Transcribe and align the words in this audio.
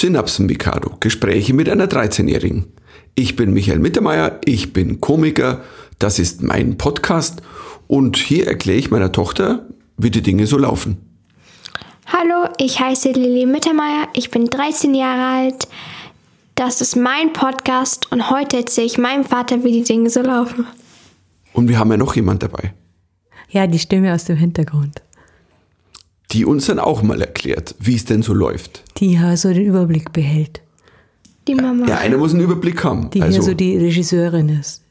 Synapsen 0.00 0.46
Mikado. 0.46 0.96
Gespräche 0.98 1.52
mit 1.52 1.68
einer 1.68 1.84
13-Jährigen. 1.84 2.72
Ich 3.16 3.36
bin 3.36 3.52
Michael 3.52 3.80
Mittermeier, 3.80 4.40
ich 4.46 4.72
bin 4.72 4.98
Komiker, 4.98 5.60
das 5.98 6.18
ist 6.18 6.42
mein 6.42 6.78
Podcast 6.78 7.42
und 7.86 8.16
hier 8.16 8.46
erkläre 8.46 8.78
ich 8.78 8.90
meiner 8.90 9.12
Tochter, 9.12 9.66
wie 9.98 10.10
die 10.10 10.22
Dinge 10.22 10.46
so 10.46 10.56
laufen. 10.56 10.96
Hallo, 12.06 12.48
ich 12.56 12.80
heiße 12.80 13.10
Lili 13.10 13.44
Mittermeier, 13.44 14.08
ich 14.14 14.30
bin 14.30 14.46
13 14.46 14.94
Jahre 14.94 15.36
alt. 15.36 15.68
Das 16.54 16.80
ist 16.80 16.96
mein 16.96 17.34
Podcast 17.34 18.10
und 18.10 18.30
heute 18.30 18.56
erzähle 18.56 18.86
ich 18.86 18.96
meinem 18.96 19.26
Vater, 19.26 19.64
wie 19.64 19.72
die 19.72 19.84
Dinge 19.84 20.08
so 20.08 20.22
laufen. 20.22 20.66
Und 21.52 21.68
wir 21.68 21.78
haben 21.78 21.90
ja 21.90 21.98
noch 21.98 22.16
jemand 22.16 22.42
dabei, 22.42 22.72
Ja, 23.50 23.66
die 23.66 23.78
Stimme 23.78 24.14
aus 24.14 24.24
dem 24.24 24.38
Hintergrund, 24.38 25.02
die 26.32 26.44
uns 26.44 26.66
dann 26.66 26.78
auch 26.78 27.02
mal 27.02 27.20
erklärt, 27.20 27.74
wie 27.78 27.96
es 27.96 28.04
denn 28.04 28.22
so 28.22 28.32
läuft. 28.34 28.82
die 28.98 29.14
ja 29.14 29.36
so 29.36 29.52
den 29.52 29.66
Überblick 29.66 30.12
behält, 30.12 30.60
Die 31.48 31.54
Mama. 31.54 31.86
Ja, 31.88 31.98
einer 31.98 32.16
muss 32.18 32.32
einen 32.32 32.42
Überblick 32.42 32.84
haben. 32.84 33.10
die 33.10 33.22
also, 33.22 33.34
hier 33.34 33.42
so 33.42 33.54
die 33.54 33.76
Regisseurin 33.76 34.48
ist. 34.60 34.82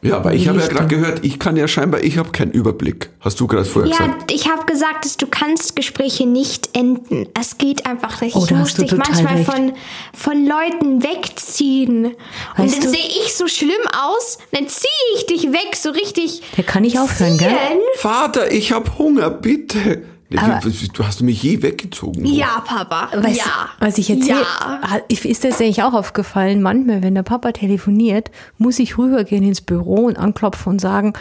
ja, 0.00 0.16
aber 0.16 0.32
ich 0.32 0.46
habe 0.48 0.60
ja 0.60 0.66
gerade 0.68 0.86
gehört, 0.86 1.24
ich 1.24 1.38
kann 1.40 1.56
ja 1.56 1.66
scheinbar, 1.66 2.02
ich 2.04 2.16
habe 2.18 2.30
keinen 2.30 2.52
Überblick. 2.52 3.10
Hast 3.20 3.40
du 3.40 3.46
gerade 3.48 3.64
vorher 3.64 3.90
Ja, 3.90 3.96
gesagt? 3.98 4.32
ich 4.32 4.48
habe 4.48 4.64
gesagt, 4.64 5.04
dass 5.04 5.16
du 5.16 5.26
kannst 5.26 5.74
Gespräche 5.74 6.24
nicht 6.26 6.70
enden. 6.76 7.26
Es 7.38 7.58
geht 7.58 7.84
einfach 7.84 8.20
nicht. 8.20 8.36
Oh, 8.36 8.42
ich 8.44 8.48
da 8.48 8.54
muss 8.56 8.74
dich 8.74 8.92
manchmal 8.92 9.38
recht. 9.38 9.50
von, 9.50 9.72
von 10.14 10.46
Leuten 10.46 11.02
wegziehen. 11.02 12.06
Und 12.06 12.14
Weißt 12.56 12.74
dann 12.76 12.82
du- 12.84 12.88
sehe 12.90 13.06
ich 13.24 13.34
so 13.34 13.48
schlimm 13.48 13.72
aus, 13.92 14.38
dann 14.52 14.68
ziehe 14.68 14.88
ich 15.16 15.26
dich 15.26 15.52
weg, 15.52 15.74
so 15.76 15.90
richtig. 15.90 16.42
Der 16.56 16.62
kann 16.64 16.82
nicht 16.82 16.98
aufhören, 16.98 17.36
gell? 17.36 17.48
ziehen. 17.48 17.78
Vater, 17.96 18.52
ich 18.52 18.70
habe 18.72 18.96
Hunger, 18.98 19.30
bitte. 19.30 20.02
Aber- 20.36 20.60
du 20.60 21.04
hast 21.06 21.22
mich 21.22 21.42
je 21.42 21.62
weggezogen. 21.62 22.24
Ja, 22.26 22.62
Papa. 22.66 23.08
Weißt, 23.14 23.38
ja. 23.38 23.68
Was 23.80 23.96
ich 23.96 24.10
erzähle, 24.10 24.40
Ja. 24.42 25.00
ist 25.08 25.44
das 25.44 25.60
eigentlich 25.60 25.82
auch 25.82 25.94
aufgefallen. 25.94 26.60
Manchmal, 26.60 27.02
wenn 27.02 27.14
der 27.14 27.22
Papa 27.22 27.52
telefoniert, 27.52 28.30
muss 28.58 28.78
ich 28.78 28.98
rübergehen 28.98 29.42
ins 29.42 29.62
Büro 29.62 30.04
und 30.06 30.18
anklopfen 30.18 30.72
und 30.72 30.80
sagen, 30.80 31.14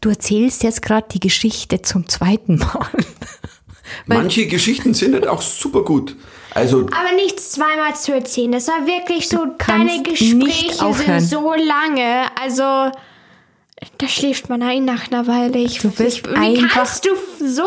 du 0.00 0.10
erzählst 0.10 0.62
jetzt 0.62 0.82
gerade 0.82 1.06
die 1.10 1.18
Geschichte 1.20 1.82
zum 1.82 2.08
zweiten 2.08 2.58
Mal. 2.58 2.86
Manche 4.06 4.46
Geschichten 4.46 4.94
sind 4.94 5.14
halt 5.14 5.26
auch 5.26 5.42
super 5.42 5.82
gut. 5.82 6.16
Also, 6.54 6.82
Aber 6.86 7.12
nicht 7.16 7.40
zweimal 7.40 7.96
zu 7.96 8.14
erzählen. 8.14 8.52
Das 8.52 8.68
war 8.68 8.86
wirklich 8.86 9.28
so, 9.28 9.46
deine 9.66 10.02
Gespräche 10.02 10.74
sind 10.74 11.20
so 11.22 11.52
lange. 11.52 12.26
Also, 12.40 12.62
da 12.62 14.08
schläft 14.08 14.48
man 14.48 14.62
ein 14.62 14.84
nach 14.84 15.10
einer 15.10 15.26
Weile. 15.26 15.58
Ich, 15.58 15.78
Du 15.80 15.90
bist 15.90 16.18
ich, 16.18 16.30
wie 16.30 16.36
einfach- 16.36 16.68
kannst 16.68 17.04
du 17.06 17.10
so 17.44 17.64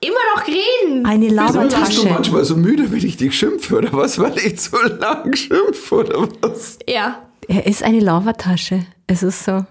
immer 0.00 0.36
noch 0.36 0.46
reden? 0.46 1.04
Eine 1.06 1.26
wieso 1.26 1.36
bist 1.36 1.54
du 1.54 1.58
Labertasche. 1.58 2.08
manchmal 2.08 2.44
so 2.44 2.56
müde, 2.56 2.90
wenn 2.90 3.04
ich 3.04 3.16
dich 3.16 3.36
schimpfe 3.38 3.78
oder 3.78 3.92
was? 3.92 4.18
Weil 4.18 4.36
ich 4.38 4.58
zu 4.58 4.76
lang 4.98 5.34
schimpfe 5.34 5.94
oder 5.94 6.28
was? 6.40 6.78
Ja. 6.88 7.22
Er 7.48 7.66
ist 7.66 7.82
eine 7.82 8.00
Labertasche. 8.00 8.84
Es 9.06 9.22
ist 9.22 9.44
so. 9.44 9.64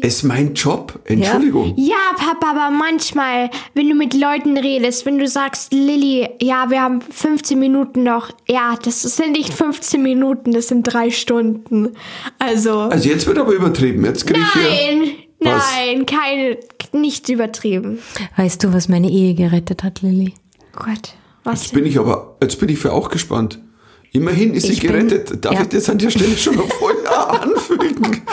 Es 0.00 0.16
ist 0.16 0.22
mein 0.22 0.54
Job. 0.54 0.98
Entschuldigung. 1.04 1.74
Ja, 1.76 1.96
Papa, 2.16 2.50
aber 2.52 2.74
manchmal, 2.74 3.50
wenn 3.74 3.88
du 3.88 3.94
mit 3.94 4.14
Leuten 4.14 4.56
redest, 4.56 5.04
wenn 5.04 5.18
du 5.18 5.28
sagst, 5.28 5.72
Lilly, 5.72 6.28
ja, 6.40 6.70
wir 6.70 6.80
haben 6.80 7.02
15 7.02 7.58
Minuten 7.58 8.02
noch. 8.02 8.30
Ja, 8.48 8.74
das 8.82 9.02
sind 9.02 9.32
nicht 9.32 9.52
15 9.52 10.02
Minuten, 10.02 10.52
das 10.52 10.68
sind 10.68 10.84
drei 10.84 11.10
Stunden. 11.10 11.94
Also. 12.38 12.80
Also 12.80 13.08
jetzt 13.08 13.26
wird 13.26 13.38
aber 13.38 13.52
übertrieben. 13.52 14.04
Jetzt 14.04 14.26
krieg 14.26 14.38
ich 14.38 14.52
hier. 14.54 14.96
Nein? 14.96 15.12
Nein, 15.44 16.06
keine, 16.06 16.58
nicht 16.92 17.28
übertrieben. 17.28 17.98
Weißt 18.36 18.62
du, 18.64 18.72
was 18.72 18.88
meine 18.88 19.10
Ehe 19.10 19.34
gerettet 19.34 19.82
hat, 19.82 20.02
Lilly? 20.02 20.34
Gott, 20.74 21.14
was 21.44 21.62
Jetzt 21.64 21.74
bin 21.74 21.86
ich 21.86 21.98
aber, 21.98 22.36
jetzt 22.42 22.58
bin 22.58 22.68
ich 22.68 22.78
für 22.78 22.92
auch 22.92 23.08
gespannt. 23.10 23.58
Immerhin 24.12 24.52
ist 24.54 24.66
sie 24.66 24.72
Ich 24.74 24.80
bin- 24.82 25.08
gerettet. 25.08 25.44
Darf 25.44 25.54
ja. 25.54 25.62
ich 25.62 25.68
das 25.68 25.88
an 25.88 25.98
der 25.98 26.10
Stelle 26.10 26.36
schon 26.36 26.56
mal 26.56 26.66
vorher 26.66 27.42
anfügen? 27.42 28.22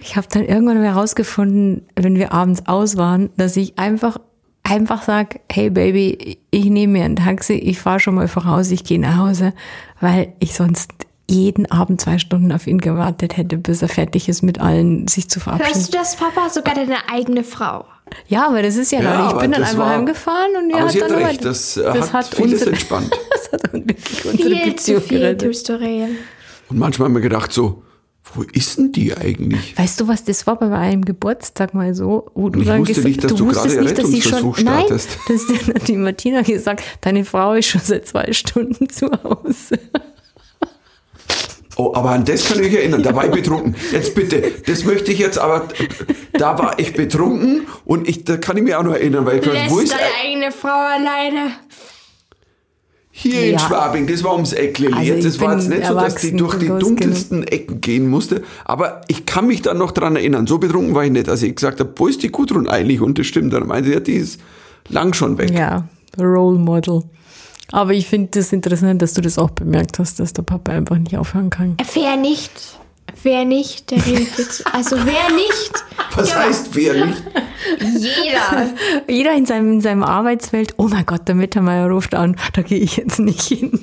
Ich 0.00 0.16
habe 0.16 0.26
dann 0.30 0.44
irgendwann 0.44 0.80
herausgefunden, 0.82 1.86
wenn 1.96 2.16
wir 2.16 2.32
abends 2.32 2.62
aus 2.66 2.96
waren, 2.96 3.30
dass 3.36 3.56
ich 3.56 3.78
einfach 3.78 4.18
einfach 4.62 5.02
sag, 5.02 5.40
hey 5.50 5.70
Baby, 5.70 6.38
ich 6.50 6.64
nehme 6.66 6.94
mir 6.98 7.04
ein 7.04 7.16
Taxi, 7.16 7.54
ich 7.54 7.78
fahre 7.80 7.98
schon 8.00 8.14
mal 8.14 8.28
voraus, 8.28 8.70
ich 8.70 8.84
gehe 8.84 9.00
nach 9.00 9.16
Hause, 9.18 9.52
weil 10.00 10.32
ich 10.38 10.54
sonst 10.54 10.92
jeden 11.32 11.70
Abend 11.70 12.00
zwei 12.00 12.18
Stunden 12.18 12.52
auf 12.52 12.66
ihn 12.66 12.78
gewartet 12.78 13.36
hätte, 13.36 13.56
bis 13.56 13.82
er 13.82 13.88
fertig 13.88 14.28
ist 14.28 14.42
mit 14.42 14.60
allen, 14.60 15.08
sich 15.08 15.28
zu 15.28 15.40
verabschieden. 15.40 15.74
Hörst 15.74 15.92
du 15.94 15.98
das, 15.98 16.16
Papa? 16.16 16.48
Sogar 16.50 16.74
deine 16.74 16.96
eigene 17.10 17.44
Frau. 17.44 17.84
Ja, 18.28 18.46
aber 18.48 18.62
das 18.62 18.76
ist 18.76 18.92
ja, 18.92 19.00
Ja, 19.00 19.26
ich 19.28 19.32
bin 19.38 19.52
dann 19.52 19.60
das 19.62 19.70
einfach 19.70 19.84
war- 19.86 19.90
heimgefahren 19.96 20.50
und 20.62 20.70
ja, 20.70 20.76
aber 20.76 20.84
hat 20.86 20.92
sie 20.92 21.02
hat 21.02 21.10
dann 21.10 21.24
recht, 21.24 21.40
aber- 21.40 21.48
das, 21.48 21.76
äh, 21.78 22.02
hat 22.12 22.26
vieles 22.26 22.52
unsere, 22.52 22.70
entspannt. 22.70 23.10
das 23.32 23.52
hat 23.52 23.72
wirklich 23.72 24.24
unsere 24.26 24.48
Viel 24.50 24.58
zu 24.60 24.70
Beziehung 24.70 25.02
viel 25.02 25.18
gerettet. 25.18 25.68
du. 25.68 25.74
Und 26.68 26.78
manchmal 26.78 27.06
haben 27.08 27.14
wir 27.14 27.20
gedacht 27.22 27.52
so, 27.52 27.82
wo 28.34 28.42
ist 28.52 28.78
denn 28.78 28.92
die 28.92 29.14
eigentlich? 29.16 29.76
Weißt 29.76 30.00
du, 30.00 30.08
was 30.08 30.24
das 30.24 30.46
war 30.46 30.58
bei 30.58 30.68
meinem 30.68 31.04
Geburtstag 31.04 31.74
mal 31.74 31.94
so? 31.94 32.30
Wo 32.34 32.48
du 32.50 32.60
Ich 32.60 32.66
dann 32.66 32.80
wusste 32.80 33.00
gesa- 33.00 33.04
nicht, 33.04 33.24
dass 33.24 33.34
du 33.34 33.46
wusstest 33.46 33.74
gerade 33.76 33.84
nicht, 33.88 33.98
dass 33.98 34.08
sie 34.10 34.22
schon, 34.22 34.54
nein, 34.64 34.84
startest. 34.86 35.18
dass 35.28 35.46
die, 35.46 35.84
die 35.92 35.96
Martina 35.96 36.42
gesagt, 36.42 36.82
deine 37.00 37.24
Frau 37.24 37.54
ist 37.54 37.66
schon 37.66 37.80
seit 37.82 38.06
zwei 38.06 38.32
Stunden 38.32 38.88
zu 38.88 39.10
Hause. 39.24 39.78
Oh, 41.76 41.92
aber 41.94 42.10
an 42.10 42.24
das 42.24 42.44
kann 42.46 42.58
ich 42.60 42.66
mich 42.70 42.74
erinnern. 42.78 43.02
Da 43.02 43.14
war 43.14 43.24
ich 43.24 43.30
betrunken. 43.30 43.74
Jetzt 43.92 44.14
bitte, 44.14 44.42
das 44.66 44.84
möchte 44.84 45.10
ich 45.10 45.18
jetzt 45.18 45.38
aber. 45.38 45.68
Da 46.34 46.58
war 46.58 46.78
ich 46.78 46.92
betrunken 46.92 47.66
und 47.84 48.06
ich, 48.08 48.24
da 48.24 48.36
kann 48.36 48.56
ich 48.58 48.62
mich 48.62 48.74
auch 48.74 48.82
noch 48.82 48.92
erinnern, 48.92 49.24
weil 49.24 49.36
ich 49.38 49.42
dachte, 49.44 49.58
wo 49.68 49.78
Lässt 49.80 49.92
ist 49.92 49.98
deine 49.98 50.30
eigene 50.34 50.52
Frau 50.52 50.68
alleine. 50.68 51.52
hier 53.10 53.44
in 53.44 53.52
Ja. 53.52 53.58
Schwabing? 53.58 54.06
Das 54.06 54.22
war 54.24 54.34
ums 54.34 54.52
Eck, 54.52 54.78
Lilly. 54.78 55.12
Also 55.12 55.22
das 55.28 55.40
war 55.40 55.54
jetzt 55.56 55.68
nicht 55.68 55.86
so, 55.86 55.94
dass 55.94 56.14
die 56.16 56.36
durch 56.36 56.56
die 56.56 56.66
dunkelsten 56.68 57.44
Ecken 57.46 57.80
gehen 57.80 58.08
musste. 58.08 58.42
Aber 58.64 59.00
ich 59.08 59.24
kann 59.26 59.46
mich 59.46 59.62
dann 59.62 59.78
noch 59.78 59.92
dran 59.92 60.16
erinnern. 60.16 60.46
So 60.46 60.58
betrunken 60.58 60.94
war 60.94 61.04
ich 61.04 61.10
nicht, 61.12 61.28
als 61.28 61.42
ich 61.42 61.54
gesagt 61.54 61.80
habe, 61.80 61.92
wo 61.96 62.06
ist 62.06 62.22
die 62.22 62.30
Gudrun 62.30 62.68
eigentlich? 62.68 63.00
Und 63.00 63.18
das 63.18 63.26
stimmt. 63.26 63.52
Dann 63.52 63.66
meinte 63.66 63.88
sie, 63.88 63.94
ja, 63.94 64.00
die 64.00 64.14
ist 64.14 64.40
lang 64.88 65.12
schon 65.14 65.38
weg. 65.38 65.50
Ja, 65.50 65.86
Role 66.18 66.58
Model. 66.58 67.02
Aber 67.72 67.92
ich 67.92 68.06
finde 68.06 68.28
das 68.32 68.52
interessant, 68.52 69.02
dass 69.02 69.14
du 69.14 69.22
das 69.22 69.38
auch 69.38 69.50
bemerkt 69.50 69.98
hast, 69.98 70.20
dass 70.20 70.32
der 70.32 70.42
Papa 70.42 70.72
einfach 70.72 70.98
nicht 70.98 71.16
aufhören 71.16 71.50
kann. 71.50 71.76
Wer 71.94 72.16
nicht? 72.16 72.78
Wer 73.22 73.44
nicht? 73.44 73.90
Der 73.90 74.04
redet 74.04 74.38
jetzt. 74.38 74.64
Also 74.72 74.96
wer 74.96 75.34
nicht? 75.34 75.72
Was 76.14 76.34
heißt 76.34 76.68
wer 76.74 77.06
nicht? 77.06 77.22
Jeder. 77.90 78.74
Jeder 79.08 79.34
in 79.34 79.46
seinem, 79.46 79.72
in 79.72 79.80
seinem 79.80 80.02
Arbeitswelt, 80.02 80.74
oh 80.76 80.88
mein 80.88 81.06
Gott, 81.06 81.26
der 81.28 81.34
Mittermeier 81.34 81.88
ruft 81.88 82.14
an, 82.14 82.36
da 82.52 82.62
gehe 82.62 82.78
ich 82.78 82.96
jetzt 82.96 83.18
nicht 83.18 83.42
hin. 83.42 83.80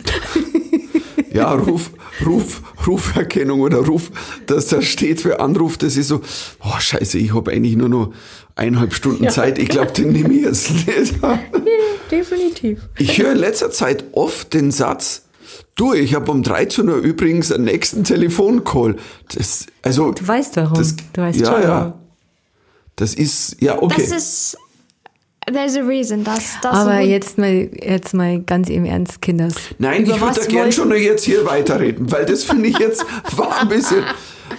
Ja, 1.31 1.53
Ruf, 1.53 1.91
Ruf, 2.25 2.61
Ruferkennung 2.87 3.61
oder 3.61 3.77
Ruf, 3.77 4.11
dass 4.47 4.67
da 4.67 4.81
steht 4.81 5.21
für 5.21 5.39
Anruf, 5.39 5.77
das 5.77 5.95
ist 5.95 6.07
so, 6.07 6.21
oh 6.63 6.79
scheiße, 6.79 7.19
ich 7.19 7.33
habe 7.35 7.51
eigentlich 7.51 7.75
nur 7.75 7.89
noch 7.89 8.13
eineinhalb 8.59 8.93
Stunden 8.93 9.29
Zeit, 9.29 9.57
ich 9.57 9.69
glaube, 9.69 9.91
den 9.93 10.11
nehme 10.11 10.33
ich 10.33 10.43
jetzt 10.43 10.71
nicht. 10.71 11.15
Definitiv. 12.11 12.81
Ich 12.97 13.17
höre 13.17 13.31
in 13.31 13.37
letzter 13.37 13.71
Zeit 13.71 14.03
oft 14.11 14.53
den 14.53 14.71
Satz, 14.71 15.23
du, 15.75 15.93
ich 15.93 16.13
habe 16.13 16.29
um 16.31 16.43
13 16.43 16.87
Uhr 16.89 16.97
übrigens 16.97 17.51
einen 17.51 17.63
nächsten 17.63 18.03
Telefoncall. 18.03 18.97
Das, 19.33 19.65
also, 19.81 20.11
Du 20.11 20.27
weißt 20.27 20.57
warum. 20.57 20.77
Das, 20.77 20.95
du 21.13 21.21
weißt 21.21 21.39
ja, 21.39 21.45
schon 21.45 21.61
ja. 21.61 21.69
warum. 21.69 21.93
Das 22.97 23.13
ist, 23.13 23.61
ja, 23.61 23.81
okay. 23.81 24.01
Das 24.01 24.11
ist. 24.11 24.57
There's 25.47 25.77
a 25.77 25.81
reason. 25.81 26.23
Das, 26.23 26.57
das 26.61 26.75
Aber 26.75 26.99
jetzt 26.99 27.37
mal, 27.37 27.69
jetzt 27.81 28.13
mal 28.13 28.41
ganz 28.41 28.69
im 28.69 28.85
Ernst, 28.85 29.21
Kinders. 29.21 29.55
Nein, 29.79 30.03
Über 30.03 30.15
ich 30.15 30.21
würde 30.21 30.39
da 30.41 30.45
gern 30.45 30.71
schon 30.71 30.89
noch 30.89 30.95
jetzt 30.95 31.23
hier 31.23 31.45
weiterreden, 31.45 32.11
weil 32.11 32.25
das 32.25 32.43
finde 32.43 32.67
ich 32.67 32.77
jetzt 32.77 33.03
war 33.35 33.61
ein 33.61 33.69
bisschen. 33.69 34.03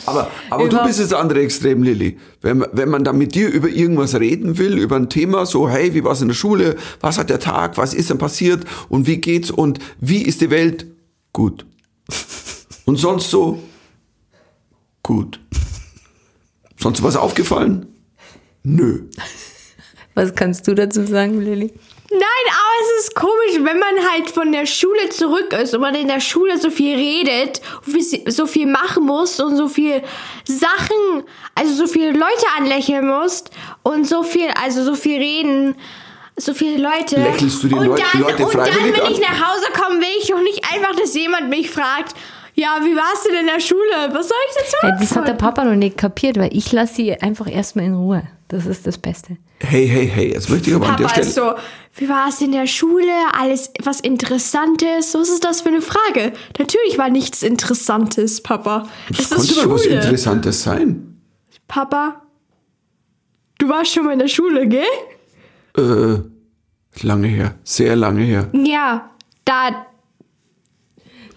Aber, 0.07 0.31
aber 0.51 0.69
du 0.69 0.83
bist 0.85 0.99
das 1.01 1.13
andere 1.13 1.41
Extrem, 1.43 1.83
Lilly. 1.83 2.19
Wenn, 2.41 2.59
man- 2.59 2.69
wenn 2.73 2.89
man 2.89 3.05
da 3.05 3.13
mit 3.13 3.35
dir 3.35 3.49
über 3.49 3.69
irgendwas 3.69 4.15
reden 4.19 4.59
will, 4.59 4.79
über 4.79 4.97
ein 4.97 5.09
Thema, 5.09 5.47
so, 5.47 5.69
hey, 5.69 5.95
wie 5.95 6.03
war's 6.05 6.21
in 6.23 6.29
der 6.29 6.35
Schule? 6.35 6.77
Was 7.01 7.19
hat 7.19 7.31
der 7.31 7.39
Tag? 7.41 7.77
Was 7.77 7.95
ist 7.95 8.11
denn 8.11 8.19
passiert? 8.19 8.65
Und 8.89 9.07
wie 9.07 9.19
geht's? 9.19 9.51
Und 9.51 9.79
wie 10.01 10.23
ist 10.23 10.41
die 10.41 10.51
Welt? 10.51 10.87
Gut. 11.33 11.67
Und 12.87 12.97
sonst 12.97 13.31
so? 13.31 13.61
Gut. 15.03 15.41
Sonst 16.77 17.03
was 17.03 17.17
aufgefallen? 17.17 17.87
Nö. 18.63 19.05
Was 20.15 20.35
kannst 20.35 20.67
du 20.67 20.75
dazu 20.75 21.07
sagen, 21.07 21.41
Lilly? 21.41 21.73
Nein, 22.13 22.21
aber 22.49 22.97
es 22.99 23.05
ist 23.05 23.15
komisch, 23.15 23.55
wenn 23.59 23.79
man 23.79 24.11
halt 24.13 24.29
von 24.31 24.51
der 24.51 24.67
Schule 24.67 25.09
zurück 25.11 25.53
ist 25.53 25.75
und 25.75 25.81
man 25.81 25.95
in 25.95 26.09
der 26.09 26.19
Schule 26.21 26.59
so 26.59 26.69
viel 26.71 26.97
redet, 26.97 27.61
so 28.27 28.47
viel 28.47 28.67
machen 28.67 29.05
muss 29.05 29.39
und 29.39 29.57
so 29.57 29.69
viel 29.69 30.03
Sachen, 30.45 31.23
also 31.55 31.73
so 31.73 31.87
viele 31.87 32.11
Leute 32.11 32.47
anlächeln 32.59 33.07
muss 33.07 33.45
und 33.85 34.09
so 34.09 34.25
viel, 34.25 34.49
also 34.61 34.83
so 34.83 34.97
viel 34.97 35.19
reden, 35.19 35.77
so 36.37 36.53
viele 36.53 36.83
Leute. 36.83 37.17
Lächelst 37.21 37.63
du 37.63 37.69
die 37.69 37.75
und 37.77 37.87
Leut- 37.87 38.03
dann, 38.13 38.23
Leute 38.23 38.45
Und 38.45 38.55
dann, 38.57 38.67
freiwillig 38.67 38.97
wenn 39.05 39.13
ich 39.13 39.21
nach 39.21 39.49
Hause 39.53 39.67
komme, 39.81 40.01
will 40.01 40.09
ich 40.21 40.29
doch 40.29 40.41
nicht 40.41 40.65
einfach, 40.73 40.97
dass 40.97 41.15
jemand 41.15 41.49
mich 41.49 41.71
fragt, 41.71 42.17
Ja, 42.55 42.79
wie 42.83 42.95
warst 42.97 43.27
du 43.27 43.31
denn 43.31 43.41
in 43.43 43.47
der 43.47 43.61
Schule? 43.61 44.13
Was 44.13 44.29
soll 44.29 44.37
ich 44.51 44.57
dazu 44.57 44.77
Hey, 44.81 44.93
das 45.01 45.17
hat 45.17 45.29
der? 45.29 45.35
Papa 45.35 45.65
noch 45.65 45.75
nicht 45.77 45.97
kapiert, 45.97 46.37
weil 46.39 46.55
ich 46.57 46.73
lasse 46.73 46.95
sie 46.95 47.15
einfach 47.15 47.47
erstmal 47.51 47.85
in 47.87 47.95
Ruhe. 47.95 48.23
Das 48.49 48.67
ist 48.67 48.87
das 48.87 48.99
Beste. 48.99 49.37
Hey, 49.61 49.87
hey, 49.87 50.09
hey, 50.13 50.33
jetzt 50.33 50.51
möchte 50.51 50.71
ich 50.71 50.77
aber 50.77 50.87
an 50.89 50.97
der 50.97 51.05
Papa 51.05 51.15
Stelle. 51.15 51.27
ist 51.29 51.35
so, 51.37 51.53
wie 51.97 52.09
war 52.09 52.29
es 52.29 52.41
in 52.41 52.51
der 52.53 52.67
Schule? 52.67 53.13
Alles 53.39 53.73
was 53.85 54.01
Interessantes? 54.01 55.15
Was 55.15 55.29
ist 55.29 55.45
das 55.45 55.61
für 55.61 55.69
eine 55.69 55.83
Frage? 55.83 56.33
Natürlich 56.59 56.99
war 56.99 57.09
nichts 57.11 57.43
Interessantes, 57.43 58.43
Papa. 58.43 58.89
das 59.11 59.21
es 59.21 59.29
konnte 59.31 59.53
ist 59.53 59.57
mal 59.67 59.71
was. 59.71 59.85
Interessantes 59.87 60.63
sein. 60.65 61.21
Papa, 61.69 62.23
du 63.59 63.69
warst 63.69 63.93
schon 63.93 64.05
mal 64.05 64.13
in 64.15 64.19
der 64.19 64.29
Schule, 64.29 64.67
gell? 64.67 64.83
Äh, 65.77 67.05
lange 67.07 67.29
her, 67.29 67.55
sehr 67.63 67.95
lange 67.95 68.23
her. 68.23 68.49
Ja, 68.53 69.11
da. 69.45 69.87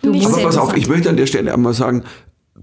Du 0.04 0.14
musst 0.14 0.28
Aber 0.28 0.44
pass 0.44 0.58
auf, 0.58 0.76
ich 0.76 0.88
möchte 0.88 1.10
an 1.10 1.18
der 1.18 1.28
Stelle 1.28 1.54
einmal 1.54 1.74
sagen, 1.74 2.04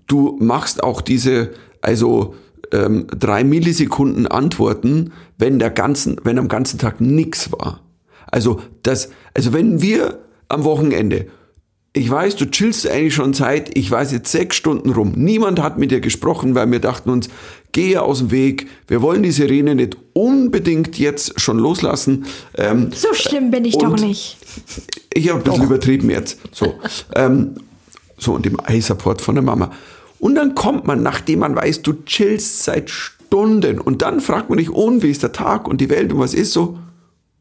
du 0.06 0.36
machst 0.40 0.82
auch 0.82 1.00
diese, 1.00 1.50
also 1.80 2.34
ähm, 2.70 3.06
drei 3.08 3.44
Millisekunden 3.44 4.26
Antworten, 4.26 5.12
wenn 5.38 5.58
der 5.58 5.70
ganzen, 5.70 6.20
wenn 6.22 6.38
am 6.38 6.48
ganzen 6.48 6.78
Tag 6.78 7.00
nichts 7.00 7.50
war. 7.50 7.80
Also 8.30 8.60
das, 8.82 9.10
also 9.34 9.52
wenn 9.52 9.80
wir 9.80 10.20
am 10.48 10.64
Wochenende, 10.64 11.26
ich 11.92 12.08
weiß, 12.08 12.36
du 12.36 12.48
chillst 12.48 12.88
eigentlich 12.88 13.14
schon 13.14 13.34
seit, 13.34 13.76
ich 13.76 13.90
weiß 13.90 14.12
jetzt 14.12 14.30
sechs 14.30 14.56
Stunden 14.56 14.90
rum. 14.90 15.12
Niemand 15.16 15.60
hat 15.60 15.76
mit 15.76 15.90
dir 15.90 16.00
gesprochen, 16.00 16.54
weil 16.54 16.70
wir 16.70 16.78
dachten 16.78 17.10
uns, 17.10 17.28
gehe 17.72 18.00
aus 18.00 18.18
dem 18.18 18.30
Weg. 18.30 18.68
Wir 18.86 19.02
wollen 19.02 19.24
die 19.24 19.32
Sirene 19.32 19.74
nicht 19.74 19.96
unbedingt 20.12 20.98
jetzt 20.98 21.40
schon 21.40 21.58
loslassen. 21.58 22.26
Ähm, 22.56 22.90
So 22.94 23.12
schlimm 23.12 23.50
bin 23.50 23.64
ich 23.64 23.76
doch 23.76 23.98
nicht. 23.98 24.36
ich 25.12 25.28
habe 25.28 25.40
ein 25.40 25.44
bisschen 25.44 25.64
übertrieben 25.64 26.10
jetzt. 26.10 26.38
So, 26.52 26.74
ähm, 27.16 27.56
so 28.18 28.34
und 28.34 28.44
dem 28.44 28.60
Eisupport 28.64 29.20
von 29.20 29.34
der 29.34 29.42
Mama. 29.42 29.72
Und 30.20 30.36
dann 30.36 30.54
kommt 30.54 30.86
man, 30.86 31.02
nachdem 31.02 31.40
man 31.40 31.56
weiß, 31.56 31.82
du 31.82 31.94
chillst 32.04 32.62
seit 32.62 32.88
Stunden. 32.90 33.80
Und 33.80 34.02
dann 34.02 34.20
fragt 34.20 34.48
man 34.48 34.58
dich, 34.58 34.70
und 34.70 35.02
wie 35.02 35.10
ist 35.10 35.24
der 35.24 35.32
Tag 35.32 35.66
und 35.66 35.80
die 35.80 35.90
Welt 35.90 36.12
und 36.12 36.20
was 36.20 36.34
ist 36.34 36.52
so? 36.52 36.78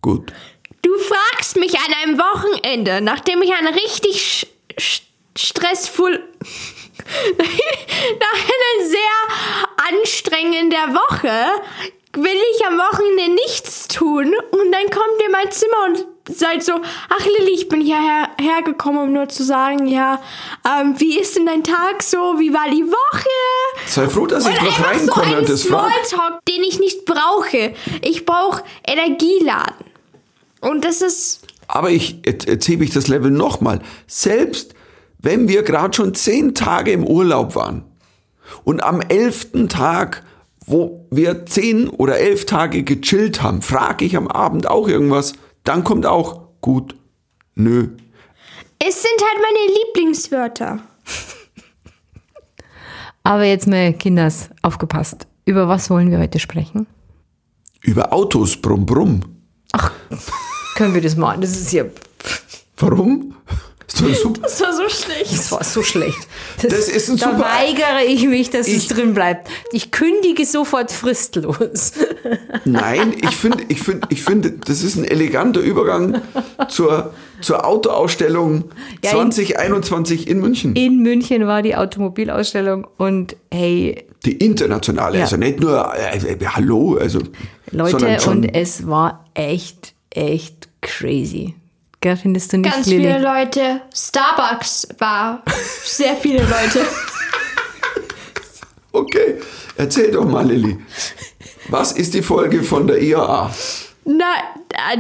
Gut. 0.02 0.32
Du 0.82 0.92
fragst 0.98 1.58
mich 1.58 1.76
an 1.78 1.94
einem 2.02 2.18
Wochenende, 2.20 3.02
nachdem 3.02 3.42
ich 3.42 3.54
eine 3.54 3.76
richtig 3.76 4.48
stressvoll. 5.36 6.24
nach 7.38 8.34
einer 8.34 8.88
sehr 8.88 10.00
anstrengender 10.00 10.94
Woche 10.94 11.62
will 12.14 12.38
ich 12.56 12.66
am 12.66 12.78
Wochenende 12.78 13.34
nichts 13.36 13.88
tun 13.88 14.34
und 14.52 14.72
dann 14.72 14.90
kommt 14.90 15.20
ihr 15.20 15.26
in 15.28 15.32
mein 15.32 15.52
Zimmer 15.52 15.86
und 15.88 16.06
seid 16.36 16.64
so, 16.64 16.74
ach 16.74 17.26
Lilly, 17.26 17.54
ich 17.54 17.70
bin 17.70 17.82
hierher 17.82 18.30
hergekommen, 18.40 19.02
um 19.02 19.14
nur 19.14 19.30
zu 19.30 19.44
sagen, 19.44 19.88
ja, 19.88 20.22
ähm, 20.66 20.96
wie 21.00 21.20
ist 21.20 21.36
denn 21.36 21.46
dein 21.46 21.64
Tag 21.64 22.02
so, 22.04 22.40
wie 22.40 22.54
war 22.54 22.70
die 22.70 22.86
Woche? 22.86 23.30
Sei 23.88 24.08
froh, 24.08 24.26
dass 24.26 24.46
ich 24.48 24.60
Und 24.60 24.66
noch 24.66 24.78
einfach 24.80 24.84
so 24.84 25.12
reinkomme 25.12 25.26
einen 25.28 25.38
und 25.40 25.50
das. 25.50 25.62
Smalltalk, 25.62 26.46
den 26.46 26.64
ich 26.64 26.80
nicht 26.80 27.06
brauche. 27.06 27.74
Ich 28.02 28.26
brauche 28.26 28.64
Energieladen. 28.86 29.89
Und 30.62 30.86
das 30.86 31.02
ist 31.02 31.48
Aber 31.68 31.92
ich, 31.92 32.22
jetzt, 32.26 32.48
jetzt 32.48 32.68
hebe 32.68 32.84
ich 32.84 32.92
das 32.92 33.08
Level 33.08 33.32
nochmal. 33.32 33.80
Selbst 34.08 34.74
wenn 35.20 35.48
wir 35.50 35.64
gerade 35.64 35.96
schon 35.96 36.14
zehn 36.16 36.56
Tage 36.56 36.92
im 36.92 37.06
Urlaub 37.06 37.56
waren 37.56 37.84
und 38.64 38.82
am 38.82 39.02
elften 39.02 39.68
Tag, 39.68 40.24
wo 40.66 41.06
wir 41.12 41.46
zehn 41.46 41.90
oder 41.90 42.18
elf 42.20 42.46
Tage 42.46 42.84
gechillt 42.84 43.42
haben, 43.42 43.62
frage 43.62 44.06
ich 44.06 44.16
am 44.16 44.28
Abend 44.28 44.68
auch 44.68 44.88
irgendwas, 44.88 45.34
dann 45.64 45.84
kommt 45.84 46.06
auch 46.06 46.48
gut, 46.62 46.96
nö. 47.56 47.90
Es 48.80 49.02
sind 49.02 49.20
halt 49.20 49.42
meine 49.42 49.78
Lieblingswörter. 49.78 50.80
Aber 53.24 53.44
jetzt 53.44 53.68
mal, 53.68 53.94
Kinders, 53.94 54.50
aufgepasst. 54.62 55.28
Über 55.46 55.68
was 55.68 55.90
wollen 55.90 56.12
wir 56.12 56.20
heute 56.20 56.40
sprechen? 56.40 56.88
Über 57.82 58.14
Autos, 58.14 58.58
brumm, 58.58 58.86
brumm. 58.86 59.39
Können 60.76 60.94
wir 60.94 61.02
das 61.02 61.16
machen? 61.16 61.42
Das 61.42 61.52
ist 61.52 61.72
ja. 61.74 61.84
Warum? 62.78 63.36
Ist 63.88 64.02
doch 64.02 64.14
super. 64.16 64.42
Das 64.44 64.62
war 64.62 64.72
so 64.74 64.88
schlecht. 64.88 65.34
Das 65.34 65.52
war 65.52 65.64
so 65.64 65.84
schlecht. 65.84 66.18
Das, 66.62 66.70
Das 66.72 66.88
ist 66.88 67.10
ein 67.10 67.18
da 67.18 67.32
super- 67.32 67.40
weigere 67.44 68.04
ich 68.08 68.26
mich, 68.28 68.50
dass 68.50 68.68
es 68.68 68.74
Ich- 68.74 68.88
drin 68.88 69.14
bleibt. 69.14 69.50
Ich 69.74 69.92
kündige 69.92 70.46
sofort 70.46 70.92
fristlos. 70.92 71.94
Nein, 72.66 73.14
ich 73.22 73.36
finde, 73.36 73.64
ich 73.68 73.82
finde, 73.82 74.08
ich 74.10 74.22
finde, 74.24 74.52
das 74.52 74.84
ist 74.84 74.96
ein 74.96 75.06
eleganter 75.06 75.60
Übergang 75.60 76.22
zur, 76.70 77.14
zur 77.42 77.66
Autoausstellung 77.66 78.66
Ja, 79.04 79.12
in- 79.22 79.32
2021 79.32 80.28
in 80.30 80.40
München. 80.40 80.76
In 80.76 81.00
München 81.02 81.46
war 81.48 81.62
die 81.62 81.76
Automobilausstellung 81.76 82.88
und 82.98 83.36
hey, 83.52 84.06
Die 84.26 84.34
internationale, 84.38 85.18
Ja. 85.18 85.24
also 85.24 85.38
nicht 85.38 85.60
nur, 85.60 85.94
äh, 85.96 86.18
äh, 86.18 86.46
hallo, 86.46 86.98
also, 87.00 87.20
Leute, 87.72 88.20
und 88.30 88.44
es 88.54 88.88
war 88.88 89.26
echt, 89.34 89.94
echt 90.10 90.68
crazy. 90.82 91.56
Gell, 92.02 92.18
findest 92.18 92.52
du 92.54 92.58
nicht, 92.58 92.74
Ganz 92.74 92.88
Lilly? 92.88 93.04
viele 93.04 93.22
Leute. 93.22 93.82
Starbucks 93.94 94.88
war 95.00 95.44
sehr 95.84 96.16
viele 96.16 96.40
Leute. 96.40 96.86
okay, 98.92 99.40
erzähl 99.78 100.12
doch 100.12 100.26
mal, 100.26 100.46
Lilly. 100.46 100.78
Was 101.70 101.92
ist 101.94 102.14
die 102.14 102.22
Folge 102.22 102.64
von 102.64 102.88
der 102.88 103.02
IAA? 103.02 103.52
Na, 104.06 104.26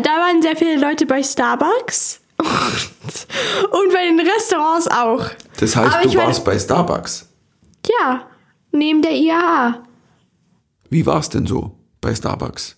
da 0.04 0.10
waren 0.12 0.42
sehr 0.42 0.56
viele 0.56 0.78
Leute 0.78 1.06
bei 1.06 1.24
Starbucks. 1.24 2.20
Und 2.40 3.94
bei 3.94 4.06
den 4.06 4.20
Restaurants 4.20 4.88
auch. 4.88 5.26
Das 5.60 5.76
heißt, 5.76 5.94
Aber 5.94 6.04
du 6.04 6.10
ich 6.10 6.16
meine- 6.16 6.28
warst 6.28 6.46
bei 6.46 6.58
Starbucks. 6.58 7.28
Ja, 7.88 8.22
neben 8.72 9.02
der 9.02 9.12
IAA. 9.12 9.84
Wie 10.90 11.06
war 11.06 11.20
es 11.20 11.28
denn 11.30 11.46
so 11.46 11.76
bei 12.02 12.16
Starbucks? 12.16 12.78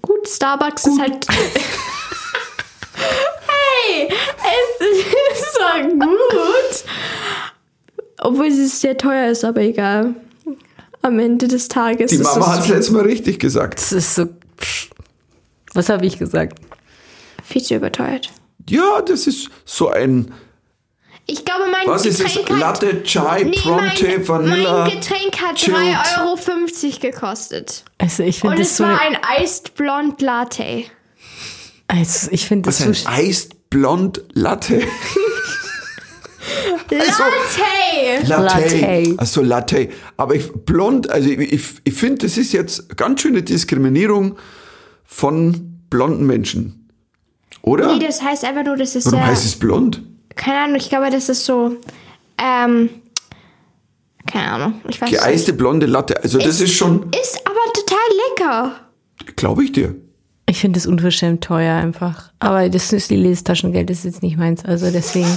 Gut, 0.00 0.28
Starbucks 0.28 0.86
ist 0.86 1.00
halt. 1.00 1.26
hey, 2.96 4.08
es 4.08 4.80
ist 4.86 5.54
so 5.54 5.60
gut. 5.98 6.84
Obwohl 8.18 8.46
es 8.46 8.80
sehr 8.80 8.96
teuer 8.96 9.30
ist, 9.30 9.44
aber 9.44 9.62
egal. 9.62 10.14
Am 11.02 11.18
Ende 11.18 11.48
des 11.48 11.66
Tages 11.66 12.10
Die 12.10 12.16
ist 12.16 12.22
Mama 12.22 12.46
hat 12.46 12.60
es 12.60 12.66
es 12.66 12.70
letztes 12.70 12.92
Mal 12.92 13.02
richtig 13.02 13.40
gesagt. 13.40 13.80
Das 13.80 13.92
ist 13.92 14.14
so. 14.14 14.28
Was 15.74 15.88
habe 15.88 16.06
ich 16.06 16.18
gesagt? 16.18 16.60
viel 17.52 17.62
zu 17.62 17.74
überteuert. 17.74 18.30
Ja, 18.68 19.02
das 19.02 19.26
ist 19.26 19.50
so 19.64 19.88
ein, 19.88 20.32
Ich 21.32 21.46
glaube, 21.46 21.62
mein 21.70 21.86
was 21.86 22.04
ist 22.04 22.20
es? 22.20 22.26
Getränk 22.34 22.50
hat. 22.50 22.58
Latte, 22.58 23.02
Chai, 23.04 23.44
Nee, 23.44 23.52
Pronte, 23.58 24.04
mein, 24.06 24.28
Vanilla. 24.28 24.80
mein 24.86 24.90
Getränk 25.00 25.40
hat 25.40 25.56
chilled. 25.56 25.76
3,50 25.78 26.20
Euro 26.20 26.98
gekostet. 27.00 27.84
Also 27.96 28.22
ich 28.22 28.40
finde 28.40 28.56
Und 28.56 28.60
das 28.60 28.68
es 28.72 28.76
so. 28.76 28.84
war 28.84 29.00
ein 29.00 29.16
Iced 29.42 29.74
Blond 29.74 30.20
Latte. 30.20 30.84
Also 31.88 32.28
ich 32.32 32.44
finde 32.46 32.66
das 32.68 32.86
Was 32.86 33.02
so. 33.02 33.08
ein 33.08 33.14
Eist 33.16 33.70
Blond 33.70 34.22
Latte. 34.34 34.82
Also- 36.90 37.22
Latte! 37.22 38.26
Latte. 38.28 38.78
Latte. 38.78 39.14
Also 39.16 39.42
Latte. 39.42 39.88
Aber 40.18 40.34
ich, 40.34 40.52
blond, 40.52 41.08
also 41.08 41.30
ich, 41.30 41.38
ich, 41.52 41.62
ich 41.84 41.94
finde, 41.94 42.26
das 42.26 42.36
ist 42.36 42.52
jetzt 42.52 42.94
ganz 42.98 43.22
schöne 43.22 43.42
Diskriminierung 43.42 44.36
von 45.04 45.78
blonden 45.88 46.26
Menschen. 46.26 46.90
Oder? 47.62 47.94
Nee, 47.96 48.04
das 48.06 48.20
heißt 48.22 48.44
einfach 48.44 48.64
nur, 48.64 48.76
das 48.76 48.96
ist 48.96 49.06
Warum 49.06 49.20
ja. 49.20 49.26
heißt 49.26 49.44
es 49.46 49.56
blond? 49.58 50.02
Keine 50.36 50.60
Ahnung, 50.60 50.76
ich 50.76 50.88
glaube, 50.88 51.10
das 51.10 51.28
ist 51.28 51.44
so. 51.44 51.76
Ähm. 52.38 52.90
Keine 54.26 54.52
Ahnung, 54.52 54.80
ich 54.88 55.00
weiß 55.00 55.10
es 55.10 55.18
Geeiste 55.18 55.52
blonde 55.52 55.86
Latte. 55.86 56.22
Also 56.22 56.38
das 56.38 56.60
ist 56.60 56.74
schon, 56.74 57.00
nicht. 57.00 57.16
Ist 57.16 57.40
aber 57.44 57.72
total 57.74 57.98
lecker. 58.28 58.76
glaube 59.34 59.64
ich 59.64 59.72
dir. 59.72 59.96
Ich 60.46 60.60
finde 60.60 60.78
das 60.78 60.86
unverschämt 60.86 61.42
teuer 61.42 61.76
einfach. 61.76 62.30
Aber 62.38 62.68
das 62.68 62.92
ist 62.92 63.10
Lillys 63.10 63.42
Taschengeld, 63.42 63.90
das 63.90 63.98
ist 63.98 64.04
jetzt 64.04 64.22
nicht 64.22 64.36
meins. 64.36 64.64
Also 64.64 64.90
deswegen, 64.90 65.36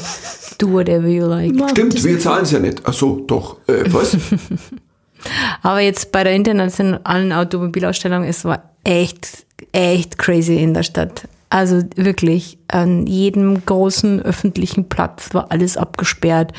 do 0.58 0.72
whatever 0.72 1.08
you 1.08 1.26
like. 1.26 1.54
Stimmt, 1.72 2.04
wir 2.04 2.20
zahlen 2.20 2.44
es 2.44 2.52
ja 2.52 2.60
nicht. 2.60 2.82
Ach 2.84 2.94
so, 2.94 3.22
doch. 3.22 3.58
Äh, 3.68 3.86
was? 3.88 4.18
Aber 5.62 5.80
jetzt 5.80 6.12
bei 6.12 6.24
der 6.24 6.34
internationalen 6.34 7.32
Automobilausstellung, 7.32 8.24
es 8.24 8.46
war 8.46 8.72
echt, 8.84 9.46
echt 9.72 10.18
crazy 10.18 10.58
in 10.58 10.74
der 10.74 10.84
Stadt. 10.84 11.28
Also 11.50 11.84
wirklich, 11.96 12.58
an 12.68 13.06
jedem 13.08 13.66
großen 13.66 14.22
öffentlichen 14.22 14.90
Platz 14.90 15.34
war 15.34 15.52
alles 15.52 15.78
abgesperrt. 15.78 16.52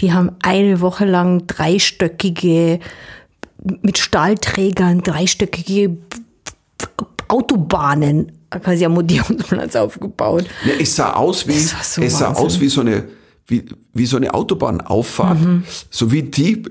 Die 0.00 0.12
haben 0.12 0.30
eine 0.42 0.80
Woche 0.80 1.04
lang 1.04 1.46
dreistöckige, 1.46 2.80
mit 3.82 3.98
Stahlträgern, 3.98 5.02
dreistöckige 5.02 5.98
Autobahnen 7.28 8.32
quasi 8.62 8.84
am 8.84 8.96
Odeonsplatz 8.96 9.76
aufgebaut. 9.76 10.46
Ja, 10.64 10.72
es 10.80 10.96
sah 10.96 11.12
aus 11.12 11.46
wie, 11.46 11.58
so 11.58 12.02
es 12.02 12.18
sah 12.18 12.32
aus 12.32 12.60
wie 12.60 12.68
so 12.68 12.80
eine, 12.80 13.04
wie, 13.46 13.64
wie 13.92 14.06
so 14.06 14.16
eine 14.16 14.34
Autobahnauffahrt. 14.34 15.38
So 15.90 16.10
wie 16.10 16.22
die, 16.22 16.62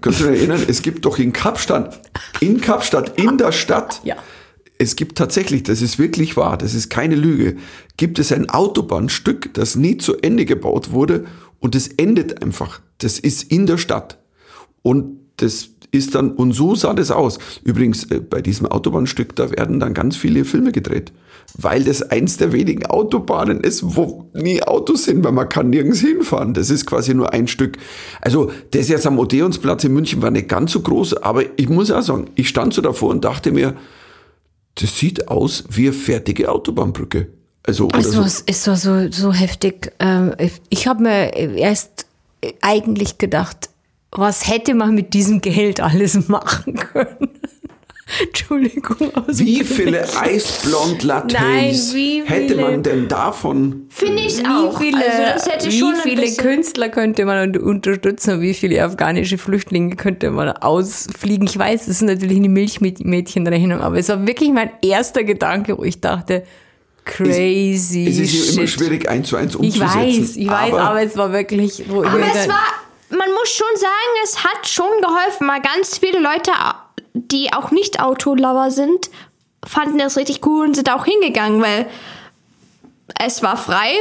kannst 0.00 0.20
du 0.20 0.24
dich 0.24 0.38
erinnern, 0.38 0.62
es 0.68 0.82
gibt 0.82 1.04
doch 1.04 1.18
in 1.18 1.32
Kapstadt, 1.32 2.00
in 2.40 2.60
Kapstadt, 2.60 3.18
in 3.18 3.36
der 3.36 3.52
Stadt, 3.52 4.00
Ja. 4.04 4.16
Es 4.78 4.96
gibt 4.96 5.16
tatsächlich, 5.16 5.62
das 5.62 5.80
ist 5.82 5.98
wirklich 5.98 6.36
wahr, 6.36 6.56
das 6.58 6.74
ist 6.74 6.90
keine 6.90 7.14
Lüge, 7.14 7.56
gibt 7.96 8.18
es 8.18 8.32
ein 8.32 8.50
Autobahnstück, 8.50 9.54
das 9.54 9.76
nie 9.76 9.96
zu 9.96 10.16
Ende 10.16 10.44
gebaut 10.44 10.92
wurde 10.92 11.24
Und 11.62 11.76
das 11.76 11.86
endet 11.86 12.42
einfach. 12.42 12.80
Das 12.98 13.20
ist 13.20 13.44
in 13.44 13.66
der 13.66 13.78
Stadt. 13.78 14.18
Und 14.82 15.20
das 15.36 15.68
ist 15.92 16.14
dann, 16.14 16.32
und 16.32 16.52
so 16.52 16.74
sah 16.74 16.92
das 16.92 17.10
aus. 17.10 17.38
Übrigens, 17.62 18.10
äh, 18.10 18.18
bei 18.18 18.42
diesem 18.42 18.66
Autobahnstück, 18.66 19.36
da 19.36 19.50
werden 19.50 19.78
dann 19.78 19.94
ganz 19.94 20.16
viele 20.16 20.44
Filme 20.44 20.72
gedreht. 20.72 21.12
Weil 21.56 21.84
das 21.84 22.02
eins 22.02 22.36
der 22.38 22.52
wenigen 22.52 22.86
Autobahnen 22.86 23.60
ist, 23.60 23.96
wo 23.96 24.30
nie 24.34 24.62
Autos 24.62 25.04
sind, 25.04 25.22
weil 25.22 25.32
man 25.32 25.48
kann 25.48 25.70
nirgends 25.70 26.00
hinfahren. 26.00 26.54
Das 26.54 26.68
ist 26.70 26.86
quasi 26.86 27.14
nur 27.14 27.32
ein 27.32 27.46
Stück. 27.46 27.76
Also, 28.20 28.50
das 28.72 28.88
jetzt 28.88 29.06
am 29.06 29.18
Odeonsplatz 29.18 29.84
in 29.84 29.92
München 29.92 30.20
war 30.22 30.30
nicht 30.30 30.48
ganz 30.48 30.72
so 30.72 30.80
groß, 30.80 31.18
aber 31.18 31.44
ich 31.56 31.68
muss 31.68 31.90
auch 31.90 32.02
sagen, 32.02 32.24
ich 32.34 32.48
stand 32.48 32.74
so 32.74 32.82
davor 32.82 33.10
und 33.10 33.24
dachte 33.24 33.52
mir, 33.52 33.76
das 34.76 34.98
sieht 34.98 35.28
aus 35.28 35.64
wie 35.70 35.86
eine 35.88 35.92
fertige 35.92 36.50
Autobahnbrücke. 36.50 37.28
Also, 37.64 37.86
oder 37.86 37.98
Es 37.98 38.10
so. 38.10 38.18
war, 38.20 38.30
es 38.46 38.66
war 38.66 38.76
so, 38.76 39.10
so 39.12 39.32
heftig. 39.32 39.92
Ähm, 40.00 40.34
Ich 40.68 40.86
habe 40.86 41.02
mir 41.02 41.32
erst 41.34 42.06
eigentlich 42.60 43.18
gedacht, 43.18 43.70
was 44.10 44.48
hätte 44.48 44.74
man 44.74 44.94
mit 44.94 45.14
diesem 45.14 45.40
Geld 45.40 45.80
alles 45.80 46.14
machen 46.28 46.74
können? 46.74 47.28
Entschuldigung. 48.26 49.10
Wie 49.28 49.64
viele 49.64 50.04
Eisblond 50.18 51.02
Lattes 51.02 51.94
hätte 52.24 52.56
man 52.56 52.82
denn 52.82 53.08
davon? 53.08 53.86
Finde 53.88 54.22
ich 54.22 54.38
Wie 54.38 54.46
auch. 54.46 54.78
viele, 54.80 54.98
also 54.98 55.22
das 55.34 55.46
hätte 55.46 55.68
wie 55.68 55.78
schon 55.78 55.94
viele 55.96 56.30
Künstler 56.36 56.88
könnte 56.88 57.24
man 57.24 57.54
un- 57.56 57.62
unterstützen 57.62 58.34
und 58.34 58.40
wie 58.42 58.54
viele 58.54 58.84
afghanische 58.84 59.38
Flüchtlinge 59.38 59.96
könnte 59.96 60.30
man 60.30 60.50
ausfliegen? 60.50 61.46
Ich 61.46 61.58
weiß, 61.58 61.80
das 61.86 61.88
ist 61.96 62.02
natürlich 62.02 62.36
eine 62.36 62.48
Milchmädchenrechnung, 62.48 63.80
aber 63.80 63.96
es 63.98 64.08
war 64.08 64.26
wirklich 64.26 64.50
mein 64.50 64.70
erster 64.82 65.24
Gedanke, 65.24 65.78
wo 65.78 65.84
ich 65.84 66.00
dachte, 66.00 66.44
crazy 67.04 68.06
Es 68.08 68.18
ist 68.18 68.32
ja 68.32 68.52
immer 68.58 68.66
schwierig 68.68 69.08
eins 69.08 69.28
zu 69.28 69.36
eins 69.36 69.54
Ich 69.54 69.60
umzusetzen. 69.60 69.94
weiß, 69.96 70.36
ich 70.36 70.48
weiß, 70.48 70.74
aber, 70.74 71.02
es 71.02 71.16
war 71.16 71.32
wirklich, 71.32 71.84
Aber 71.88 72.04
ich 72.20 72.34
es 72.34 72.48
war, 72.48 72.64
man 73.10 73.30
muss 73.32 73.48
schon 73.50 73.76
sagen, 73.76 74.12
es 74.24 74.44
hat 74.44 74.68
schon 74.68 74.86
geholfen, 75.00 75.48
weil 75.48 75.60
ganz 75.62 75.98
viele 75.98 76.20
Leute, 76.20 76.50
die 77.14 77.52
auch 77.52 77.70
nicht 77.70 78.00
Autolover 78.00 78.70
sind, 78.70 79.10
fanden 79.64 79.98
das 79.98 80.16
richtig 80.16 80.44
cool 80.46 80.66
und 80.66 80.74
sind 80.74 80.90
auch 80.90 81.04
hingegangen, 81.04 81.60
weil 81.60 81.86
es 83.20 83.42
war 83.42 83.56
frei, 83.56 83.92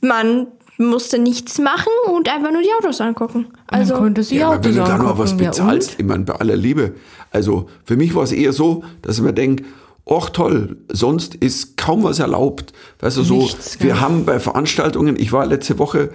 man 0.00 0.46
musste 0.78 1.18
nichts 1.18 1.58
machen 1.58 1.92
und 2.06 2.32
einfach 2.32 2.52
nur 2.52 2.62
die 2.62 2.72
Autos 2.78 3.00
angucken. 3.00 3.48
Also, 3.66 3.94
man 3.94 4.04
konnte 4.04 4.22
sich 4.22 4.38
Ja, 4.38 4.46
aber 4.48 4.56
Autos 4.56 4.66
wenn 4.66 4.76
du 4.76 4.84
da 4.84 4.98
noch 4.98 5.18
was 5.18 5.32
ja, 5.32 5.36
bezahlst, 5.36 5.96
ich 5.98 6.06
meine, 6.06 6.24
bei 6.24 6.34
aller 6.34 6.56
Liebe. 6.56 6.94
Also 7.30 7.68
für 7.84 7.96
mich 7.96 8.14
war 8.14 8.22
es 8.22 8.32
eher 8.32 8.52
so, 8.52 8.84
dass 9.02 9.18
ich 9.18 9.22
mir 9.22 9.32
denke, 9.32 9.64
ach 10.10 10.30
toll, 10.30 10.78
sonst 10.88 11.34
ist 11.34 11.76
kaum 11.76 12.02
was 12.02 12.18
erlaubt. 12.18 12.72
Weißt 13.00 13.18
du, 13.18 13.22
so, 13.22 13.38
Nichts, 13.38 13.80
wir 13.80 13.90
ja. 13.90 14.00
haben 14.00 14.24
bei 14.24 14.40
Veranstaltungen, 14.40 15.16
ich 15.16 15.32
war 15.32 15.46
letzte 15.46 15.78
Woche 15.78 16.10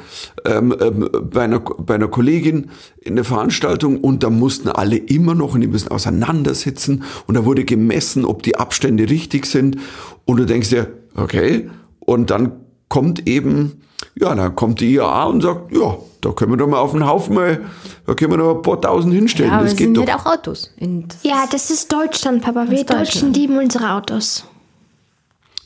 ähm, 0.45 0.75
ähm, 0.81 1.09
bei, 1.31 1.41
einer, 1.41 1.59
bei 1.59 1.95
einer 1.95 2.07
Kollegin 2.07 2.71
in 3.01 3.15
der 3.15 3.25
Veranstaltung 3.25 3.99
und 3.99 4.23
da 4.23 4.29
mussten 4.29 4.69
alle 4.69 4.97
immer 4.97 5.35
noch 5.35 5.53
und 5.53 5.61
die 5.61 5.67
müssen 5.67 5.89
auseinandersitzen 5.89 7.03
und 7.27 7.35
da 7.35 7.45
wurde 7.45 7.65
gemessen, 7.65 8.25
ob 8.25 8.43
die 8.43 8.55
Abstände 8.55 9.09
richtig 9.09 9.45
sind 9.45 9.77
und 10.25 10.37
du 10.37 10.45
denkst 10.45 10.69
dir, 10.69 10.87
okay, 11.15 11.69
und 11.99 12.31
dann 12.31 12.53
kommt 12.89 13.27
eben, 13.27 13.81
ja, 14.15 14.35
dann 14.35 14.55
kommt 14.55 14.79
die 14.79 14.93
IAA 14.95 15.23
und 15.25 15.41
sagt, 15.41 15.71
ja, 15.75 15.97
da 16.21 16.31
können 16.31 16.51
wir 16.51 16.57
doch 16.57 16.67
mal 16.67 16.79
auf 16.79 16.91
den 16.91 17.05
Haufen 17.05 17.35
mal, 17.35 17.61
da 18.05 18.13
können 18.13 18.31
wir 18.31 18.37
noch 18.37 18.55
ein 18.55 18.61
paar 18.61 18.79
tausend 18.79 19.13
hinstellen, 19.13 19.49
ja, 19.49 19.55
aber 19.57 19.63
das 19.63 19.73
es 19.73 19.77
geht 19.77 19.87
sind 19.87 19.97
doch. 19.97 20.07
halt 20.07 20.19
auch 20.19 20.25
Autos. 20.25 20.71
In, 20.77 21.07
ja, 21.23 21.45
das 21.51 21.69
ist 21.69 21.91
Deutschland, 21.91 22.41
Papa. 22.43 22.65
Wir 22.69 22.79
ist 22.79 22.89
Deutschen 22.89 23.05
Deutschland. 23.05 23.37
lieben 23.37 23.57
unsere 23.57 23.91
Autos. 23.93 24.45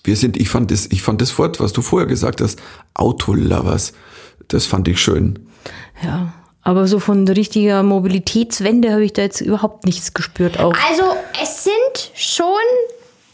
Wir 0.03 0.15
sind, 0.15 0.37
ich 0.37 0.49
fand 0.49 0.71
das, 0.71 0.85
ich 0.87 1.01
fand 1.01 1.21
das 1.21 1.37
Wort, 1.37 1.59
was 1.59 1.73
du 1.73 1.81
vorher 1.81 2.07
gesagt 2.07 2.39
hast, 2.41 2.59
Autolovers, 2.93 3.93
das 4.47 4.65
fand 4.65 4.87
ich 4.87 4.99
schön. 5.01 5.39
ja. 6.03 6.33
Aber 6.63 6.85
so 6.85 6.99
von 6.99 7.25
richtiger 7.29 7.81
Mobilitätswende 7.81 8.91
habe 8.91 9.05
ich 9.05 9.13
da 9.13 9.21
jetzt 9.21 9.39
überhaupt 9.39 9.85
nichts 9.85 10.13
gespürt. 10.13 10.59
Auch 10.59 10.73
Also 10.89 11.03
es 11.41 11.63
sind 11.63 12.11
schon 12.13 12.45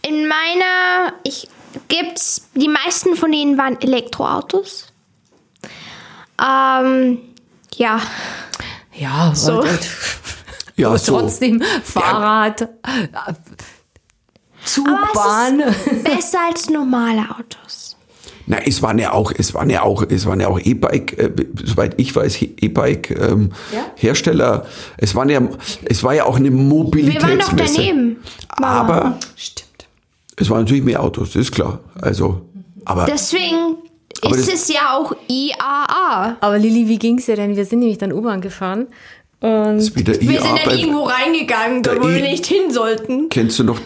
in 0.03 0.27
meiner, 0.27 1.13
ich 1.23 1.47
gibt's, 1.87 2.47
die 2.53 2.67
meisten 2.67 3.15
von 3.15 3.31
denen 3.31 3.57
waren 3.57 3.81
Elektroautos. 3.81 4.92
Ähm, 6.41 7.17
ja, 7.75 8.01
ja, 8.93 9.31
So. 9.35 9.59
aber, 9.59 9.67
Ja, 10.75 10.87
aber 10.89 10.97
so. 10.97 11.19
trotzdem 11.19 11.61
Fahrrad, 11.83 12.61
äh, 12.61 12.67
Zug, 14.65 14.87
aber 14.87 15.13
Bahn. 15.13 15.59
es 15.59 15.87
ist 15.87 16.03
besser 16.03 16.39
als 16.49 16.69
normale 16.69 17.21
Autos. 17.29 17.95
Na, 18.45 18.57
es 18.65 18.81
waren 18.81 18.97
ja 18.99 19.13
auch, 19.13 19.31
es 19.37 19.53
waren 19.53 19.69
ja 19.69 19.83
auch, 19.83 20.03
es 20.09 20.25
waren 20.25 20.39
ja 20.41 20.47
auch 20.47 20.59
E-Bike, 20.59 21.17
äh, 21.17 21.31
soweit 21.63 21.93
ich 21.99 22.13
weiß, 22.15 22.41
E-Bike 22.41 23.11
ähm, 23.11 23.51
Ja? 23.71 23.85
Hersteller. 23.95 24.65
Es 24.97 25.15
waren 25.15 25.29
ja, 25.29 25.41
es 25.85 26.03
war 26.03 26.13
ja 26.13 26.25
auch 26.25 26.35
eine 26.37 26.49
Wir 26.51 26.57
waren 26.57 26.69
doch 26.69 26.75
Mobilitätsmesse. 26.77 27.75
daneben. 27.77 28.17
Mama. 28.59 28.79
Aber 28.79 29.19
Stimmt. 29.37 29.87
es 30.37 30.49
waren 30.49 30.61
natürlich 30.61 30.83
mehr 30.83 31.01
Autos, 31.01 31.29
das 31.33 31.43
ist 31.43 31.51
klar. 31.53 31.79
Also, 32.01 32.41
aber 32.83 33.05
Deswegen 33.05 33.77
Aber 34.25 34.35
ist 34.37 34.53
es 34.53 34.67
ja 34.67 34.95
auch 34.97 35.13
IAA. 35.27 36.37
Aber 36.39 36.57
Lilly, 36.57 36.87
wie 36.87 36.97
ging's 36.99 37.25
dir 37.25 37.35
denn? 37.35 37.55
Wir 37.55 37.65
sind 37.65 37.79
nämlich 37.79 37.97
dann 37.97 38.11
U-Bahn 38.13 38.41
gefahren. 38.41 38.87
Und 39.39 39.77
es 39.77 39.95
Wir 39.95 40.07
IA 40.07 40.41
sind 40.41 40.59
dann 40.65 40.77
irgendwo 40.77 41.03
reingegangen, 41.03 41.83
da 41.83 41.95
wo 42.01 42.07
wir 42.07 42.17
I- 42.19 42.31
nicht 42.31 42.45
hin 42.45 42.71
sollten. 42.71 43.27
Kennst 43.29 43.59
du 43.59 43.63
noch, 43.65 43.79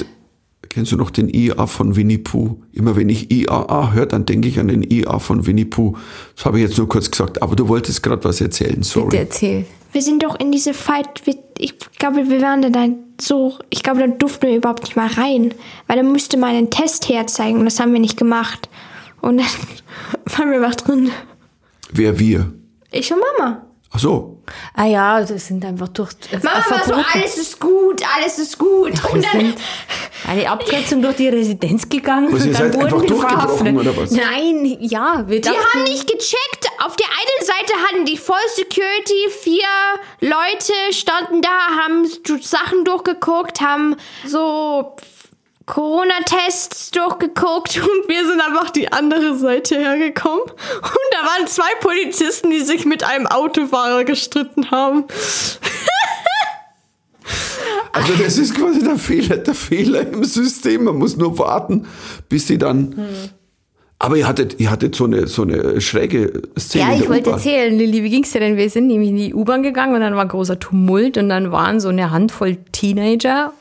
kennst 0.69 0.91
du 0.91 0.97
noch 0.97 1.09
den 1.09 1.29
IA 1.29 1.65
von 1.65 1.95
Winnie 1.95 2.19
Pooh? 2.19 2.57
Immer 2.73 2.95
wenn 2.95 3.09
ich 3.09 3.31
IAA 3.31 3.91
höre, 3.93 4.05
dann 4.05 4.25
denke 4.25 4.47
ich 4.47 4.59
an 4.59 4.67
den 4.67 4.83
IA 4.83 5.17
von 5.19 5.47
Winnie 5.47 5.65
Pooh. 5.65 5.97
Das 6.35 6.45
habe 6.45 6.59
ich 6.59 6.67
jetzt 6.67 6.77
nur 6.77 6.87
kurz 6.87 7.09
gesagt, 7.09 7.41
aber 7.41 7.55
du 7.55 7.67
wolltest 7.67 8.03
gerade 8.03 8.23
was 8.23 8.39
erzählen, 8.39 8.83
sorry. 8.83 9.07
bitte 9.09 9.17
erzähl. 9.23 9.65
Wir 9.93 10.01
sind 10.03 10.21
doch 10.21 10.39
in 10.39 10.51
diese 10.51 10.73
Fight. 10.75 11.25
Wir, 11.25 11.35
ich 11.57 11.73
glaube, 11.97 12.29
wir 12.29 12.41
waren 12.41 12.61
da 12.61 12.69
dann 12.69 12.97
so. 13.19 13.57
Ich 13.71 13.81
glaube, 13.81 14.01
da 14.01 14.07
durften 14.07 14.45
wir 14.47 14.55
überhaupt 14.57 14.83
nicht 14.83 14.95
mal 14.95 15.07
rein. 15.07 15.53
Weil 15.87 15.97
da 15.97 16.03
müsste 16.03 16.37
man 16.37 16.49
einen 16.51 16.69
Test 16.69 17.09
herzeigen 17.09 17.57
und 17.59 17.65
das 17.65 17.79
haben 17.79 17.93
wir 17.93 17.99
nicht 18.01 18.17
gemacht. 18.17 18.69
Und 19.21 19.37
dann 19.37 19.47
waren 20.37 20.51
wir 20.51 20.57
einfach 20.63 20.75
drin. 20.75 21.11
Wer 21.91 22.19
wir? 22.19 22.53
Ich 22.91 23.11
und 23.11 23.19
Mama. 23.37 23.63
Ach 23.91 23.99
so. 23.99 24.43
Ah 24.73 24.85
ja, 24.85 25.19
das 25.23 25.47
sind 25.47 25.63
einfach 25.65 25.87
durch. 25.89 26.11
äh, 26.31 26.37
Mama 26.37 26.63
war 26.69 26.83
so, 26.85 26.93
alles 26.93 27.37
ist 27.37 27.59
gut, 27.59 28.01
alles 28.15 28.37
ist 28.37 28.57
gut. 28.57 28.91
Wir 29.03 29.13
Und 29.13 29.25
dann. 29.33 29.53
eine 30.27 30.49
Abkürzung 30.49 31.01
durch 31.01 31.15
die 31.15 31.29
Residenz 31.29 31.87
gegangen. 31.87 32.27
Was, 32.31 32.41
ihr 32.45 32.51
und 32.51 32.59
dann 32.59 32.71
seid 32.73 32.91
wurden 32.91 33.09
wir 33.09 33.15
verhaftet. 33.15 33.75
oder 33.75 33.97
was? 33.97 34.11
Nein, 34.11 34.77
ja, 34.81 35.23
wir 35.27 35.41
Die 35.41 35.49
haben 35.49 35.83
nicht 35.83 36.05
gecheckt. 36.05 36.67
Auf 36.85 36.95
der 36.97 37.07
einen 37.07 37.45
Seite 37.45 37.73
hatten 37.89 38.05
die 38.05 38.17
Voll 38.17 38.35
Security, 38.55 39.29
vier 39.41 39.63
Leute 40.21 40.73
standen 40.91 41.41
da, 41.41 41.49
haben 41.81 42.05
Sachen 42.41 42.83
durchgeguckt, 42.85 43.61
haben 43.61 43.95
so 44.25 44.95
Corona-Tests 45.67 46.91
durchgeguckt 46.91 47.77
und 47.77 48.09
wir 48.09 48.25
sind 48.25 48.41
einfach 48.41 48.71
die 48.71 48.91
andere 48.91 49.37
Seite 49.37 49.75
hergekommen. 49.75 50.41
Und 50.41 51.07
da 51.11 51.17
waren 51.27 51.45
zwei 51.45 51.69
Polizisten, 51.81 52.49
die 52.49 52.61
sich 52.61 52.85
mit 52.85 53.03
einem 53.03 53.27
Autofahrer 53.27 54.03
gestritten 54.03 54.71
haben. 54.71 55.05
Also 57.91 58.13
das 58.13 58.37
ist 58.37 58.53
quasi 58.53 58.83
der 58.83 58.97
Fehler, 58.97 59.37
der 59.37 59.55
Fehler 59.55 60.07
im 60.07 60.23
System. 60.23 60.83
Man 60.83 60.97
muss 60.97 61.17
nur 61.17 61.37
warten, 61.39 61.87
bis 62.29 62.45
die 62.45 62.57
dann. 62.57 62.95
Hm. 62.95 63.29
Aber 63.97 64.15
ihr 64.17 64.27
hattet, 64.27 64.59
ihr 64.59 64.69
hattet 64.69 64.93
so 64.95 65.05
eine, 65.05 65.25
so 65.25 65.41
eine 65.41 65.81
schräge 65.81 66.43
Szene. 66.59 66.83
Ja, 66.83 66.89
in 66.91 66.95
ich 66.95 67.01
der 67.01 67.09
wollte 67.09 67.29
erzählen, 67.31 67.75
Lilly, 67.75 68.03
wie 68.03 68.09
ging's 68.11 68.31
dir 68.31 68.39
denn? 68.39 68.55
Wir 68.55 68.69
sind 68.69 68.87
nämlich 68.87 69.09
in 69.09 69.15
die 69.15 69.33
U-Bahn 69.33 69.63
gegangen 69.63 69.95
und 69.95 70.01
dann 70.01 70.15
war 70.15 70.27
großer 70.27 70.59
Tumult 70.59 71.17
und 71.17 71.29
dann 71.29 71.51
waren 71.51 71.79
so 71.79 71.89
eine 71.89 72.11
Handvoll 72.11 72.57
Teenager 72.71 73.51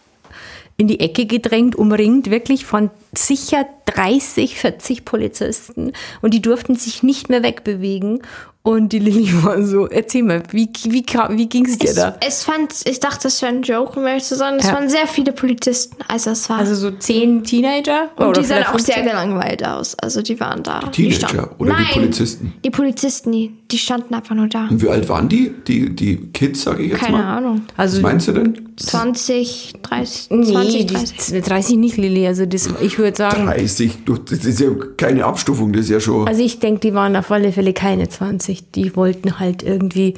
in 0.76 0.88
die 0.88 1.00
Ecke 1.00 1.26
gedrängt, 1.26 1.76
umringt 1.76 2.30
wirklich 2.30 2.66
von 2.66 2.90
sicher 3.18 3.66
30, 3.86 4.56
40 4.58 5.04
Polizisten 5.04 5.92
und 6.22 6.34
die 6.34 6.42
durften 6.42 6.76
sich 6.76 7.02
nicht 7.02 7.28
mehr 7.28 7.42
wegbewegen 7.42 8.22
und 8.62 8.92
die 8.92 8.98
Lilly 8.98 9.30
war 9.44 9.62
so, 9.62 9.86
erzähl 9.86 10.24
mal, 10.24 10.42
wie, 10.50 10.68
wie, 10.88 11.04
kam- 11.04 11.38
wie 11.38 11.48
ging's 11.48 11.78
dir 11.78 11.90
Es, 11.90 11.94
da? 11.94 12.16
es 12.20 12.42
fand, 12.42 12.74
ich 12.84 12.98
dachte, 12.98 13.20
das 13.24 13.40
wäre 13.40 13.52
ein 13.52 13.62
Joke, 13.62 13.98
um 14.00 14.04
ehrlich 14.06 14.24
zu 14.24 14.34
sein. 14.34 14.56
Es 14.58 14.66
Ja. 14.66 14.72
waren 14.72 14.88
sehr 14.88 15.06
viele 15.06 15.30
Polizisten. 15.32 15.96
Also 16.08 16.30
es 16.30 16.50
war. 16.50 16.58
Also 16.58 16.74
so 16.74 16.90
zehn 16.90 17.44
Teenager? 17.44 18.08
Und 18.16 18.36
die 18.36 18.42
sahen 18.42 18.64
auch 18.64 18.76
sehr 18.80 18.96
15? 18.96 19.04
gelangweilt 19.04 19.64
aus. 19.64 19.94
Also 20.00 20.20
die 20.20 20.40
waren 20.40 20.64
da. 20.64 20.80
Die 20.80 20.90
Teenager 20.90 21.28
standen- 21.28 21.54
oder 21.58 21.76
die 21.76 21.82
Nein, 21.84 21.92
Polizisten? 21.92 22.52
Die 22.64 22.70
Polizisten, 22.70 23.30
die, 23.30 23.52
die 23.70 23.78
standen 23.78 24.12
einfach 24.14 24.34
nur 24.34 24.48
da. 24.48 24.66
Und 24.68 24.82
wie 24.82 24.88
alt 24.88 25.08
waren 25.08 25.28
die? 25.28 25.54
Die, 25.68 25.94
die 25.94 26.16
Kids, 26.32 26.62
sage 26.64 26.82
ich 26.82 26.90
jetzt 26.90 27.02
Keine 27.02 27.18
mal. 27.18 27.36
Ahnung. 27.36 27.62
Also 27.76 27.98
Was 27.98 28.02
meinst 28.02 28.26
du 28.26 28.32
denn? 28.32 28.68
20, 28.78 29.74
30, 29.82 30.30
Nee, 30.30 30.44
20, 30.52 30.86
die- 30.86 30.94
30. 30.94 31.42
30 31.44 31.76
nicht, 31.76 31.96
Lilly. 31.98 32.26
Also 32.26 32.46
das, 32.46 32.68
ich 32.80 32.98
würde 32.98 33.05
sagen, 33.14 33.46
30. 33.46 34.04
Du, 34.04 34.16
Das 34.16 34.44
ist 34.44 34.60
ja 34.60 34.68
keine 34.96 35.24
Abstufung, 35.24 35.72
das 35.72 35.82
ist 35.82 35.90
ja 35.90 36.00
schon. 36.00 36.26
Also 36.26 36.42
ich 36.42 36.58
denke, 36.58 36.80
die 36.80 36.94
waren 36.94 37.14
auf 37.14 37.30
alle 37.30 37.52
Fälle 37.52 37.72
keine 37.74 38.08
20. 38.08 38.72
Die 38.72 38.96
wollten 38.96 39.38
halt 39.38 39.62
irgendwie 39.62 40.14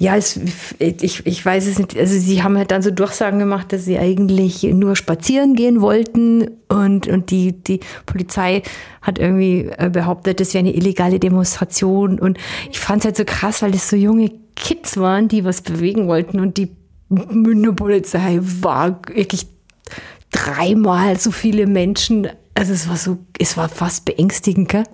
Ja, 0.00 0.16
es, 0.16 0.38
ich, 0.78 1.26
ich 1.26 1.44
weiß 1.44 1.66
es 1.66 1.78
nicht. 1.80 1.98
Also 1.98 2.16
sie 2.16 2.44
haben 2.44 2.56
halt 2.56 2.70
dann 2.70 2.82
so 2.82 2.92
Durchsagen 2.92 3.40
gemacht, 3.40 3.72
dass 3.72 3.84
sie 3.84 3.98
eigentlich 3.98 4.62
nur 4.62 4.94
spazieren 4.94 5.54
gehen 5.54 5.80
wollten 5.80 6.48
und, 6.68 7.08
und 7.08 7.30
die, 7.32 7.52
die 7.52 7.80
Polizei 8.06 8.62
hat 9.02 9.18
irgendwie 9.18 9.68
äh, 9.76 9.90
behauptet, 9.90 10.38
das 10.38 10.54
wäre 10.54 10.60
eine 10.60 10.74
illegale 10.74 11.18
Demonstration 11.18 12.20
und 12.20 12.38
ich 12.70 12.78
fand 12.78 13.00
es 13.00 13.06
halt 13.06 13.16
so 13.16 13.24
krass, 13.26 13.60
weil 13.60 13.72
das 13.72 13.90
so 13.90 13.96
junge 13.96 14.30
Kids 14.54 14.98
waren, 14.98 15.26
die 15.26 15.44
was 15.44 15.62
bewegen 15.62 16.06
wollten 16.06 16.38
und 16.38 16.58
die 16.58 16.70
Münchner 17.08 17.72
Polizei 17.72 18.38
war 18.40 19.00
wirklich 19.12 19.46
dreimal 20.30 21.18
so 21.18 21.30
viele 21.30 21.66
Menschen. 21.66 22.28
Also 22.54 22.72
es 22.72 22.88
war 22.88 22.96
so, 22.96 23.18
es 23.38 23.56
war 23.56 23.68
fast 23.68 24.04
beängstigend, 24.04 24.68
gell? 24.68 24.84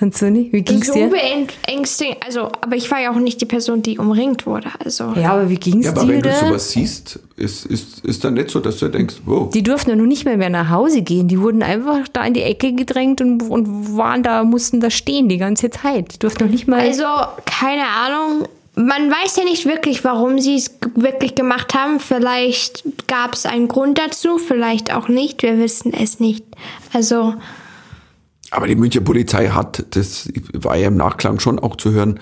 Und 0.00 0.20
du 0.20 0.30
nicht? 0.30 0.52
Wie 0.52 0.62
ging's 0.62 0.86
so 0.86 0.92
dir? 0.92 1.10
beängstigend. 1.10 2.24
Also, 2.24 2.52
aber 2.60 2.76
ich 2.76 2.88
war 2.90 3.00
ja 3.00 3.10
auch 3.10 3.16
nicht 3.16 3.40
die 3.40 3.46
Person, 3.46 3.82
die 3.82 3.98
umringt 3.98 4.46
wurde. 4.46 4.68
Also. 4.84 5.12
Ja, 5.16 5.32
aber 5.32 5.50
wie 5.50 5.56
ging's 5.56 5.86
Ja, 5.86 5.92
aber 5.92 6.02
dir 6.02 6.12
wenn 6.14 6.22
du 6.22 6.32
sowas 6.32 6.70
siehst, 6.70 7.18
ist, 7.34 7.66
ist, 7.66 8.04
ist 8.04 8.22
dann 8.22 8.34
nicht 8.34 8.50
so, 8.50 8.60
dass 8.60 8.78
du 8.78 8.88
denkst, 8.88 9.16
wow. 9.24 9.50
Die 9.50 9.62
durften 9.64 9.90
ja 9.90 9.96
nun 9.96 10.06
nicht 10.06 10.24
mehr, 10.24 10.36
mehr 10.36 10.50
nach 10.50 10.70
Hause 10.70 11.02
gehen. 11.02 11.26
Die 11.26 11.40
wurden 11.40 11.64
einfach 11.64 12.06
da 12.12 12.24
in 12.24 12.34
die 12.34 12.42
Ecke 12.42 12.72
gedrängt 12.74 13.20
und, 13.20 13.42
und 13.42 13.96
waren 13.96 14.22
da, 14.22 14.44
mussten 14.44 14.78
da 14.80 14.90
stehen 14.90 15.28
die 15.28 15.38
ganze 15.38 15.70
Zeit. 15.70 16.14
Die 16.14 16.18
durften 16.20 16.44
noch 16.44 16.50
nicht 16.50 16.68
mal. 16.68 16.78
Also, 16.78 17.04
keine 17.44 17.86
Ahnung. 17.86 18.46
Man 18.78 19.10
weiß 19.10 19.36
ja 19.36 19.44
nicht 19.44 19.66
wirklich, 19.66 20.04
warum 20.04 20.38
sie 20.38 20.54
es 20.54 20.70
wirklich 20.94 21.34
gemacht 21.34 21.74
haben. 21.74 21.98
Vielleicht 21.98 22.84
gab 23.08 23.34
es 23.34 23.44
einen 23.44 23.66
Grund 23.66 23.98
dazu, 23.98 24.38
vielleicht 24.38 24.94
auch 24.94 25.08
nicht. 25.08 25.42
Wir 25.42 25.58
wissen 25.58 25.92
es 25.92 26.20
nicht. 26.20 26.44
Also, 26.92 27.34
Aber 28.52 28.68
die 28.68 28.76
Münchner 28.76 29.00
Polizei 29.00 29.48
hat, 29.48 29.84
das 29.96 30.28
war 30.52 30.76
ja 30.76 30.86
im 30.86 30.96
Nachklang 30.96 31.40
schon 31.40 31.58
auch 31.58 31.76
zu 31.76 31.90
hören, 31.90 32.20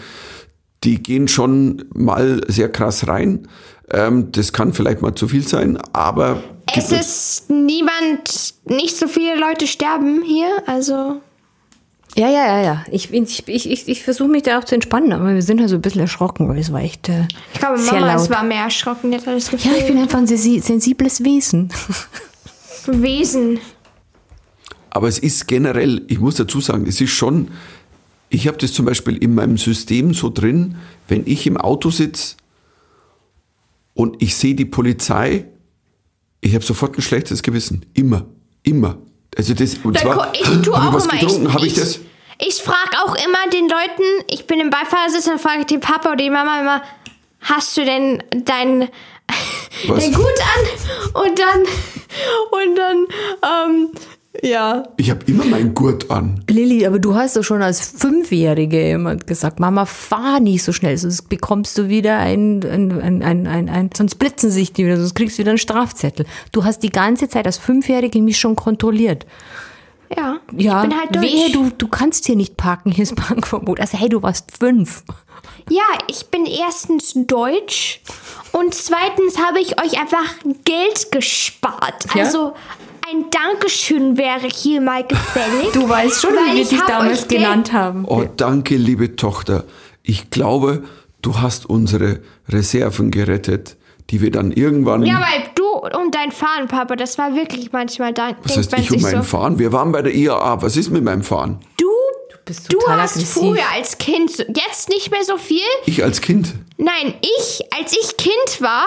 die 0.82 1.02
gehen 1.02 1.28
schon 1.28 1.84
mal 1.92 2.40
sehr 2.48 2.70
krass 2.70 3.06
rein. 3.06 3.48
Ähm, 3.90 4.32
das 4.32 4.54
kann 4.54 4.72
vielleicht 4.72 5.02
mal 5.02 5.14
zu 5.14 5.28
viel 5.28 5.46
sein, 5.46 5.78
aber 5.92 6.42
es 6.74 6.90
ist 6.90 7.50
niemand, 7.50 8.54
nicht 8.64 8.96
so 8.96 9.06
viele 9.08 9.38
Leute 9.38 9.66
sterben 9.66 10.22
hier. 10.22 10.62
Also, 10.66 11.20
ja, 12.16 12.28
ja, 12.28 12.46
ja, 12.46 12.62
ja. 12.62 12.84
Ich, 12.90 13.12
ich, 13.12 13.46
ich, 13.48 13.70
ich, 13.70 13.88
ich 13.88 14.02
versuche 14.02 14.28
mich 14.28 14.42
da 14.42 14.58
auch 14.58 14.64
zu 14.64 14.74
entspannen, 14.74 15.12
aber 15.12 15.34
wir 15.34 15.42
sind 15.42 15.60
halt 15.60 15.70
so 15.70 15.76
ein 15.76 15.82
bisschen 15.82 16.00
erschrocken, 16.00 16.48
weil 16.48 16.58
es 16.58 16.72
war 16.72 16.80
echt 16.80 17.08
äh, 17.08 17.26
ich 17.52 17.58
glaube, 17.60 17.78
sehr 17.78 17.94
Mama 18.00 18.06
laut. 18.14 18.20
es 18.22 18.30
war 18.30 18.42
mehr 18.42 18.62
erschrocken. 18.64 19.10
Die 19.10 19.18
hat 19.18 19.26
das 19.26 19.46
ja, 19.46 19.52
Gefühl, 19.52 19.72
ich 19.78 19.86
bin 19.86 19.98
einfach 19.98 20.18
ein 20.18 20.26
sensi- 20.26 20.60
sensibles 20.62 21.22
Wesen. 21.22 21.70
Wesen. 22.86 23.58
Aber 24.90 25.08
es 25.08 25.18
ist 25.18 25.46
generell, 25.46 26.04
ich 26.08 26.18
muss 26.20 26.36
dazu 26.36 26.60
sagen, 26.60 26.86
es 26.86 27.00
ist 27.00 27.10
schon, 27.10 27.48
ich 28.30 28.48
habe 28.48 28.56
das 28.58 28.72
zum 28.72 28.86
Beispiel 28.86 29.16
in 29.16 29.34
meinem 29.34 29.58
System 29.58 30.14
so 30.14 30.30
drin, 30.30 30.76
wenn 31.08 31.26
ich 31.26 31.46
im 31.46 31.56
Auto 31.58 31.90
sitze 31.90 32.36
und 33.94 34.22
ich 34.22 34.36
sehe 34.36 34.54
die 34.54 34.64
Polizei, 34.64 35.46
ich 36.40 36.54
habe 36.54 36.64
sofort 36.64 36.96
ein 36.96 37.02
schlechtes 37.02 37.42
Gewissen. 37.42 37.84
Immer. 37.94 38.26
Immer. 38.62 38.98
Also 39.36 39.54
das, 39.54 39.74
und 39.84 39.94
Dann 39.96 40.02
zwar, 40.02 40.32
ich 40.34 40.62
tue 40.62 40.74
auch 40.74 40.92
was 40.92 41.04
immer. 41.06 41.18
getrunken, 41.18 41.46
ich 41.48 41.52
habe 41.54 41.66
ich 41.66 41.74
das? 41.74 42.00
Ich 42.38 42.62
frage 42.62 42.98
auch 43.04 43.14
immer 43.14 43.50
den 43.52 43.68
Leuten, 43.68 44.02
ich 44.30 44.46
bin 44.46 44.60
im 44.60 44.70
Beifahrersitz, 44.70 45.24
dann 45.24 45.38
frage 45.38 45.60
ich 45.60 45.66
den 45.66 45.80
Papa 45.80 46.08
oder 46.10 46.16
die 46.16 46.30
Mama 46.30 46.60
immer, 46.60 46.82
hast 47.40 47.76
du 47.76 47.84
denn 47.84 48.22
dein, 48.30 48.88
dein 49.88 50.12
Gut 50.12 50.24
an? 50.24 51.22
Und 51.22 51.38
dann, 51.38 51.60
und 52.50 52.76
dann, 52.76 53.06
ähm, 53.42 53.90
ja. 54.42 54.84
Ich 54.96 55.10
habe 55.10 55.20
immer 55.26 55.44
meinen 55.44 55.74
Gurt 55.74 56.10
an. 56.10 56.42
Lilly, 56.48 56.86
aber 56.86 56.98
du 56.98 57.14
hast 57.14 57.36
doch 57.36 57.42
schon 57.42 57.62
als 57.62 57.80
Fünfjährige 57.80 58.82
jemand 58.86 59.26
gesagt, 59.26 59.60
Mama, 59.60 59.84
fahr 59.86 60.40
nicht 60.40 60.62
so 60.62 60.72
schnell, 60.72 60.96
sonst 60.96 61.28
bekommst 61.28 61.76
du 61.78 61.88
wieder 61.88 62.18
ein, 62.18 62.62
ein, 62.64 63.00
ein, 63.00 63.22
ein, 63.22 63.46
ein, 63.46 63.68
ein 63.68 63.90
sonst 63.96 64.16
blitzen 64.16 64.50
sich 64.50 64.72
die 64.72 64.84
wieder, 64.84 64.96
sonst 64.96 65.14
kriegst 65.14 65.38
du 65.38 65.40
wieder 65.40 65.50
einen 65.50 65.58
Strafzettel. 65.58 66.26
Du 66.52 66.64
hast 66.64 66.82
die 66.82 66.90
ganze 66.90 67.28
Zeit 67.28 67.46
als 67.46 67.58
Fünfjährige 67.58 68.20
mich 68.22 68.38
schon 68.38 68.56
kontrolliert. 68.56 69.26
Ja, 70.16 70.38
Ja, 70.56 70.82
ich 70.84 70.88
bin 70.88 70.98
halt 70.98 71.16
durch. 71.16 71.26
wehe, 71.26 71.50
du, 71.50 71.70
du 71.76 71.88
kannst 71.88 72.26
hier 72.26 72.36
nicht 72.36 72.56
parken, 72.56 72.92
hier 72.92 73.02
ist 73.02 73.16
Parkverbot. 73.16 73.80
Also 73.80 73.98
hey, 73.98 74.08
du 74.08 74.22
warst 74.22 74.56
fünf. 74.58 75.02
Ja, 75.68 75.82
ich 76.08 76.26
bin 76.26 76.46
erstens 76.46 77.12
deutsch 77.14 78.00
und 78.52 78.72
zweitens 78.72 79.38
habe 79.38 79.58
ich 79.60 79.80
euch 79.82 80.00
einfach 80.00 80.34
Geld 80.64 81.10
gespart. 81.10 82.06
Ja? 82.14 82.24
Also 82.24 82.54
ein 83.08 83.26
Dankeschön 83.30 84.16
wäre 84.16 84.48
hier 84.48 84.80
mal 84.80 85.04
gefällig. 85.04 85.72
Du 85.72 85.88
weißt 85.88 86.20
schon, 86.22 86.32
wie 86.32 86.54
wir 86.56 86.62
ich 86.62 86.68
dich 86.70 86.80
damals 86.80 87.28
genannt 87.28 87.72
haben. 87.72 88.04
Oh, 88.04 88.24
danke, 88.36 88.76
liebe 88.76 89.14
Tochter. 89.16 89.64
Ich 90.02 90.30
glaube, 90.30 90.82
du 91.22 91.38
hast 91.38 91.66
unsere 91.66 92.20
Reserven 92.48 93.10
gerettet, 93.10 93.76
die 94.10 94.20
wir 94.22 94.30
dann 94.30 94.50
irgendwann. 94.50 95.04
Ja, 95.04 95.20
weil 95.20 95.44
du 95.54 95.64
und 95.66 96.14
dein 96.14 96.32
Fahren, 96.32 96.66
Papa, 96.68 96.96
das 96.96 97.16
war 97.18 97.34
wirklich 97.36 97.70
manchmal 97.72 98.12
da. 98.12 98.30
was 98.42 98.56
heißt 98.56 98.72
ich 98.72 98.90
um 98.90 98.98
sich 98.98 99.02
meinen 99.02 99.22
so, 99.22 99.28
Fahren? 99.28 99.58
Wir 99.58 99.72
waren 99.72 99.92
bei 99.92 100.02
der 100.02 100.14
IAA. 100.14 100.62
Was 100.62 100.76
ist 100.76 100.90
mit 100.90 101.04
meinem 101.04 101.22
Fahren? 101.22 101.60
Du, 101.76 101.86
bist 102.44 102.72
du 102.72 102.78
hast 102.88 103.12
aggressiv. 103.16 103.28
früher 103.28 103.64
als 103.72 103.98
Kind, 103.98 104.30
so- 104.32 104.42
jetzt 104.48 104.88
nicht 104.88 105.10
mehr 105.12 105.22
so 105.24 105.36
viel. 105.36 105.60
Ich 105.86 106.02
als 106.02 106.20
Kind. 106.20 106.54
Nein, 106.76 107.14
ich, 107.20 107.60
als 107.78 107.92
ich 107.92 108.16
Kind 108.16 108.60
war 108.60 108.84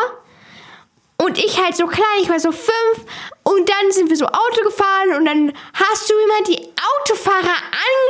und 1.21 1.38
ich 1.38 1.62
halt 1.62 1.75
so 1.75 1.86
klein, 1.88 2.05
ich 2.21 2.29
war 2.29 2.39
so 2.39 2.51
fünf 2.51 3.05
und 3.43 3.69
dann 3.69 3.91
sind 3.91 4.10
wir 4.10 4.15
so 4.17 4.25
Auto 4.25 4.63
gefahren 4.63 5.15
und 5.17 5.25
dann 5.25 5.53
hast 5.73 6.10
du 6.10 6.13
immer 6.13 6.43
die 6.47 6.69
Autofahrer 7.01 7.55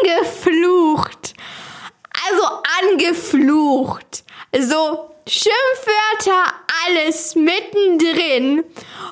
angeflucht. 0.04 1.34
Also 2.28 2.44
angeflucht. 2.82 4.24
So 4.54 5.10
Schimpfwörter, 5.28 6.54
alles 6.88 7.36
mittendrin. 7.36 8.64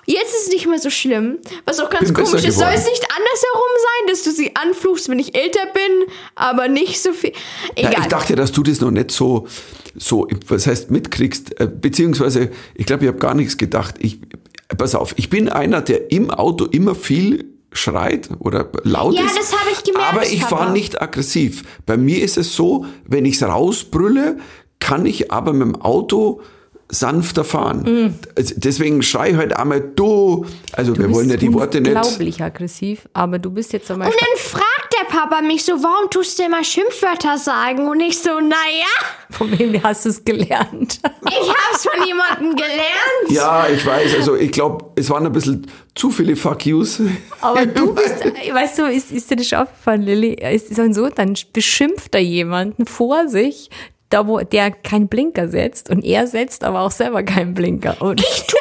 Jetzt 0.06 0.34
ist 0.36 0.48
es 0.48 0.50
nicht 0.50 0.66
mehr 0.68 0.80
so 0.80 0.90
schlimm. 0.90 1.40
Was 1.66 1.80
auch 1.80 1.90
ganz 1.90 2.12
Bin 2.12 2.24
komisch 2.24 2.44
ist, 2.44 2.58
soll 2.58 2.72
es 2.74 2.86
nicht 2.86 3.04
andersherum 3.04 3.72
sein, 3.78 4.08
dass 4.08 4.24
du 4.24 4.32
sie 4.32 4.56
anfluchst, 4.56 5.10
wenn 5.10 5.20
ich 5.20 5.36
älter 5.36 5.66
bin, 5.68 6.12
aber 6.36 6.68
nicht 6.68 7.02
so 7.02 7.14
viel. 7.14 7.34
Ja, 7.78 7.90
Egal. 7.90 8.02
ich 8.02 8.08
dachte, 8.08 8.36
dass 8.36 8.52
du 8.52 8.64
das 8.64 8.80
noch 8.82 8.92
nicht 8.92 9.12
so, 9.12 9.48
so, 9.98 10.28
was 10.48 10.68
heißt 10.68 10.92
mitkriegst, 10.92 11.60
äh, 11.60 11.68
beziehungsweise, 11.68 12.50
ich 12.76 12.86
glaube, 12.86 13.04
ich 13.04 13.08
habe 13.10 13.20
gar 13.20 13.34
nichts 13.34 13.58
gedacht. 13.58 13.96
Ich, 14.00 14.20
pass 14.78 14.96
auf, 14.96 15.14
ich 15.18 15.30
bin 15.30 15.50
einer, 15.50 15.82
der 15.82 16.12
im 16.12 16.30
Auto 16.30 16.66
immer 16.66 16.96
viel 16.96 17.46
schreit 17.72 18.30
oder 18.40 18.70
laut 18.84 19.16
Ja, 19.16 19.26
ist. 19.26 19.38
das 19.38 19.52
habe 19.52 19.70
ich 19.72 19.84
gemerkt, 19.84 20.14
Aber 20.14 20.24
ich 20.26 20.50
war 20.50 20.72
nicht 20.72 21.02
aggressiv. 21.02 21.64
Bei 21.86 21.98
mir 21.98 22.24
ist 22.24 22.38
es 22.38 22.56
so, 22.56 22.86
wenn 23.06 23.26
ich 23.26 23.36
es 23.36 23.44
rausbrülle, 23.44 24.38
kann 24.80 25.06
ich 25.06 25.32
aber 25.32 25.54
mit 25.54 25.68
dem 25.68 25.76
Auto 25.82 26.42
sanfter 26.90 27.44
fahren. 27.44 27.84
Mhm. 27.84 28.14
Also 28.36 28.54
Deswegen 28.58 29.02
schrei 29.02 29.32
ich 29.32 29.36
halt 29.38 29.54
einmal 29.54 29.82
du. 29.82 30.46
Also 30.74 30.98
wir 30.98 31.08
Du 31.08 31.14
wollen 31.16 31.30
ja 31.30 31.36
die 31.38 31.54
Worte 31.54 31.82
nicht. 31.82 31.94
Unglaublich 31.94 32.42
aggressiv, 32.42 33.08
aber 33.14 33.40
du 33.40 33.52
bist 33.52 33.74
jetzt 33.74 33.88
zum 33.88 33.98
Und 33.98 34.06
dann 34.06 34.38
fragt 34.38 34.94
der 35.00 35.06
Papa 35.10 35.42
mich 35.42 35.64
so, 35.66 35.74
warum 35.74 36.10
tust 36.10 36.40
du 36.40 36.44
immer 36.44 36.64
Schimpfwörter 36.64 37.38
sagen? 37.38 37.88
Und 37.88 38.00
ich 38.00 38.20
so, 38.20 38.40
naja, 38.40 38.56
Von 39.32 39.58
wem 39.60 39.82
hast 39.84 40.06
du 40.06 40.10
es 40.10 40.24
gelernt? 40.24 41.00
ich 41.30 41.50
hab's 41.50 41.86
von 41.86 42.08
jemandem 42.08 42.56
gelernt. 42.56 43.30
Ja, 43.30 43.68
ich 43.68 43.86
weiß, 43.86 44.16
also 44.16 44.36
ich 44.36 44.52
glaube, 44.52 44.86
es 44.96 45.10
waren 45.10 45.26
ein 45.26 45.32
bisschen 45.34 45.68
zu 45.94 46.10
viele 46.10 46.36
Fuck 46.38 46.66
Yous. 46.66 47.02
Aber 47.42 47.66
du 47.66 47.94
bist, 47.96 48.16
weißt 48.54 48.80
du, 48.80 48.86
ist, 48.86 49.12
ist 49.12 49.30
dir 49.30 49.36
das 49.36 49.48
schon 49.48 49.60
aufgefallen, 49.60 50.04
Lilly? 50.04 50.34
Ist 50.36 50.72
es 50.72 50.78
dann 50.78 50.94
so, 50.94 51.10
dann 51.10 51.36
beschimpft 51.52 52.16
er 52.16 52.22
jemanden 52.22 52.86
vor 52.86 53.28
sich, 53.28 53.70
da 54.10 54.28
wo 54.28 54.40
der 54.40 54.72
keinen 54.72 55.08
Blinker 55.08 55.50
setzt 55.50 55.90
und 55.90 56.04
er 56.06 56.28
setzt 56.28 56.64
aber 56.64 56.82
auch 56.82 56.92
selber 56.92 57.24
keinen 57.24 57.54
Blinker. 57.54 57.98
Und 58.02 58.22
Ich 58.22 58.44
tu, 58.48 58.56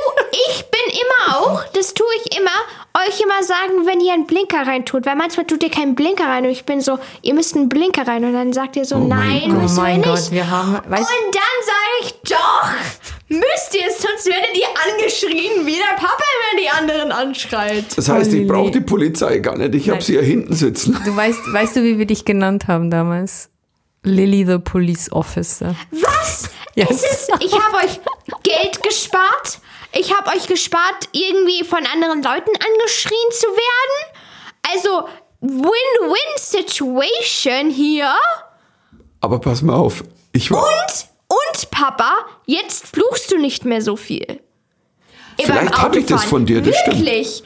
ich 0.48 0.64
bin 0.70 0.80
immer 0.92 1.36
auch, 1.38 1.64
das 1.72 1.94
tue 1.94 2.06
ich 2.24 2.36
immer, 2.38 2.50
euch 3.06 3.20
immer 3.20 3.42
sagen, 3.42 3.86
wenn 3.86 4.00
ihr 4.00 4.12
einen 4.12 4.26
Blinker 4.26 4.66
reintut. 4.66 5.06
Weil 5.06 5.16
manchmal 5.16 5.46
tut 5.46 5.62
ihr 5.62 5.70
keinen 5.70 5.94
Blinker 5.94 6.24
rein 6.26 6.44
und 6.44 6.50
ich 6.50 6.64
bin 6.64 6.80
so, 6.80 6.98
ihr 7.22 7.34
müsst 7.34 7.54
einen 7.56 7.68
Blinker 7.68 8.06
rein. 8.06 8.24
Und 8.24 8.32
dann 8.32 8.52
sagt 8.52 8.76
ihr 8.76 8.84
so, 8.84 8.98
mein 8.98 9.08
nein, 9.08 9.50
Gott. 9.50 9.62
müssen 9.62 9.78
Oh 9.78 9.82
mein 9.82 9.96
wir 10.02 10.04
Gott, 10.10 10.18
nicht. 10.20 10.32
wir 10.32 10.50
haben- 10.50 10.74
weißt- 10.76 10.98
und 10.98 11.34
dann 11.34 11.56
sage 11.64 11.96
ich, 12.02 12.12
doch, 12.28 12.70
müsst 13.28 13.74
ihr 13.74 13.86
es, 13.88 14.02
sonst 14.02 14.26
werdet 14.26 14.56
ihr 14.56 14.66
angeschrien, 14.92 15.66
wie 15.66 15.76
der 15.76 15.94
Papa 15.96 16.24
immer 16.50 16.60
die 16.62 16.68
anderen 16.70 17.12
anschreit. 17.12 17.84
Das 17.96 18.08
heißt, 18.08 18.32
ich 18.32 18.40
Olli. 18.40 18.46
brauche 18.48 18.70
die 18.72 18.80
Polizei 18.80 19.38
gar 19.38 19.56
nicht. 19.56 19.74
Ich 19.74 19.90
habe 19.90 20.02
sie 20.02 20.14
ja 20.16 20.22
hinten 20.22 20.54
sitzen. 20.54 20.98
du 21.04 21.14
weißt, 21.16 21.52
weißt 21.52 21.76
du, 21.76 21.82
wie 21.84 21.98
wir 21.98 22.06
dich 22.06 22.24
genannt 22.24 22.66
haben 22.68 22.90
damals? 22.90 23.50
Lilly 24.06 24.44
the 24.46 24.58
Police 24.58 25.10
Officer. 25.12 25.74
Was? 25.90 26.48
Yes. 26.74 26.90
Es 26.90 27.02
ist, 27.02 27.30
ich 27.40 27.52
habe 27.52 27.76
euch 27.78 27.98
Geld 28.42 28.82
gespart. 28.82 29.58
Ich 29.92 30.12
habe 30.16 30.30
euch 30.36 30.46
gespart, 30.46 31.08
irgendwie 31.12 31.64
von 31.64 31.84
anderen 31.86 32.22
Leuten 32.22 32.50
angeschrien 32.50 33.30
zu 33.32 33.46
werden. 33.46 34.12
Also, 34.74 35.08
Win-Win-Situation 35.40 37.70
hier. 37.70 38.14
Aber 39.20 39.38
pass 39.40 39.62
mal 39.62 39.74
auf. 39.74 40.04
Ich 40.32 40.50
war, 40.50 40.62
Und, 40.62 41.06
und 41.28 41.70
Papa, 41.70 42.14
jetzt 42.44 42.86
fluchst 42.86 43.32
du 43.32 43.38
nicht 43.38 43.64
mehr 43.64 43.80
so 43.80 43.96
viel. 43.96 44.40
Vielleicht 45.38 45.82
hab 45.82 45.96
ich 45.96 46.06
das 46.06 46.24
von 46.24 46.46
dir, 46.46 46.60
das 46.60 46.76
stimmt. 46.76 46.98
Wirklich. 46.98 47.42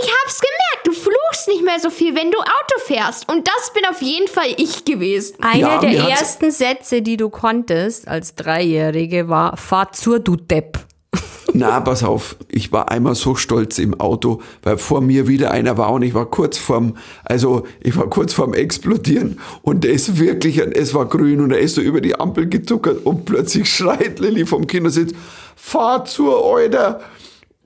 Ich 0.00 0.10
hab's 0.24 0.40
gemerkt, 0.40 0.86
du 0.86 0.92
fluchst 0.92 1.48
nicht 1.48 1.64
mehr 1.64 1.78
so 1.78 1.90
viel, 1.90 2.14
wenn 2.14 2.30
du 2.30 2.38
Auto 2.38 2.80
fährst. 2.86 3.28
Und 3.28 3.46
das 3.46 3.72
bin 3.74 3.82
auf 3.90 4.00
jeden 4.00 4.28
Fall 4.28 4.54
ich 4.56 4.84
gewesen. 4.84 5.36
Einer 5.42 5.58
Ja, 5.58 5.78
der 5.80 5.92
ersten 6.08 6.50
Sätze, 6.50 7.02
die 7.02 7.16
du 7.16 7.28
konntest 7.28 8.08
als 8.08 8.34
Dreijährige, 8.34 9.28
war: 9.28 9.56
Fahr 9.56 9.92
zur, 9.92 10.18
du 10.18 10.36
Depp. 10.36 10.78
Na, 11.52 11.80
pass 11.80 12.02
auf, 12.04 12.36
ich 12.48 12.72
war 12.72 12.90
einmal 12.90 13.14
so 13.14 13.34
stolz 13.34 13.78
im 13.78 14.00
Auto, 14.00 14.40
weil 14.62 14.78
vor 14.78 15.02
mir 15.02 15.28
wieder 15.28 15.50
einer 15.50 15.76
war 15.76 15.92
und 15.92 16.02
ich 16.02 16.14
war 16.14 16.26
kurz 16.26 16.56
vorm, 16.56 16.96
also 17.24 17.66
ich 17.80 17.94
war 17.96 18.08
kurz 18.08 18.32
vorm 18.32 18.54
Explodieren 18.54 19.38
und 19.60 19.84
der 19.84 19.92
ist 19.92 20.18
wirklich, 20.18 20.58
es 20.58 20.94
war 20.94 21.04
grün 21.06 21.42
und 21.42 21.50
er 21.50 21.58
ist 21.58 21.74
so 21.74 21.82
über 21.82 22.00
die 22.00 22.18
Ampel 22.18 22.48
getuckert 22.48 23.04
und 23.04 23.26
plötzlich 23.26 23.68
schreit 23.68 24.18
Lilly 24.20 24.46
vom 24.46 24.66
Kindersitz, 24.66 25.12
fahr 25.54 26.06
zur 26.06 26.42
Euder. 26.42 27.00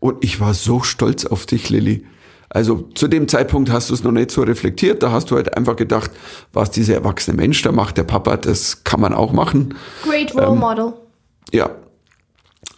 Und 0.00 0.22
ich 0.24 0.40
war 0.40 0.54
so 0.54 0.82
stolz 0.82 1.24
auf 1.24 1.46
dich, 1.46 1.70
Lilly. 1.70 2.06
Also 2.48 2.88
zu 2.94 3.08
dem 3.08 3.28
Zeitpunkt 3.28 3.70
hast 3.70 3.90
du 3.90 3.94
es 3.94 4.04
noch 4.04 4.12
nicht 4.12 4.30
so 4.30 4.42
reflektiert, 4.42 5.02
da 5.02 5.10
hast 5.10 5.30
du 5.30 5.36
halt 5.36 5.56
einfach 5.56 5.76
gedacht, 5.76 6.10
was 6.52 6.70
dieser 6.70 6.94
erwachsene 6.94 7.36
Mensch 7.36 7.60
da 7.62 7.72
macht, 7.72 7.98
der 7.98 8.04
Papa, 8.04 8.36
das 8.36 8.84
kann 8.84 9.00
man 9.00 9.12
auch 9.12 9.32
machen. 9.32 9.74
Great 10.04 10.34
Role 10.34 10.46
Ähm, 10.46 10.58
Model. 10.58 10.92
Ja. 11.52 11.70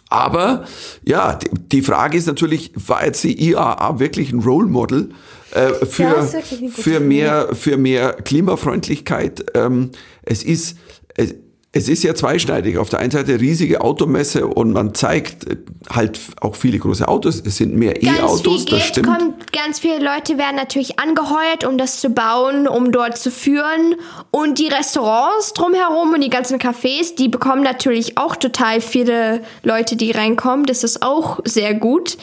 Aber 0.09 0.65
ja, 1.05 1.35
die, 1.35 1.49
die 1.53 1.81
Frage 1.83 2.17
ist 2.17 2.25
natürlich, 2.25 2.71
war 2.75 3.05
jetzt 3.05 3.23
die 3.23 3.49
IAA 3.51 3.99
wirklich 3.99 4.31
ein 4.33 4.39
Role 4.39 4.67
Model 4.67 5.11
äh, 5.51 5.85
für, 5.85 6.03
Ja, 6.03 6.23
für, 6.71 6.99
mehr, 6.99 7.49
für 7.53 7.77
mehr 7.77 8.13
Klimafreundlichkeit? 8.13 9.45
Ähm, 9.53 9.91
es 10.23 10.43
ist. 10.43 10.77
Es, 11.15 11.35
es 11.71 11.87
ist 11.87 12.03
ja 12.03 12.15
zweischneidig. 12.15 12.79
Auf 12.79 12.89
der 12.89 12.99
einen 12.99 13.11
Seite 13.11 13.39
riesige 13.39 13.81
Automesse 13.81 14.47
und 14.47 14.73
man 14.73 14.95
zeigt 14.95 15.47
äh, 15.47 15.57
halt 15.91 16.19
auch 16.41 16.55
viele 16.55 16.79
große 16.79 17.07
Autos. 17.07 17.41
Es 17.45 17.57
sind 17.57 17.75
mehr 17.75 18.01
E-Autos, 18.01 18.65
das 18.65 18.83
stimmt. 18.83 19.05
kommt, 19.05 19.53
ganz 19.53 19.79
viele 19.79 19.99
Leute 19.99 20.39
werden 20.39 20.55
natürlich 20.55 20.99
angeheuert, 20.99 21.65
um 21.67 21.77
das 21.77 21.99
zu 21.99 22.09
bauen, 22.09 22.67
um 22.67 22.91
dort 22.91 23.19
zu 23.19 23.29
führen. 23.29 23.95
Und 24.31 24.57
die 24.57 24.67
Restaurants 24.67 25.53
drumherum 25.53 26.13
und 26.13 26.21
die 26.21 26.31
ganzen 26.31 26.57
Cafés, 26.57 27.15
die 27.15 27.27
bekommen 27.27 27.61
natürlich 27.61 28.17
auch 28.17 28.35
total 28.35 28.81
viele 28.81 29.41
Leute, 29.61 29.95
die 29.95 30.09
reinkommen. 30.09 30.65
Das 30.65 30.83
ist 30.83 31.03
auch 31.03 31.39
sehr 31.45 31.75
gut. 31.75 32.17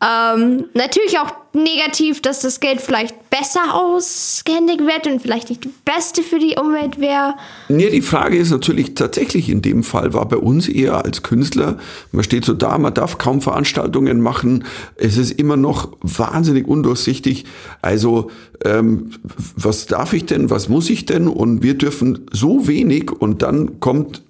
Ähm, 0.00 0.66
natürlich 0.74 1.18
auch 1.18 1.32
negativ, 1.54 2.22
dass 2.22 2.40
das 2.40 2.60
Geld 2.60 2.80
vielleicht 2.80 3.30
besser 3.30 3.74
ausgehändigt 3.74 4.80
wird 4.80 5.08
und 5.08 5.20
vielleicht 5.20 5.48
nicht 5.48 5.64
die 5.64 5.72
beste 5.84 6.22
für 6.22 6.38
die 6.38 6.54
Umwelt 6.56 7.00
wäre. 7.00 7.34
Nee, 7.68 7.90
die 7.90 8.02
Frage 8.02 8.36
ist 8.36 8.50
natürlich 8.50 8.94
tatsächlich 8.94 9.48
in 9.48 9.60
dem 9.60 9.82
Fall 9.82 10.14
war 10.14 10.28
bei 10.28 10.36
uns 10.36 10.68
eher 10.68 11.04
als 11.04 11.24
Künstler, 11.24 11.78
man 12.12 12.22
steht 12.22 12.44
so 12.44 12.54
da, 12.54 12.78
man 12.78 12.94
darf 12.94 13.18
kaum 13.18 13.40
Veranstaltungen 13.40 14.20
machen, 14.20 14.64
es 14.96 15.16
ist 15.16 15.32
immer 15.32 15.56
noch 15.56 15.88
wahnsinnig 16.00 16.68
undurchsichtig. 16.68 17.44
Also 17.82 18.30
ähm, 18.64 19.10
was 19.56 19.86
darf 19.86 20.12
ich 20.12 20.26
denn, 20.26 20.48
was 20.48 20.68
muss 20.68 20.90
ich 20.90 21.06
denn? 21.06 21.26
Und 21.26 21.62
wir 21.62 21.74
dürfen 21.74 22.26
so 22.32 22.68
wenig 22.68 23.10
und 23.10 23.42
dann 23.42 23.80
kommt 23.80 24.22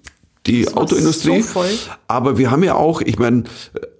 die 0.47 0.65
war 0.67 0.77
Autoindustrie. 0.77 1.41
so. 1.41 1.63
Aber 2.07 2.37
wir 2.37 2.49
haben 2.49 2.63
ja 2.63 2.75
auch, 2.75 3.01
ich 3.01 3.19
meine, 3.19 3.43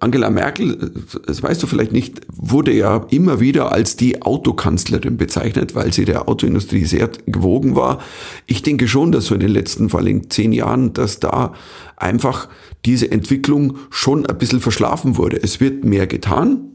Angela 0.00 0.30
Merkel, 0.30 0.92
das 1.26 1.42
weißt 1.42 1.62
du 1.62 1.66
vielleicht 1.66 1.92
nicht, 1.92 2.20
wurde 2.28 2.72
ja 2.72 3.06
immer 3.10 3.40
wieder 3.40 3.72
als 3.72 3.96
die 3.96 4.22
Autokanzlerin 4.22 5.16
bezeichnet, 5.16 5.74
weil 5.74 5.92
sie 5.92 6.06
der 6.06 6.28
Autoindustrie 6.28 6.84
sehr 6.84 7.10
gewogen 7.26 7.76
war. 7.76 8.00
Ich 8.46 8.62
denke 8.62 8.88
schon, 8.88 9.12
dass 9.12 9.26
so 9.26 9.34
in 9.34 9.40
den 9.40 9.50
letzten, 9.50 9.90
vor 9.90 10.00
allem 10.00 10.30
zehn 10.30 10.52
Jahren, 10.52 10.92
dass 10.94 11.20
da 11.20 11.52
einfach 11.96 12.48
diese 12.86 13.10
Entwicklung 13.10 13.76
schon 13.90 14.24
ein 14.24 14.38
bisschen 14.38 14.60
verschlafen 14.60 15.18
wurde. 15.18 15.42
Es 15.42 15.60
wird 15.60 15.84
mehr 15.84 16.06
getan, 16.06 16.70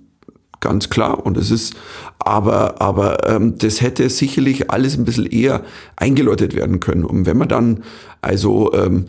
ganz 0.60 0.90
klar. 0.90 1.26
Und 1.26 1.38
es 1.38 1.52
ist, 1.52 1.76
aber, 2.20 2.82
aber 2.82 3.28
ähm, 3.30 3.58
das 3.58 3.82
hätte 3.82 4.10
sicherlich 4.10 4.72
alles 4.72 4.98
ein 4.98 5.06
bisschen 5.06 5.26
eher 5.26 5.62
eingeläutet 5.96 6.56
werden 6.56 6.80
können. 6.80 7.04
Und 7.04 7.26
wenn 7.26 7.38
man 7.38 7.48
dann, 7.48 7.84
also 8.22 8.74
ähm, 8.74 9.06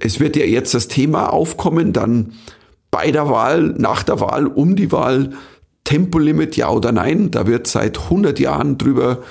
es 0.00 0.20
wird 0.20 0.36
ja 0.36 0.44
jetzt 0.44 0.74
das 0.74 0.88
Thema 0.88 1.32
aufkommen, 1.32 1.92
dann 1.92 2.32
bei 2.90 3.10
der 3.10 3.28
Wahl, 3.28 3.74
nach 3.78 4.02
der 4.02 4.20
Wahl, 4.20 4.46
um 4.46 4.76
die 4.76 4.92
Wahl, 4.92 5.32
Tempolimit 5.86 6.56
ja 6.56 6.68
oder 6.68 6.92
nein. 6.92 7.30
Da 7.30 7.46
wird 7.46 7.66
seit 7.66 7.96
100 7.98 8.38
Jahren 8.40 8.76
drüber 8.76 9.22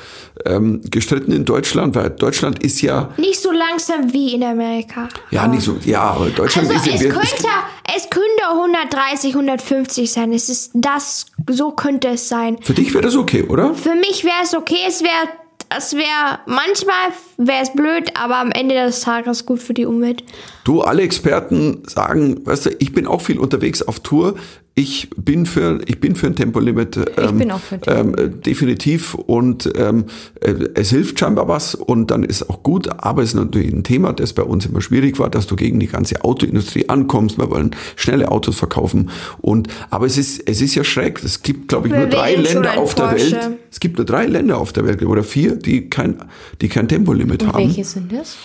ähm, 0.46 0.82
gestritten 0.90 1.32
in 1.32 1.46
Deutschland, 1.46 1.96
weil 1.96 2.10
Deutschland 2.10 2.64
ist 2.64 2.82
ja, 2.82 3.10
Nicht 3.18 3.42
so 3.42 3.52
langsam 3.52 4.12
wie 4.12 4.34
in 4.34 4.44
Amerika. 4.44 5.10
ja 5.32 5.48
nicht 5.48 5.64
so, 5.64 5.78
ja, 5.86 6.02
aber 6.02 6.30
Deutschland 6.30 6.70
Also 6.70 6.90
ist 6.90 6.96
es 6.96 7.02
ja, 7.02 7.10
könnte, 7.10 7.48
es 7.96 8.10
könnte 8.10 8.26
130, 8.52 9.34
150 9.34 10.12
sein. 10.12 10.32
Es 10.32 10.50
ist 10.50 10.72
das, 10.74 11.26
so 11.50 11.72
könnte 11.72 12.10
es 12.10 12.30
sein. 12.30 12.58
für 12.62 12.74
dich 12.74 12.94
wäre 12.94 13.04
das 13.04 13.16
okay, 13.16 13.44
oder? 13.44 13.74
Für 13.74 13.96
mich 13.96 14.24
wäre 14.24 14.44
es 14.44 14.56
okay, 14.56 14.78
es 14.88 15.02
wäre, 15.02 15.30
es 15.78 15.94
wäre, 15.94 16.40
manchmal 16.46 17.12
wäre 17.38 17.64
es 17.64 17.74
blöd, 17.74 18.12
aber 18.16 18.38
am 18.38 18.52
Ende 18.52 18.76
des 18.76 19.02
Tages 19.02 19.46
gut 19.46 19.62
für 19.62 19.74
die 19.74 19.86
Umwelt. 19.86 20.24
Du, 20.64 20.82
alle 20.82 21.04
Experten 21.04 21.84
sagen, 21.88 22.46
weißt 22.46 22.68
du, 22.68 22.70
ich 22.80 22.94
bin 22.94 23.08
auch 23.08 23.22
viel 23.22 23.40
unterwegs 23.40 23.82
auf 23.82 24.00
Tour. 24.00 24.36
Ich 24.78 25.10
bin 25.16 25.46
für, 25.46 25.80
ich 25.86 26.02
bin 26.02 26.18
für 26.18 26.28
ein 26.28 26.36
Tempolimit. 26.36 27.00
Ähm, 27.18 27.38
bin 27.38 27.52
auch 27.52 27.62
für 27.62 27.80
ähm, 27.88 28.14
äh, 28.18 28.28
definitiv. 28.28 29.14
Und 29.14 29.72
ähm, 29.78 30.04
äh, 30.42 30.54
es 30.74 30.90
hilft 30.90 31.18
scheinbar 31.18 31.48
was 31.48 31.76
und 31.76 32.12
dann 32.12 32.24
ist 32.24 32.50
auch 32.50 32.62
gut. 32.62 32.90
Aber 33.02 33.24
es 33.24 33.30
ist 33.30 33.36
natürlich 33.36 33.72
ein 33.72 33.86
Thema, 33.86 34.12
das 34.12 34.34
bei 34.34 34.44
uns 34.44 34.66
immer 34.66 34.82
schwierig 34.82 35.18
war, 35.18 35.30
dass 35.30 35.48
du 35.48 35.56
gegen 35.56 35.80
die 35.80 35.88
ganze 35.88 36.26
Autoindustrie 36.26 36.90
ankommst. 36.90 37.38
Wir 37.38 37.50
wollen 37.50 37.72
schnelle 37.96 38.30
Autos 38.30 38.58
verkaufen. 38.58 39.12
Und 39.40 39.70
aber 39.92 40.08
es 40.08 40.18
ist, 40.18 40.42
es 40.46 40.60
ist 40.60 40.76
ja 40.76 40.84
schräg. 40.84 41.24
Es 41.24 41.42
gibt, 41.42 41.70
glaube 41.70 41.88
ich, 41.88 41.94
nur 41.94 42.08
drei 42.08 42.36
Länder 42.36 42.78
auf 42.78 42.96
der 42.96 43.04
Porsche. 43.04 43.32
Welt. 43.32 43.60
Es 43.72 43.80
gibt 43.80 43.96
nur 43.96 44.06
drei 44.06 44.26
Länder 44.26 44.58
auf 44.58 44.74
der 44.74 44.86
Welt 44.86 45.02
oder 45.04 45.24
vier, 45.24 45.56
die 45.56 45.90
kein, 45.90 46.18
die 46.60 46.68
kein 46.68 46.90
Tempolimit 46.90 47.48
haben. 47.48 47.60
Welche 47.60 47.86
sind 47.86 48.12
das? 48.12 48.36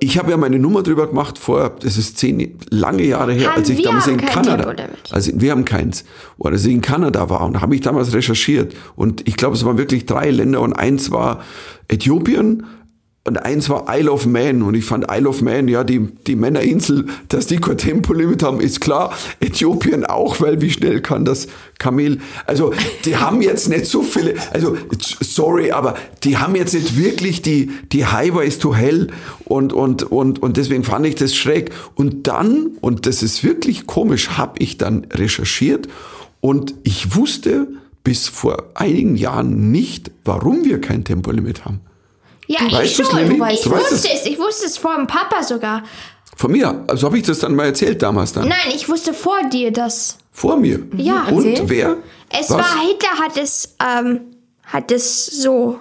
Ich 0.00 0.18
habe 0.18 0.30
ja 0.30 0.36
meine 0.36 0.58
Nummer 0.58 0.82
drüber 0.82 1.06
gemacht 1.06 1.38
vor, 1.38 1.70
das 1.80 1.96
ist 1.96 2.18
zehn 2.18 2.58
lange 2.70 3.04
Jahre 3.04 3.32
her, 3.32 3.54
als 3.54 3.68
ich 3.68 3.78
wir 3.78 3.84
damals 3.84 4.06
in 4.06 4.16
Kanada, 4.16 4.74
also 5.10 5.32
wir 5.34 5.50
haben 5.52 5.64
keins, 5.64 6.04
oder 6.38 6.52
als 6.52 6.64
ich 6.64 6.72
in 6.72 6.80
Kanada 6.80 7.30
war 7.30 7.42
und 7.42 7.54
da 7.54 7.60
habe 7.60 7.74
ich 7.74 7.80
damals 7.80 8.12
recherchiert. 8.12 8.74
Und 8.96 9.28
ich 9.28 9.36
glaube, 9.36 9.54
es 9.54 9.64
waren 9.64 9.78
wirklich 9.78 10.06
drei 10.06 10.30
Länder 10.30 10.60
und 10.62 10.72
eins 10.72 11.10
war 11.10 11.42
Äthiopien 11.88 12.64
und 13.28 13.36
eins 13.36 13.68
war 13.68 13.84
Isle 13.88 14.10
of 14.10 14.26
Man 14.26 14.62
und 14.62 14.74
ich 14.74 14.84
fand 14.84 15.06
Isle 15.10 15.28
of 15.28 15.42
Man, 15.42 15.68
ja, 15.68 15.84
die, 15.84 16.00
die 16.26 16.34
Männerinsel, 16.34 17.06
dass 17.28 17.46
die 17.46 17.58
kein 17.58 17.76
Tempolimit 17.76 18.42
haben, 18.42 18.60
ist 18.60 18.80
klar. 18.80 19.12
Äthiopien 19.38 20.06
auch, 20.06 20.40
weil 20.40 20.62
wie 20.62 20.70
schnell 20.70 21.02
kann 21.02 21.26
das 21.26 21.46
Kamel, 21.78 22.20
also 22.46 22.72
die 23.04 23.18
haben 23.18 23.42
jetzt 23.42 23.68
nicht 23.68 23.84
so 23.84 24.02
viele, 24.02 24.34
also 24.50 24.76
sorry, 25.20 25.72
aber 25.72 25.94
die 26.24 26.38
haben 26.38 26.56
jetzt 26.56 26.72
nicht 26.72 26.96
wirklich 26.96 27.42
die, 27.42 27.70
die 27.92 28.06
Highways 28.06 28.58
to 28.58 28.74
Hell 28.74 29.08
und, 29.44 29.74
und, 29.74 30.04
und, 30.04 30.42
und 30.42 30.56
deswegen 30.56 30.84
fand 30.84 31.04
ich 31.04 31.14
das 31.14 31.34
schräg. 31.34 31.70
Und 31.94 32.26
dann, 32.26 32.70
und 32.80 33.04
das 33.04 33.22
ist 33.22 33.44
wirklich 33.44 33.86
komisch, 33.86 34.30
habe 34.30 34.54
ich 34.58 34.78
dann 34.78 35.06
recherchiert 35.12 35.86
und 36.40 36.74
ich 36.82 37.14
wusste 37.14 37.68
bis 38.04 38.26
vor 38.26 38.70
einigen 38.74 39.16
Jahren 39.16 39.70
nicht, 39.70 40.10
warum 40.24 40.64
wir 40.64 40.80
kein 40.80 41.04
Tempolimit 41.04 41.66
haben. 41.66 41.80
Ja, 42.48 42.60
Weißt 42.72 42.98
ich 43.00 43.06
schon. 43.06 43.16
Lilly? 43.18 43.52
Ich 43.54 43.60
Du 43.62 43.70
weißt 43.70 43.92
wusste 43.92 44.08
es. 44.12 44.26
Ich 44.26 44.38
wusste 44.38 44.66
es 44.66 44.76
vor 44.78 44.96
dem 44.96 45.06
Papa 45.06 45.42
sogar. 45.42 45.84
Von 46.36 46.50
mir, 46.52 46.82
also 46.88 47.06
habe 47.06 47.18
ich 47.18 47.24
das 47.24 47.38
dann 47.40 47.54
mal 47.54 47.66
erzählt 47.66 48.02
damals 48.02 48.32
dann. 48.32 48.48
Nein, 48.48 48.58
ich 48.74 48.88
wusste 48.88 49.12
vor 49.14 49.38
dir 49.52 49.70
das. 49.72 50.16
Vor 50.32 50.56
mir. 50.56 50.80
Ja. 50.96 51.24
Und 51.30 51.44
Erzähl. 51.46 51.68
wer? 51.68 51.96
Es 52.30 52.48
Was? 52.50 52.58
war, 52.58 52.80
Hitler 52.80 53.18
hat 53.24 53.36
es, 53.36 53.74
ähm, 53.84 54.20
hat 54.64 54.90
es 54.92 55.26
so 55.26 55.78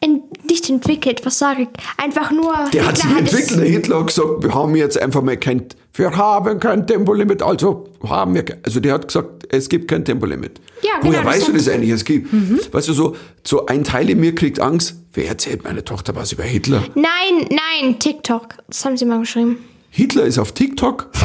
in, 0.00 0.22
nicht 0.48 0.68
entwickelt, 0.68 1.24
was 1.24 1.38
sage 1.38 1.62
ich? 1.62 1.68
Einfach 2.02 2.30
nur. 2.30 2.54
Der 2.72 2.86
hat 2.86 2.96
sich 2.96 3.06
es- 3.10 3.18
entwickelt. 3.18 3.60
Der 3.60 3.68
Hitler 3.68 4.00
hat 4.00 4.06
gesagt, 4.08 4.42
wir 4.42 4.54
haben 4.54 4.74
jetzt 4.76 4.98
einfach 5.00 5.22
mal 5.22 5.36
kein, 5.36 5.66
wir 5.96 6.10
haben 6.16 6.58
kein 6.58 6.86
Tempolimit, 6.86 7.40
also 7.42 7.88
haben 8.06 8.34
wir, 8.34 8.44
also 8.64 8.80
der 8.80 8.94
hat 8.94 9.06
gesagt, 9.06 9.46
es 9.48 9.68
gibt 9.68 9.88
kein 9.88 10.04
Tempolimit. 10.04 10.60
Ja, 10.82 10.98
genau, 10.98 11.12
Woher 11.12 11.22
das 11.22 11.34
weißt 11.34 11.48
du 11.48 11.52
das 11.52 11.68
eigentlich? 11.68 11.90
Es 11.90 12.04
gibt, 12.04 12.28
weißt 12.74 12.88
du, 12.88 12.92
so, 12.92 13.16
so 13.44 13.66
ein 13.66 13.84
Teil 13.84 14.10
in 14.10 14.18
mir 14.20 14.34
kriegt 14.34 14.58
Angst. 14.60 14.96
Wer 15.12 15.28
erzählt 15.28 15.62
meine 15.62 15.84
Tochter 15.84 16.16
was 16.16 16.32
über 16.32 16.42
Hitler? 16.42 16.82
Nein, 16.96 17.48
nein, 17.48 17.98
TikTok. 18.00 18.56
Das 18.66 18.84
haben 18.84 18.96
sie 18.96 19.04
mal 19.04 19.20
geschrieben. 19.20 19.64
Hitler 19.90 20.24
ist 20.24 20.38
auf 20.38 20.50
TikTok? 20.52 21.08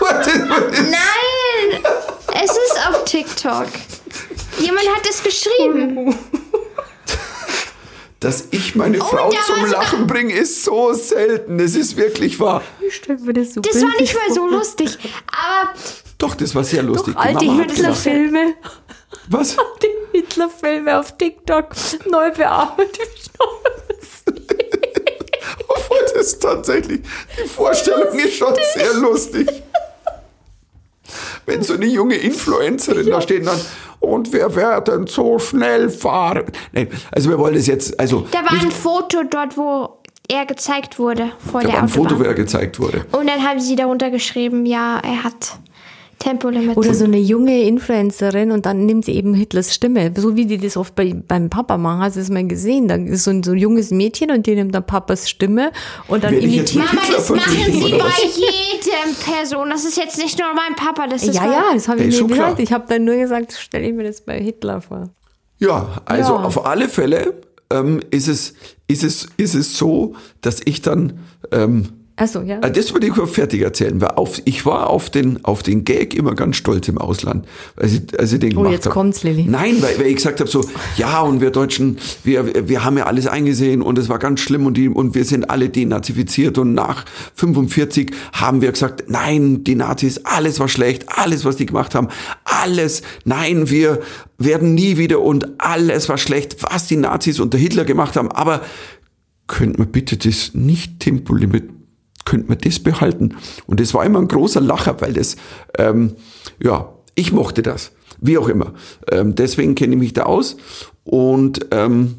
Was 0.00 0.26
ist- 0.26 0.48
was 0.48 0.78
ist- 0.80 0.90
Nein! 0.90 1.82
es 2.42 2.50
ist 2.50 2.88
auf 2.88 3.04
TikTok. 3.04 3.66
Jemand 4.58 4.86
hat 4.96 5.08
es 5.08 5.22
geschrieben. 5.22 6.14
Dass 8.22 8.44
ich 8.52 8.76
meine 8.76 8.98
Frau 8.98 9.28
Oh, 9.28 9.32
da 9.32 9.40
zum 9.54 9.66
Lachen 9.66 10.06
bringe, 10.06 10.32
ist 10.32 10.62
so 10.64 10.92
selten. 10.92 11.58
Es 11.58 11.74
ist 11.74 11.96
wirklich 11.96 12.38
wahr. 12.38 12.62
Mir 12.80 13.32
das 13.32 13.54
so 13.54 13.60
Das 13.60 13.82
war 13.82 14.00
nicht 14.00 14.14
mal 14.14 14.32
so 14.32 14.46
lustig. 14.46 14.96
Aber 15.26 15.74
Doch, 16.18 16.36
das 16.36 16.54
war 16.54 16.62
sehr 16.62 16.84
lustig. 16.84 17.14
Die 17.14 17.18
Alte. 17.18 17.44
Hitler-Filme. 17.44 18.54
Was? 19.28 19.56
Die 19.82 20.18
Hitler-Filme 20.18 21.00
auf 21.00 21.18
TikTok 21.18 21.70
neu 22.08 22.30
bearbeitet. 22.30 23.10
Obwohl, 25.68 26.20
ist 26.20 26.40
tatsächlich, 26.40 27.00
die 27.42 27.48
Vorstellung 27.48 28.16
ist 28.18 28.36
schon 28.36 28.54
sehr 28.74 28.94
lustig. 28.94 29.48
Wenn 31.46 31.62
so 31.62 31.74
eine 31.74 31.86
junge 31.86 32.16
Influencerin 32.16 33.08
da 33.08 33.20
steht 33.20 33.40
und 33.40 33.46
dann, 33.46 33.60
und 34.00 34.32
wir 34.32 34.54
werden 34.56 35.06
so 35.06 35.38
schnell 35.38 35.88
fahren. 35.90 36.44
Nein, 36.72 36.88
also 37.12 37.30
wir 37.30 37.38
wollen 37.38 37.54
es 37.54 37.66
jetzt, 37.66 37.98
also 38.00 38.26
Da 38.30 38.38
war 38.38 38.60
ein 38.60 38.70
Foto 38.70 39.22
dort, 39.28 39.56
wo 39.56 39.98
er 40.28 40.46
gezeigt 40.46 40.98
wurde 40.98 41.32
vor 41.50 41.60
da 41.60 41.66
der 41.68 41.76
war 41.76 41.82
ein 41.82 41.84
Autobahn. 41.84 42.08
Foto, 42.08 42.18
wo 42.20 42.24
er 42.24 42.34
gezeigt 42.34 42.80
wurde. 42.80 43.04
Und 43.12 43.28
dann 43.28 43.42
haben 43.46 43.60
sie 43.60 43.76
darunter 43.76 44.10
geschrieben, 44.10 44.66
ja, 44.66 45.00
er 45.04 45.24
hat 45.24 45.58
Tempolimit. 46.22 46.76
Oder 46.76 46.94
so 46.94 47.04
eine 47.04 47.18
junge 47.18 47.62
Influencerin 47.62 48.52
und 48.52 48.64
dann 48.66 48.86
nimmt 48.86 49.04
sie 49.04 49.12
eben 49.12 49.34
Hitlers 49.34 49.74
Stimme. 49.74 50.12
So 50.16 50.36
wie 50.36 50.46
die 50.46 50.58
das 50.58 50.76
oft 50.76 50.94
bei, 50.94 51.12
beim 51.14 51.50
Papa 51.50 51.76
machen. 51.78 52.00
Hast 52.00 52.16
du 52.16 52.20
das 52.20 52.30
mal 52.30 52.46
gesehen? 52.46 52.86
Da 52.88 52.94
ist 52.94 53.24
so 53.24 53.30
ein, 53.30 53.42
so 53.42 53.52
ein 53.52 53.58
junges 53.58 53.90
Mädchen 53.90 54.30
und 54.30 54.46
die 54.46 54.54
nimmt 54.54 54.74
dann 54.74 54.86
Papas 54.86 55.28
Stimme 55.28 55.72
und 56.08 56.22
dann 56.24 56.34
imitiert. 56.34 56.74
mit 56.74 56.84
Mama, 56.86 57.00
Hitler 57.02 57.16
das 57.16 57.30
machen 57.30 57.72
sie 57.72 57.80
bei 57.80 57.88
jedem 58.36 59.14
Person. 59.24 59.70
Das 59.70 59.84
ist 59.84 59.96
jetzt 59.96 60.18
nicht 60.18 60.38
nur 60.38 60.48
mein 60.54 60.76
Papa, 60.76 61.06
das 61.08 61.24
ist 61.24 61.34
Ja, 61.34 61.44
ja, 61.44 61.64
das 61.74 61.88
habe 61.88 62.02
ich 62.02 62.20
mir 62.20 62.28
gesagt. 62.28 62.58
Ich 62.60 62.72
habe 62.72 62.84
dann 62.88 63.04
nur 63.04 63.16
gesagt, 63.16 63.52
stelle 63.52 63.88
ich 63.88 63.92
mir 63.94 64.04
das 64.04 64.20
bei 64.20 64.40
Hitler 64.40 64.80
vor. 64.80 65.10
Ja, 65.58 66.00
also 66.04 66.34
Ja. 66.34 66.44
auf 66.44 66.64
alle 66.66 66.88
Fälle 66.88 67.34
ähm, 67.70 68.00
ist, 68.10 68.28
es, 68.28 68.54
ist, 68.88 69.02
es, 69.02 69.26
ist 69.36 69.54
es 69.54 69.76
so, 69.76 70.14
dass 70.40 70.60
ich 70.64 70.82
dann, 70.82 71.20
ähm, 71.50 71.88
Achso, 72.16 72.42
ja. 72.42 72.58
äh, 72.58 72.70
das 72.70 72.92
würde 72.92 73.06
ich 73.06 73.14
fertig 73.14 73.62
erzählen, 73.62 74.00
weil 74.00 74.10
auf, 74.10 74.42
ich 74.44 74.66
war 74.66 74.90
auf 74.90 75.08
den, 75.08 75.42
auf 75.44 75.62
den 75.62 75.84
Gag 75.84 76.14
immer 76.14 76.34
ganz 76.34 76.56
stolz 76.56 76.86
im 76.88 76.98
Ausland, 76.98 77.46
als 77.76 77.94
ich, 77.94 78.20
als 78.20 78.32
ich 78.32 78.40
den 78.40 78.50
gemacht 78.50 78.66
Oh, 78.66 78.70
jetzt 78.70 78.86
hab. 78.86 78.92
kommt's, 78.92 79.22
Lilly. 79.22 79.44
Nein, 79.44 79.76
weil, 79.80 79.98
weil 79.98 80.06
ich 80.08 80.16
gesagt 80.16 80.40
habe 80.40 80.50
so, 80.50 80.62
ja 80.98 81.20
und 81.20 81.40
wir 81.40 81.50
Deutschen, 81.50 81.98
wir, 82.22 82.68
wir 82.68 82.84
haben 82.84 82.98
ja 82.98 83.06
alles 83.06 83.26
eingesehen 83.26 83.80
und 83.80 83.98
es 83.98 84.10
war 84.10 84.18
ganz 84.18 84.40
schlimm 84.40 84.66
und, 84.66 84.76
die, 84.76 84.90
und 84.90 85.14
wir 85.14 85.24
sind 85.24 85.48
alle 85.48 85.70
denazifiziert 85.70 86.58
und 86.58 86.74
nach 86.74 87.06
45 87.34 88.12
haben 88.32 88.60
wir 88.60 88.72
gesagt, 88.72 89.04
nein, 89.08 89.64
die 89.64 89.74
Nazis, 89.74 90.20
alles 90.24 90.60
war 90.60 90.68
schlecht, 90.68 91.06
alles, 91.08 91.46
was 91.46 91.56
die 91.56 91.66
gemacht 91.66 91.94
haben, 91.94 92.08
alles, 92.44 93.02
nein, 93.24 93.70
wir 93.70 94.00
werden 94.36 94.74
nie 94.74 94.98
wieder 94.98 95.20
und 95.20 95.48
alles 95.58 96.10
war 96.10 96.18
schlecht, 96.18 96.56
was 96.62 96.88
die 96.88 96.96
Nazis 96.96 97.40
unter 97.40 97.56
Hitler 97.56 97.84
gemacht 97.84 98.16
haben, 98.16 98.30
aber 98.30 98.60
könnte 99.46 99.78
man 99.78 99.90
bitte 99.90 100.16
das 100.16 100.52
nicht 100.54 101.00
Tempolimit, 101.00 101.64
könnte 102.24 102.48
man 102.48 102.58
das 102.58 102.80
behalten? 102.80 103.36
Und 103.66 103.80
das 103.80 103.94
war 103.94 104.04
immer 104.04 104.20
ein 104.20 104.28
großer 104.28 104.60
Lacher, 104.60 105.00
weil 105.00 105.12
das, 105.12 105.36
ähm, 105.78 106.16
ja, 106.62 106.92
ich 107.14 107.32
mochte 107.32 107.62
das, 107.62 107.92
wie 108.20 108.38
auch 108.38 108.48
immer. 108.48 108.74
Ähm, 109.10 109.34
deswegen 109.34 109.74
kenne 109.74 109.94
ich 109.94 110.00
mich 110.00 110.12
da 110.12 110.24
aus 110.24 110.56
und 111.04 111.66
ähm, 111.70 112.16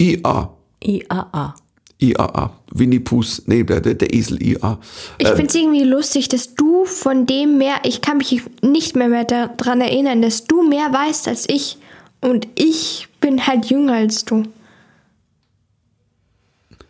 IA, 0.00 0.50
IAA. 0.82 1.54
IAA, 1.98 2.52
Winnie 2.72 3.00
Puss, 3.00 3.42
nee, 3.46 3.62
der, 3.62 3.80
der 3.80 4.12
Esel 4.12 4.42
IA. 4.42 4.78
Ich 5.16 5.28
finde 5.28 5.46
es 5.46 5.54
irgendwie 5.54 5.84
lustig, 5.84 6.28
dass 6.28 6.54
du 6.54 6.84
von 6.84 7.24
dem 7.24 7.56
mehr, 7.56 7.76
ich 7.84 8.02
kann 8.02 8.18
mich 8.18 8.42
nicht 8.60 8.96
mehr, 8.96 9.08
mehr 9.08 9.24
daran 9.24 9.80
erinnern, 9.80 10.20
dass 10.20 10.44
du 10.44 10.62
mehr 10.62 10.92
weißt 10.92 11.28
als 11.28 11.48
ich. 11.48 11.78
Und 12.20 12.48
ich 12.54 13.08
bin 13.20 13.46
halt 13.46 13.66
jünger 13.66 13.94
als 13.94 14.24
du. 14.24 14.42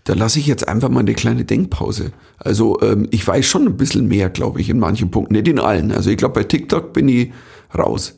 Da 0.06 0.14
lasse 0.14 0.38
ich 0.38 0.46
jetzt 0.46 0.68
einfach 0.68 0.88
mal 0.88 1.00
eine 1.00 1.14
kleine 1.14 1.44
Denkpause. 1.44 2.12
Also 2.38 2.80
ähm, 2.80 3.08
ich 3.10 3.26
weiß 3.26 3.44
schon 3.44 3.66
ein 3.66 3.76
bisschen 3.76 4.06
mehr, 4.06 4.30
glaube 4.30 4.60
ich, 4.60 4.70
in 4.70 4.78
manchen 4.78 5.10
Punkten, 5.10 5.34
nicht 5.34 5.48
in 5.48 5.58
allen. 5.58 5.90
Also 5.90 6.10
ich 6.10 6.16
glaube, 6.16 6.34
bei 6.34 6.44
TikTok 6.44 6.92
bin 6.92 7.08
ich 7.08 7.32
raus. 7.76 8.16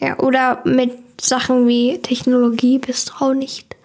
Ja, 0.00 0.18
oder 0.18 0.62
mit 0.64 0.92
Sachen 1.20 1.68
wie 1.68 1.98
Technologie 1.98 2.78
bist 2.78 3.10
du 3.10 3.24
auch 3.24 3.34
nicht. 3.34 3.76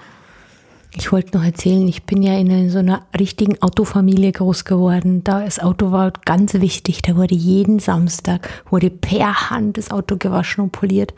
Ich 0.96 1.12
wollte 1.12 1.38
noch 1.38 1.44
erzählen, 1.44 1.88
ich 1.90 2.04
bin 2.04 2.24
ja 2.24 2.38
in 2.38 2.70
so 2.70 2.80
einer 2.80 3.06
richtigen 3.18 3.62
Autofamilie 3.62 4.32
groß 4.32 4.64
geworden. 4.64 5.24
Da 5.26 5.44
das 5.44 5.60
Auto 5.60 5.92
war 5.92 6.14
ganz 6.26 6.54
wichtig. 6.54 7.02
Da 7.02 7.18
wurde 7.18 7.36
jeden 7.36 7.80
Samstag 7.80 8.50
wurde 8.70 8.90
per 8.90 9.50
Hand 9.50 9.78
das 9.78 9.92
Auto 9.92 10.16
gewaschen 10.18 10.64
und 10.64 10.72
poliert. 10.72 11.14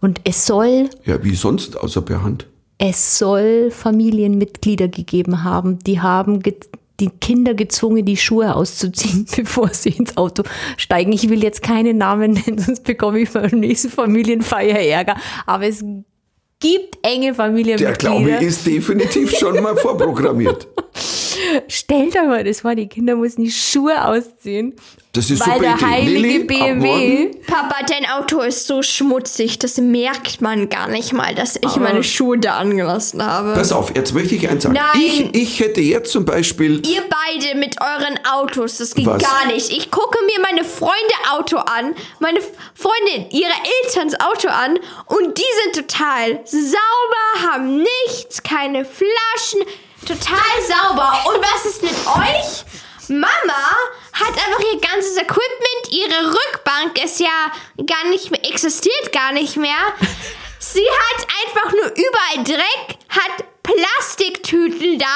Und 0.00 0.20
es 0.24 0.46
soll 0.46 0.90
Ja, 1.04 1.22
wie 1.24 1.34
sonst, 1.34 1.76
außer 1.76 2.02
per 2.02 2.22
Hand. 2.22 2.46
Es 2.82 3.18
soll 3.18 3.70
Familienmitglieder 3.70 4.88
gegeben 4.88 5.44
haben, 5.44 5.78
die 5.80 6.00
haben 6.00 6.40
ge 6.40 6.54
die 6.98 7.08
Kinder 7.08 7.54
gezwungen, 7.54 8.04
die 8.04 8.18
Schuhe 8.18 8.54
auszuziehen, 8.54 9.24
bevor 9.36 9.72
sie 9.72 9.88
ins 9.88 10.18
Auto 10.18 10.42
steigen. 10.76 11.12
Ich 11.12 11.30
will 11.30 11.42
jetzt 11.42 11.62
keine 11.62 11.94
Namen 11.94 12.32
nennen, 12.32 12.58
sonst 12.58 12.84
bekomme 12.84 13.20
ich 13.20 13.30
beim 13.30 13.58
nächsten 13.58 13.88
Familienfeier 13.88 14.78
Ärger. 14.78 15.16
Aber 15.46 15.66
es 15.66 15.82
gibt 16.58 16.98
enge 17.02 17.26
Der 17.26 17.34
Familienmitglieder. 17.34 17.94
Glaube 17.96 18.44
ist 18.44 18.66
definitiv 18.66 19.34
schon 19.34 19.62
mal 19.62 19.76
vorprogrammiert. 19.76 20.68
Stellt 21.68 22.16
euch 22.16 22.26
mal 22.26 22.44
das 22.44 22.60
vor, 22.60 22.74
die 22.74 22.86
Kinder 22.88 23.16
mussten 23.16 23.44
die 23.44 23.50
Schuhe 23.50 24.04
ausziehen, 24.04 24.74
Das 25.12 25.30
ist 25.30 25.40
weil 25.40 25.54
super 25.54 25.60
der 25.60 25.74
Idee. 25.76 25.84
heilige 25.86 26.18
Lilly, 26.20 26.38
BMW 26.44 27.30
Papa, 27.46 27.76
dein 27.88 28.06
Auto 28.10 28.40
ist 28.40 28.66
so 28.66 28.82
schmutzig, 28.82 29.58
das 29.58 29.76
merkt 29.78 30.40
man 30.40 30.68
gar 30.68 30.88
nicht 30.88 31.12
mal, 31.12 31.34
dass 31.34 31.56
ich 31.56 31.76
meine 31.76 32.02
Schuhe 32.04 32.38
da 32.38 32.58
angelassen 32.58 33.24
habe. 33.24 33.54
Pass 33.54 33.72
auf, 33.72 33.92
jetzt 33.96 34.14
möchte 34.14 34.34
ich 34.34 34.48
eins 34.48 34.62
sagen. 34.62 34.74
Nein. 34.74 35.00
Ich, 35.02 35.34
ich 35.34 35.60
hätte 35.60 35.80
jetzt 35.80 36.12
zum 36.12 36.24
Beispiel, 36.24 36.82
Ihr 36.86 37.02
beide 37.08 37.58
mit 37.58 37.76
euren 37.80 38.18
Autos, 38.32 38.78
das 38.78 38.94
geht 38.94 39.06
Was? 39.06 39.22
gar 39.22 39.46
nicht. 39.46 39.70
Ich 39.70 39.90
gucke 39.90 40.18
mir 40.26 40.40
meine 40.40 40.64
Freunde 40.64 40.94
Auto 41.32 41.56
an, 41.56 41.94
meine 42.20 42.40
Freundin, 42.74 43.26
ihre 43.30 43.52
Elterns 43.84 44.14
Auto 44.20 44.48
an 44.48 44.78
und 45.06 45.36
die 45.38 45.42
sind 45.64 45.86
total 45.88 46.40
sauber, 46.44 47.52
haben 47.52 47.84
nichts, 48.06 48.42
keine 48.42 48.84
Flaschen, 48.84 49.60
total 50.06 50.54
sauber. 50.66 51.12
Und 51.26 51.42
was 51.42 51.66
ist 51.66 51.82
mit 51.82 51.92
euch? 51.92 52.64
Mama 53.08 53.66
hat 54.12 54.28
einfach 54.28 54.60
ihr 54.72 54.80
ganzes 54.80 55.16
Equipment, 55.16 55.90
ihre 55.90 56.32
Rückbank 56.32 57.02
ist 57.04 57.18
ja 57.18 57.52
gar 57.86 58.08
nicht 58.08 58.30
mehr, 58.30 58.44
existiert 58.44 59.12
gar 59.12 59.32
nicht 59.32 59.56
mehr. 59.56 59.78
Sie 60.58 60.86
hat 60.86 61.26
einfach 61.42 61.72
nur 61.72 61.86
überall 61.86 62.44
Dreck, 62.44 62.98
hat 63.08 63.44
Plastiktüten 63.62 64.98
da. 64.98 65.06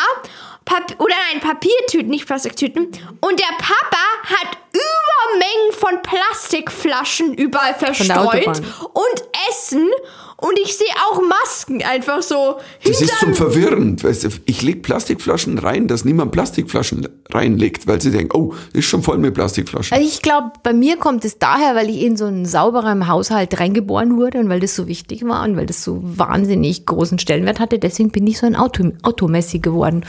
Pap 0.64 0.98
oder 0.98 1.14
nein, 1.30 1.40
Papiertüten, 1.40 2.08
nicht 2.08 2.26
Plastiktüten. 2.26 2.86
Und 3.20 3.38
der 3.38 3.54
Papa 3.58 4.04
hat 4.24 4.58
Übermengen 4.72 5.72
von 5.72 6.02
Plastikflaschen 6.02 7.34
überall 7.34 7.74
verstreut 7.74 8.62
und 8.94 9.24
Essen. 9.50 9.90
Und 10.36 10.58
ich 10.58 10.76
sehe 10.76 10.86
auch 11.10 11.22
Masken 11.22 11.82
einfach 11.82 12.22
so 12.22 12.56
das 12.84 13.00
ist 13.00 13.18
zum 13.18 13.34
Verwirren. 13.34 14.02
Weißt 14.02 14.24
du, 14.24 14.28
ich 14.46 14.62
lege 14.62 14.80
Plastikflaschen 14.80 15.58
rein, 15.58 15.88
dass 15.88 16.04
niemand 16.04 16.32
Plastikflaschen 16.32 17.08
reinlegt, 17.30 17.86
weil 17.86 18.00
sie 18.00 18.10
denken, 18.10 18.36
oh, 18.36 18.54
ist 18.72 18.86
schon 18.86 19.02
voll 19.02 19.18
mit 19.18 19.34
Plastikflaschen. 19.34 19.96
Also 19.96 20.06
ich 20.06 20.22
glaube, 20.22 20.52
bei 20.62 20.72
mir 20.72 20.96
kommt 20.96 21.24
es 21.24 21.38
daher, 21.38 21.74
weil 21.74 21.88
ich 21.88 22.02
in 22.02 22.16
so 22.16 22.26
einen 22.26 22.46
sauberen 22.46 23.08
Haushalt 23.08 23.58
reingeboren 23.58 24.16
wurde 24.16 24.38
und 24.38 24.48
weil 24.48 24.60
das 24.60 24.74
so 24.74 24.86
wichtig 24.86 25.24
war 25.24 25.44
und 25.44 25.56
weil 25.56 25.66
das 25.66 25.84
so 25.84 26.00
wahnsinnig 26.02 26.86
großen 26.86 27.18
Stellenwert 27.18 27.60
hatte. 27.60 27.78
Deswegen 27.78 28.10
bin 28.10 28.26
ich 28.26 28.38
so 28.38 28.46
ein 28.46 28.56
Auto, 28.56 28.92
Automessi 29.02 29.60
geworden. 29.60 30.04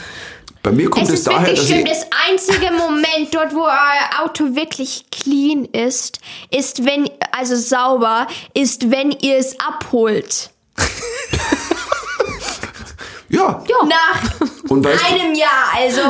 Bei 0.66 0.72
mir 0.72 0.90
kommt 0.90 1.06
Es 1.06 1.12
es, 1.12 1.18
ist 1.20 1.28
daher, 1.28 1.46
wirklich 1.46 1.58
dass 1.60 1.68
schlimm. 1.68 1.86
ich, 1.86 1.92
Das 1.92 2.06
einzige 2.28 2.72
Moment 2.72 3.32
dort, 3.32 3.54
wo 3.54 3.62
euer 3.66 4.24
Auto 4.24 4.56
wirklich 4.56 5.04
clean 5.12 5.64
ist, 5.66 6.18
ist 6.50 6.84
wenn, 6.84 7.08
also 7.30 7.54
sauber, 7.54 8.26
ist, 8.52 8.90
wenn 8.90 9.12
ihr 9.12 9.36
es 9.38 9.54
abholt. 9.60 10.50
ja, 13.28 13.62
Nach 13.88 14.22
und 14.68 14.84
weißt 14.84 15.04
du, 15.08 15.14
einem 15.14 15.36
Jahr, 15.36 15.50
also 15.76 16.00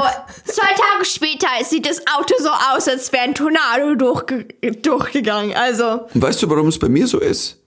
zwei 0.47 0.69
Tage 0.69 1.05
später, 1.05 1.49
sieht 1.62 1.85
das 1.85 2.01
Auto 2.16 2.35
so 2.38 2.49
aus, 2.49 2.88
als 2.88 3.12
wäre 3.12 3.25
ein 3.25 3.35
Tornado 3.35 3.95
durchge 3.95 4.45
durchgegangen. 4.81 5.55
Also, 5.55 6.07
und 6.14 6.23
weißt 6.23 6.42
du, 6.42 6.49
warum 6.49 6.69
es 6.69 6.79
bei 6.79 6.88
mir 6.88 7.07
so 7.07 7.21
ist? 7.21 7.59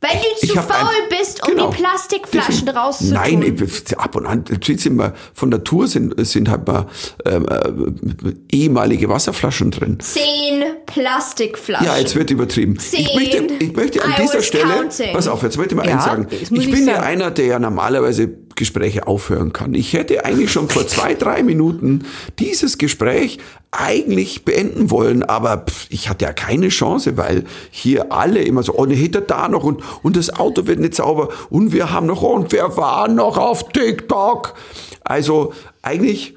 Wenn 0.00 0.10
du 0.40 0.46
zu 0.46 0.54
faul 0.54 0.88
ein- 0.88 1.08
bist, 1.18 1.42
um 1.46 1.50
Genau. 1.54 1.70
die 1.70 1.76
Plastikflaschen 1.76 2.66
Defin- 2.66 2.76
rauszutun. 2.76 3.12
Nein, 3.14 3.42
ich, 3.42 3.98
ab 3.98 4.16
und 4.16 4.26
an 4.26 4.44
sind 4.60 4.96
wir 4.96 5.12
von 5.34 5.50
der 5.50 5.62
Tour 5.64 5.88
sind, 5.88 6.14
sind 6.26 6.48
halt 6.48 6.66
mal 6.66 6.86
ähm, 7.26 7.46
äh, 7.48 8.32
ehemalige 8.56 9.08
Wasserflaschen 9.08 9.70
drin. 9.70 9.98
Zehn 10.00 10.64
Plastikflaschen. 10.86 11.86
Ja, 11.86 11.96
jetzt 11.98 12.14
wird 12.16 12.30
übertrieben. 12.30 12.78
Zehn. 12.78 13.00
Ich 13.00 13.14
möchte, 13.14 13.36
ich 13.58 13.72
möchte 13.76 14.02
an 14.04 14.12
I 14.12 14.22
dieser 14.22 14.42
Stelle, 14.42 14.72
counting. 14.74 15.12
pass 15.12 15.28
auf, 15.28 15.42
jetzt 15.42 15.58
möchte 15.58 15.74
ich 15.74 15.80
mal 15.80 15.86
Ja, 15.86 15.94
eins 15.96 16.04
sagen. 16.04 16.26
das 16.30 16.40
Ich 16.40 16.50
ich 16.52 16.70
bin 16.70 16.86
ja 16.86 16.94
sagen. 16.94 17.06
einer, 17.06 17.30
der 17.30 17.46
ja 17.46 17.58
normalerweise 17.58 18.28
Gespräche 18.60 19.06
aufhören 19.06 19.52
kann. 19.54 19.74
Ich 19.74 19.94
hätte 19.94 20.24
eigentlich 20.24 20.52
schon 20.52 20.68
vor 20.68 20.86
zwei, 20.86 21.14
drei 21.14 21.42
Minuten 21.42 22.04
dieses 22.38 22.76
Gespräch 22.76 23.38
eigentlich 23.70 24.44
beenden 24.44 24.90
wollen, 24.90 25.22
aber 25.22 25.64
pff, 25.66 25.86
ich 25.88 26.10
hatte 26.10 26.26
ja 26.26 26.32
keine 26.34 26.68
Chance, 26.68 27.16
weil 27.16 27.44
hier 27.70 28.12
alle 28.12 28.42
immer 28.42 28.62
so, 28.62 28.74
oh, 28.74 28.84
ne, 28.84 28.94
hätte 28.94 29.22
da 29.22 29.48
noch 29.48 29.64
und, 29.64 29.82
und 30.02 30.16
das 30.16 30.28
Auto 30.28 30.66
wird 30.66 30.78
nicht 30.78 30.94
sauber 30.94 31.30
und 31.48 31.72
wir 31.72 31.90
haben 31.90 32.06
noch, 32.06 32.22
und 32.22 32.52
wer 32.52 32.76
war 32.76 33.08
noch 33.08 33.38
auf 33.38 33.70
TikTok? 33.70 34.54
Also 35.02 35.54
eigentlich 35.80 36.34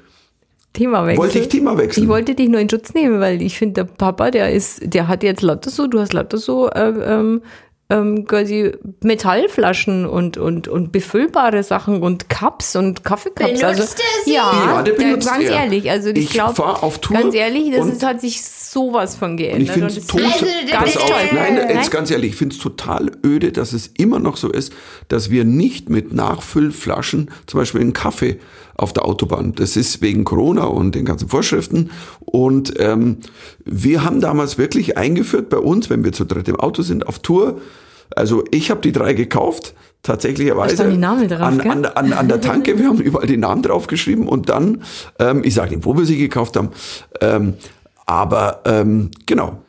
Themawechsel. 0.72 1.22
Wollte 1.22 1.38
ich 1.38 1.48
Thema 1.48 1.76
wechseln? 1.76 2.04
Ich 2.04 2.08
wollte 2.08 2.34
dich 2.34 2.48
nur 2.48 2.60
in 2.60 2.70
Schutz 2.70 2.94
nehmen, 2.94 3.20
weil 3.20 3.40
ich 3.42 3.58
finde, 3.58 3.84
der 3.84 3.92
Papa, 3.92 4.30
der 4.30 4.50
ist, 4.50 4.80
der 4.82 5.08
hat 5.08 5.22
jetzt 5.22 5.42
lauter 5.42 5.70
so, 5.70 5.86
du 5.86 6.00
hast 6.00 6.14
lauter 6.14 6.38
so 6.38 6.68
äh, 6.70 6.88
ähm, 6.88 7.42
ähm, 7.90 8.26
quasi 8.26 8.72
Metallflaschen 9.02 10.06
und, 10.06 10.38
und, 10.38 10.68
und 10.68 10.90
befüllbare 10.90 11.62
Sachen 11.62 12.02
und 12.02 12.30
Cups 12.30 12.76
und 12.76 13.04
Kaffeecups. 13.04 13.60
Benutzt 13.60 13.64
also, 13.64 13.82
er 13.82 14.24
sie? 14.24 14.32
Ja, 14.34 14.82
Ja, 14.86 14.92
benutzt 14.92 15.28
ganz 15.28 15.44
er. 15.44 15.50
ehrlich. 15.50 15.90
Also 15.90 16.08
ich, 16.10 16.18
Ich 16.24 16.30
glaube, 16.30 16.62
ganz 17.12 17.34
ehrlich, 17.34 17.70
das 17.74 17.86
ist, 17.86 18.04
hat 18.04 18.20
sich 18.22 18.42
sowas 18.42 19.16
von 19.16 19.36
geändert. 19.36 19.62
Ich 19.62 19.70
finde 19.70 19.88
es 19.88 19.96
Also, 19.98 20.16
ganz 20.70 20.96
auf, 20.96 21.06
toll. 21.08 21.16
nein, 21.32 21.54
Nein? 21.56 21.76
jetzt 21.76 21.90
ganz 21.90 22.10
ehrlich, 22.10 22.30
ich 22.30 22.36
finde 22.36 22.54
es 22.56 22.60
total 22.62 23.10
öde, 23.24 23.52
dass 23.52 23.72
es 23.72 23.88
immer 23.98 24.18
noch 24.18 24.36
so 24.38 24.50
ist, 24.50 24.72
dass 25.08 25.30
wir 25.30 25.44
nicht 25.44 25.90
mit 25.90 26.12
Nachfüllflaschen, 26.14 27.30
zum 27.46 27.60
Beispiel 27.60 27.80
einen 27.82 27.92
Kaffee 27.92 28.38
auf 28.76 28.92
der 28.92 29.04
Autobahn, 29.04 29.54
das 29.54 29.76
ist 29.76 30.02
wegen 30.02 30.24
Corona 30.24 30.64
und 30.64 30.94
den 30.94 31.04
ganzen 31.04 31.28
Vorschriften. 31.28 31.90
Und 32.20 32.74
ähm, 32.78 33.18
wir 33.64 34.04
haben 34.04 34.20
damals 34.20 34.58
wirklich 34.58 34.96
eingeführt 34.98 35.48
bei 35.48 35.58
uns, 35.58 35.90
wenn 35.90 36.04
wir 36.04 36.12
zu 36.12 36.24
dritt 36.24 36.48
im 36.48 36.56
Auto 36.56 36.82
sind, 36.82 37.06
auf 37.06 37.18
Tour. 37.20 37.60
Also 38.14 38.44
ich 38.50 38.70
habe 38.70 38.80
die 38.80 38.92
drei 38.92 39.12
gekauft, 39.14 39.74
tatsächlicherweise. 40.02 40.88
Die 40.88 40.96
Namen 40.96 41.28
drauf, 41.28 41.40
an, 41.40 41.60
an, 41.60 41.84
an, 41.84 42.12
an 42.12 42.28
der 42.28 42.40
Tanke, 42.40 42.78
wir 42.78 42.88
haben 42.88 43.00
überall 43.00 43.26
die 43.26 43.36
Namen 43.36 43.62
draufgeschrieben 43.62 44.28
und 44.28 44.48
dann, 44.48 44.82
ähm, 45.18 45.42
ich 45.44 45.54
sage 45.54 45.74
nicht, 45.76 45.84
wo 45.84 45.96
wir 45.96 46.04
sie 46.04 46.18
gekauft 46.18 46.56
haben, 46.56 46.70
ähm, 47.20 47.54
aber 48.06 48.60
ähm, 48.66 49.10
genau. 49.26 49.62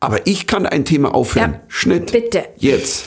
Aber 0.00 0.26
ich 0.26 0.46
kann 0.46 0.66
ein 0.66 0.84
Thema 0.84 1.14
aufhören. 1.14 1.52
Ja, 1.52 1.60
Schnitt. 1.68 2.12
bitte. 2.12 2.44
Jetzt. 2.58 3.06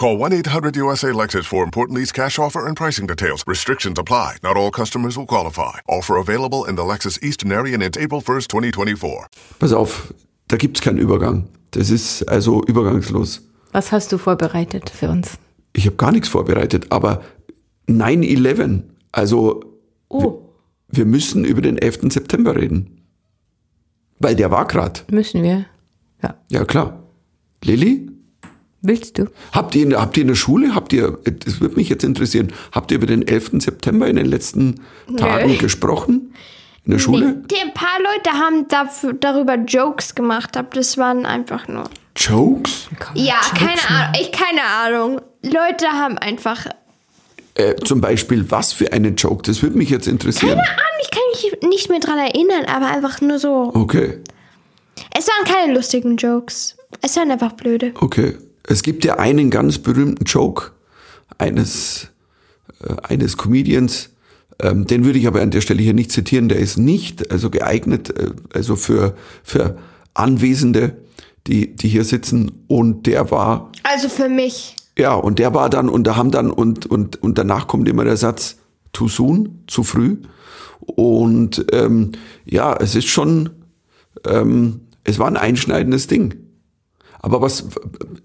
Call 0.00 0.16
1-800-USA-LEXUS 0.16 1.44
for 1.46 1.62
important 1.62 1.98
lease 1.98 2.10
cash 2.10 2.38
offer 2.38 2.66
and 2.66 2.74
pricing 2.74 3.06
details. 3.06 3.44
Restrictions 3.46 3.98
apply. 3.98 4.38
Not 4.42 4.56
all 4.56 4.70
customers 4.70 5.14
will 5.18 5.26
qualify. 5.26 5.80
Offer 5.86 6.16
available 6.16 6.64
in 6.64 6.76
the 6.76 6.82
Lexus 6.82 7.22
Eastern 7.22 7.52
area 7.52 7.74
and 7.74 7.82
it's 7.82 7.98
April 7.98 8.22
1st, 8.22 8.48
2024. 8.48 9.26
Pass 9.58 9.74
auf, 9.74 10.14
da 10.48 10.56
gibt's 10.56 10.80
keinen 10.80 10.96
Übergang. 10.96 11.48
Das 11.72 11.90
ist 11.90 12.22
also 12.30 12.62
übergangslos. 12.64 13.42
Was 13.72 13.92
hast 13.92 14.10
du 14.10 14.16
vorbereitet 14.16 14.88
für 14.88 15.10
uns? 15.10 15.36
Ich 15.74 15.84
habe 15.84 15.96
gar 15.96 16.12
nichts 16.12 16.28
vorbereitet, 16.30 16.86
aber 16.90 17.22
9-11, 17.86 18.84
also 19.12 19.60
Oh, 20.08 20.40
wir 20.88 21.04
müssen 21.04 21.44
über 21.44 21.60
den 21.60 21.76
11. 21.76 22.10
September 22.10 22.56
reden. 22.56 23.02
Weil 24.18 24.34
der 24.34 24.50
war 24.50 24.66
grad. 24.66 25.04
müssen 25.12 25.42
wir. 25.42 25.66
Ja. 26.22 26.36
Ja, 26.50 26.64
klar. 26.64 27.02
Lilly? 27.62 28.06
Willst 28.82 29.18
du? 29.18 29.26
Habt 29.52 29.74
ihr, 29.74 29.82
in, 29.82 29.94
habt 29.94 30.16
ihr 30.16 30.22
in 30.22 30.28
der 30.28 30.34
Schule, 30.34 30.74
habt 30.74 30.92
ihr, 30.92 31.18
das 31.44 31.60
würde 31.60 31.76
mich 31.76 31.88
jetzt 31.90 32.02
interessieren, 32.04 32.52
habt 32.72 32.90
ihr 32.90 32.96
über 32.96 33.06
den 33.06 33.26
11. 33.26 33.50
September 33.62 34.06
in 34.06 34.16
den 34.16 34.26
letzten 34.26 34.80
Tagen 35.18 35.58
gesprochen? 35.58 36.34
In 36.86 36.92
der 36.92 36.98
Schule? 36.98 37.42
Die, 37.50 37.56
ein 37.56 37.74
paar 37.74 37.98
Leute 38.00 38.30
haben 38.38 38.66
dafür, 38.68 39.12
darüber 39.12 39.56
Jokes 39.56 40.14
gemacht, 40.14 40.56
aber 40.56 40.68
das 40.74 40.96
waren 40.96 41.26
einfach 41.26 41.68
nur. 41.68 41.84
Jokes? 42.16 42.88
Ja, 43.14 43.40
keine 43.54 43.80
Ahnung. 43.88 44.14
Ich 44.20 44.32
keine 44.32 44.62
Ahnung. 44.62 45.20
Leute 45.42 45.86
haben 45.92 46.16
einfach. 46.16 46.66
Äh, 47.54 47.76
zum 47.84 48.00
Beispiel, 48.00 48.50
was 48.50 48.72
für 48.72 48.92
einen 48.94 49.16
Joke? 49.16 49.42
Das 49.42 49.62
würde 49.62 49.76
mich 49.76 49.90
jetzt 49.90 50.08
interessieren. 50.08 50.56
Keine 50.56 50.68
Ahnung, 50.68 51.00
ich 51.02 51.10
kann 51.10 51.22
mich 51.32 51.70
nicht 51.70 51.90
mehr 51.90 52.00
dran 52.00 52.18
erinnern, 52.18 52.64
aber 52.64 52.86
einfach 52.86 53.20
nur 53.20 53.38
so. 53.38 53.70
Okay, 53.74 54.18
Es 55.16 55.28
waren 55.28 55.44
keine 55.44 55.74
lustigen 55.74 56.16
Jokes. 56.16 56.76
Es 57.02 57.16
waren 57.16 57.30
einfach 57.30 57.52
blöde. 57.52 57.92
okay. 58.00 58.36
Es 58.70 58.84
gibt 58.84 59.04
ja 59.04 59.18
einen 59.18 59.50
ganz 59.50 59.78
berühmten 59.78 60.24
Joke 60.26 60.70
eines, 61.38 62.06
äh, 62.84 62.94
eines 63.02 63.36
Comedians, 63.36 64.10
ähm, 64.60 64.84
den 64.84 65.04
würde 65.04 65.18
ich 65.18 65.26
aber 65.26 65.42
an 65.42 65.50
der 65.50 65.60
Stelle 65.60 65.82
hier 65.82 65.92
nicht 65.92 66.12
zitieren, 66.12 66.48
der 66.48 66.60
ist 66.60 66.76
nicht 66.76 67.32
also 67.32 67.50
geeignet, 67.50 68.16
äh, 68.16 68.30
also 68.54 68.76
für, 68.76 69.16
für 69.42 69.76
Anwesende, 70.14 70.98
die, 71.48 71.74
die 71.74 71.88
hier 71.88 72.04
sitzen 72.04 72.64
und 72.68 73.08
der 73.08 73.32
war 73.32 73.72
Also 73.82 74.08
für 74.08 74.28
mich. 74.28 74.76
Ja, 74.96 75.14
und 75.14 75.40
der 75.40 75.52
war 75.52 75.68
dann, 75.68 75.88
und 75.88 76.06
da 76.06 76.14
haben 76.14 76.30
dann, 76.30 76.52
und, 76.52 76.86
und, 76.86 77.20
und 77.20 77.38
danach 77.38 77.66
kommt 77.66 77.88
immer 77.88 78.04
der 78.04 78.16
Satz, 78.16 78.58
too 78.92 79.08
soon, 79.08 79.64
zu 79.66 79.82
früh. 79.82 80.18
Und 80.78 81.66
ähm, 81.72 82.12
ja, 82.44 82.76
es 82.76 82.94
ist 82.94 83.08
schon, 83.08 83.50
ähm, 84.24 84.82
es 85.02 85.18
war 85.18 85.26
ein 85.26 85.36
einschneidendes 85.36 86.06
Ding. 86.06 86.49
Aber 87.22 87.40
was, 87.42 87.64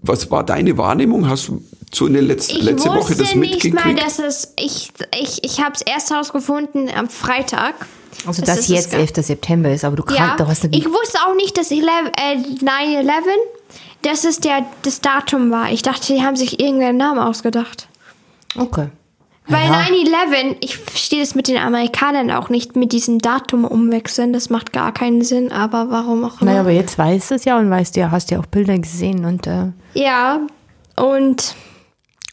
was 0.02 0.30
war 0.30 0.42
deine 0.44 0.76
Wahrnehmung? 0.78 1.28
Hast 1.28 1.48
du 1.48 1.62
so 1.92 2.06
in 2.06 2.14
der 2.14 2.22
Letz 2.22 2.48
Ich 2.48 2.62
letzte 2.62 2.88
wusste 2.88 3.00
Woche 3.00 3.14
das 3.16 3.34
nicht 3.34 3.36
mal, 3.36 3.40
mitgekriegt? 3.84 4.02
dass 4.02 4.18
es. 4.18 4.52
Ich, 4.58 4.90
ich, 5.20 5.44
ich 5.44 5.60
habe 5.60 5.74
es 5.74 5.82
erst 5.82 6.10
herausgefunden 6.10 6.88
am 6.94 7.08
Freitag. 7.08 7.74
Also, 8.26 8.42
Das 8.42 8.56
dass 8.56 8.68
jetzt 8.68 8.86
es 8.86 8.90
gar- 8.92 9.00
11. 9.00 9.10
September 9.26 9.70
ist, 9.70 9.84
aber 9.84 9.96
du, 9.96 10.02
kann, 10.02 10.16
Ja, 10.16 10.36
du 10.36 10.46
hast 10.46 10.64
ich 10.64 10.86
wusste 10.86 11.18
auch 11.28 11.34
nicht, 11.34 11.58
dass 11.58 11.70
11, 11.70 11.82
äh, 11.84 12.36
9-11, 12.64 13.10
dass 14.02 14.24
es 14.24 14.40
der, 14.40 14.64
das 14.82 15.00
Datum 15.02 15.50
war. 15.50 15.70
Ich 15.70 15.82
dachte, 15.82 16.14
die 16.14 16.22
haben 16.22 16.36
sich 16.36 16.58
irgendeinen 16.58 16.96
Namen 16.96 17.18
ausgedacht. 17.20 17.88
Okay. 18.56 18.88
Weil 19.48 19.66
Ja. 19.68 19.82
9-11, 19.82 20.56
ich 20.60 20.76
verstehe 20.76 21.20
das 21.20 21.34
mit 21.34 21.46
den 21.48 21.56
Amerikanern 21.58 22.30
auch 22.32 22.48
nicht, 22.48 22.74
mit 22.76 22.92
diesem 22.92 23.18
Datum 23.20 23.64
umwechseln. 23.64 24.32
Das 24.32 24.50
macht 24.50 24.72
gar 24.72 24.92
keinen 24.92 25.22
Sinn, 25.22 25.52
aber 25.52 25.90
warum 25.90 26.24
auch 26.24 26.40
immer. 26.40 26.50
Naja, 26.50 26.60
aber 26.62 26.72
jetzt 26.72 26.98
weißt 26.98 27.30
du 27.30 27.34
es 27.36 27.44
ja 27.44 27.58
und 27.58 27.70
weißt 27.70 27.94
ja, 27.96 28.10
hast 28.10 28.30
ja 28.30 28.40
auch 28.40 28.46
Bilder 28.46 28.76
gesehen 28.78 29.24
und, 29.24 29.46
äh, 29.46 29.68
Ja, 29.94 30.40
und 30.96 31.54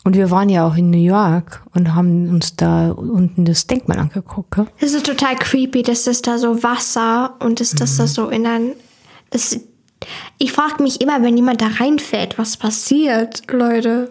und 0.06 0.15
wir 0.17 0.30
waren 0.32 0.49
ja 0.49 0.67
auch 0.67 0.76
in 0.76 0.89
New 0.89 0.97
York 0.97 1.63
und 1.73 1.95
haben 1.95 2.28
uns 2.30 2.58
da 2.58 2.91
unten 2.91 3.45
das 3.45 3.67
Denkmal 3.67 3.99
angeguckt. 3.99 4.52
Gell? 4.56 4.67
es 4.82 4.93
ist 4.93 5.06
total 5.06 5.36
creepy, 5.38 5.82
dass 5.82 6.04
das 6.04 6.21
da 6.21 6.38
so 6.38 6.62
Wasser 6.62 7.36
und 7.39 7.62
dass 7.62 7.71
das 7.71 7.93
Mhm. 7.93 7.97
da 7.99 8.08
so 8.08 8.28
in 8.30 8.45
ein. 8.45 8.71
Es, 9.30 9.60
ich 10.39 10.52
frage 10.52 10.84
mich 10.84 10.99
immer, 10.99 11.21
wenn 11.21 11.38
jemand 11.38 11.62
da 11.62 11.67
reinfällt, 11.80 12.38
was 12.38 12.58
passiert, 12.58 13.43
Leute. 13.49 14.10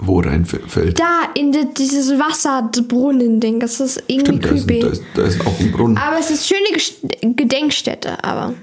Wo 0.00 0.18
reinfällt. 0.20 0.98
Da 0.98 1.20
in 1.34 1.52
die, 1.52 1.66
dieses 1.78 2.10
Wasserbrunnen-Ding, 2.18 3.60
das 3.60 3.78
ist 3.80 4.02
irgendwie 4.08 4.38
Stimmt, 4.38 4.44
da 4.44 4.48
ist, 4.50 4.66
creepy. 4.66 4.80
da, 4.80 4.88
ist, 4.88 5.02
da 5.14 5.22
ist 5.22 5.40
auch 5.46 5.60
ein 5.60 5.70
Brunnen. 5.72 5.96
aber 5.98 6.18
es 6.18 6.30
ist 6.30 6.48
schöne 6.48 6.66
Gest- 6.74 7.36
Gedenkstätte, 7.36 8.22
aber. 8.24 8.54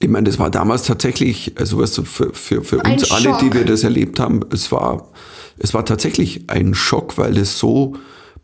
Ich 0.00 0.08
meine, 0.08 0.24
das 0.24 0.38
war 0.38 0.50
damals 0.50 0.84
tatsächlich, 0.84 1.52
also 1.58 1.78
was 1.78 1.96
für, 1.98 2.32
für, 2.32 2.62
für 2.64 2.84
Ein 2.84 2.94
uns 2.94 3.10
alle, 3.10 3.24
Schock. 3.30 3.38
die 3.40 3.52
wir 3.52 3.64
das 3.64 3.84
erlebt 3.84 4.18
haben, 4.20 4.40
es 4.52 4.72
war, 4.72 5.10
es 5.58 5.74
war 5.74 5.84
tatsächlich 5.84 6.48
ein 6.48 6.74
Schock, 6.74 7.16
weil 7.18 7.36
es 7.38 7.58
so, 7.58 7.94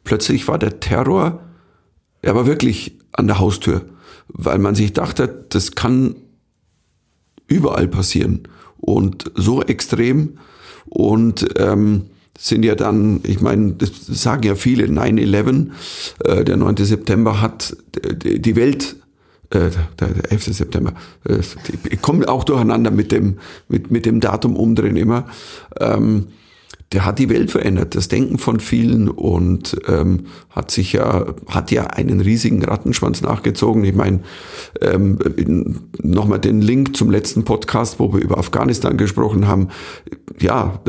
plötzlich 0.05 0.47
war 0.47 0.59
der 0.59 0.81
Terror, 0.81 1.41
er 2.23 2.35
war 2.35 2.47
wirklich 2.47 2.99
an 3.13 3.27
der 3.27 3.39
Haustür, 3.39 3.87
weil 4.29 4.59
man 4.59 4.75
sich 4.75 4.93
dachte, 4.93 5.47
das 5.49 5.73
kann 5.73 6.17
überall 7.47 7.89
passieren 7.89 8.43
und 8.79 9.31
so 9.35 9.63
extrem 9.63 10.39
und 10.91 11.47
ähm, 11.57 12.03
sind 12.39 12.65
ja 12.65 12.75
dann, 12.75 13.21
ich 13.25 13.41
meine, 13.41 13.73
das 13.73 13.91
sagen 14.07 14.43
ja 14.45 14.55
viele, 14.55 14.87
9-11, 14.87 15.67
äh, 16.25 16.45
der 16.45 16.57
9. 16.57 16.77
September 16.79 17.41
hat 17.41 17.77
die 18.23 18.57
Welt 18.57 18.97
äh, 19.51 19.71
der, 19.99 20.09
der 20.09 20.33
11. 20.33 20.45
September. 20.57 20.95
Äh, 21.29 21.41
ich 21.91 22.01
komme 22.01 22.29
auch 22.29 22.45
durcheinander 22.45 22.91
mit 22.91 23.13
dem, 23.13 23.39
mit, 23.69 23.91
mit 23.91 24.07
dem 24.07 24.21
Datum 24.21 24.57
umdrehen 24.57 24.97
immer. 24.97 25.27
Ähm, 25.79 26.29
der 26.93 27.05
hat 27.05 27.21
die 27.21 27.29
Welt 27.29 27.53
verändert, 27.53 27.95
das 27.95 28.09
Denken 28.09 28.39
von 28.39 28.59
vielen 28.59 29.09
und 29.09 29.77
ähm, 29.87 30.27
hat 30.51 30.73
sich 30.73 30.93
ja, 30.93 31.35
hat 31.47 31.71
ja 31.71 31.85
einen 31.85 32.21
riesigen 32.21 32.65
Rattenschwanz 32.65 33.23
nachgezogen. 33.23 33.85
Ich 33.85 33.95
meine, 33.95 34.21
ähm, 34.81 35.19
nochmal 36.03 36.41
den 36.41 36.61
Link 36.61 36.97
zum 36.97 37.11
letzten 37.11 37.45
Podcast, 37.45 38.01
wo 38.01 38.13
wir 38.13 38.21
über 38.21 38.39
Afghanistan 38.39 38.97
gesprochen 38.97 39.47
haben. 39.47 39.69
Ja, 40.41 40.81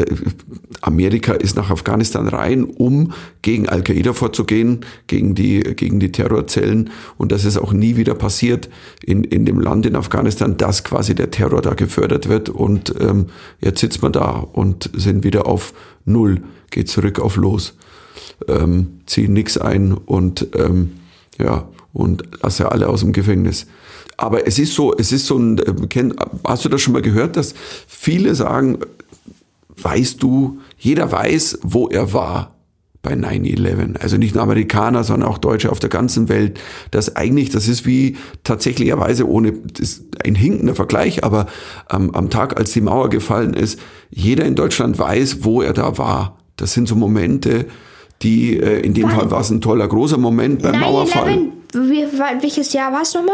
Amerika 0.82 1.34
ist 1.34 1.56
nach 1.56 1.70
Afghanistan 1.70 2.28
rein, 2.28 2.64
um 2.64 3.14
gegen 3.44 3.70
Al-Qaida 3.70 4.14
vorzugehen, 4.14 4.80
gegen 5.06 5.36
die, 5.36 5.60
gegen 5.60 6.00
die 6.00 6.12
Terrorzellen. 6.12 6.90
Und 7.18 7.32
das 7.32 7.46
ist 7.46 7.58
auch 7.58 7.74
nie 7.74 7.96
wieder 7.96 8.16
passiert 8.16 8.70
in, 9.04 9.24
in 9.24 9.46
dem 9.46 9.60
Land 9.60 9.86
in 9.86 9.96
Afghanistan, 9.96 10.58
dass 10.58 10.84
quasi 10.84 11.14
der 11.14 11.30
Terror 11.30 11.62
da 11.62 11.76
gefördert 11.76 12.28
wird. 12.28 12.50
Und 12.50 12.96
ähm, 13.00 13.28
jetzt 13.60 13.82
sitzt 13.82 14.02
man 14.02 14.14
da 14.14 14.32
und 14.32 14.90
sind 14.96 15.24
wieder 15.24 15.46
auf 15.46 15.74
Null, 16.06 16.42
geht 16.70 16.90
zurück 16.90 17.20
auf 17.20 17.36
Los, 17.36 17.76
ähm, 18.48 19.02
ziehen 19.06 19.34
nichts 19.34 19.58
ein 19.58 19.94
und 19.94 20.48
ähm, 20.56 20.94
ja, 21.40 21.68
und 21.94 22.24
lasse 22.42 22.72
alle 22.72 22.88
aus 22.88 23.02
dem 23.02 23.14
Gefängnis. 23.14 23.68
Aber 24.18 24.46
es 24.46 24.60
ist 24.60 24.76
so, 24.76 24.96
es 24.96 25.12
ist 25.12 25.26
so 25.26 25.38
ein, 25.38 25.58
äh, 25.58 26.10
hast 26.46 26.66
du 26.66 26.70
das 26.70 26.82
schon 26.82 26.94
mal 26.94 27.02
gehört, 27.02 27.38
dass 27.38 27.54
viele 27.88 28.36
sagen, 28.36 28.80
weißt 29.78 30.22
du, 30.22 30.60
jeder 30.78 31.12
weiß, 31.12 31.60
wo 31.64 31.88
er 31.88 32.14
war 32.14 32.56
bei 33.04 33.14
9-11. 33.14 33.98
Also 34.00 34.18
nicht 34.18 34.36
nur 34.36 34.44
Amerikaner, 34.44 35.04
sondern 35.04 35.28
auch 35.28 35.38
Deutsche 35.40 35.72
auf 35.72 35.80
der 35.80 35.90
ganzen 35.90 36.30
Welt. 36.30 36.60
Das 36.92 37.16
eigentlich, 37.16 37.50
das 37.50 37.68
ist 37.68 37.86
wie 37.86 38.18
tatsächlicherweise 38.44 39.28
ohne, 39.28 39.54
das 39.54 39.80
ist 39.80 40.04
ein 40.26 40.36
hinkender 40.36 40.76
Vergleich, 40.76 41.24
aber 41.24 41.48
ähm, 41.92 42.14
am 42.14 42.30
Tag, 42.30 42.58
als 42.60 42.72
die 42.72 42.82
Mauer 42.82 43.10
gefallen 43.10 43.54
ist, 43.56 43.80
jeder 44.12 44.46
in 44.46 44.56
Deutschland 44.56 45.00
weiß, 45.00 45.44
wo 45.44 45.62
er 45.62 45.74
da 45.74 45.98
war. 45.98 46.38
Das 46.58 46.74
sind 46.74 46.88
so 46.88 46.96
Momente, 46.96 47.66
die, 48.22 48.58
äh, 48.60 48.82
in 48.82 48.94
dem 48.94 49.10
Fall 49.10 49.32
war 49.32 49.42
es 49.42 49.50
ein 49.50 49.62
toller, 49.62 49.88
großer 49.88 50.18
Moment 50.20 50.62
beim 50.62 50.80
Mauerfall. 50.80 51.38
9-11, 51.74 51.90
wie- 51.90 52.42
welches 52.44 52.72
Jahr 52.74 52.94
war 52.94 53.02
es 53.02 53.16
nochmal? 53.16 53.34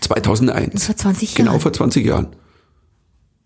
2001. 0.00 0.84
Vor 0.84 0.96
20 0.96 1.34
Genau 1.34 1.52
Jahren. 1.52 1.60
vor 1.60 1.72
20 1.72 2.04
Jahren. 2.04 2.26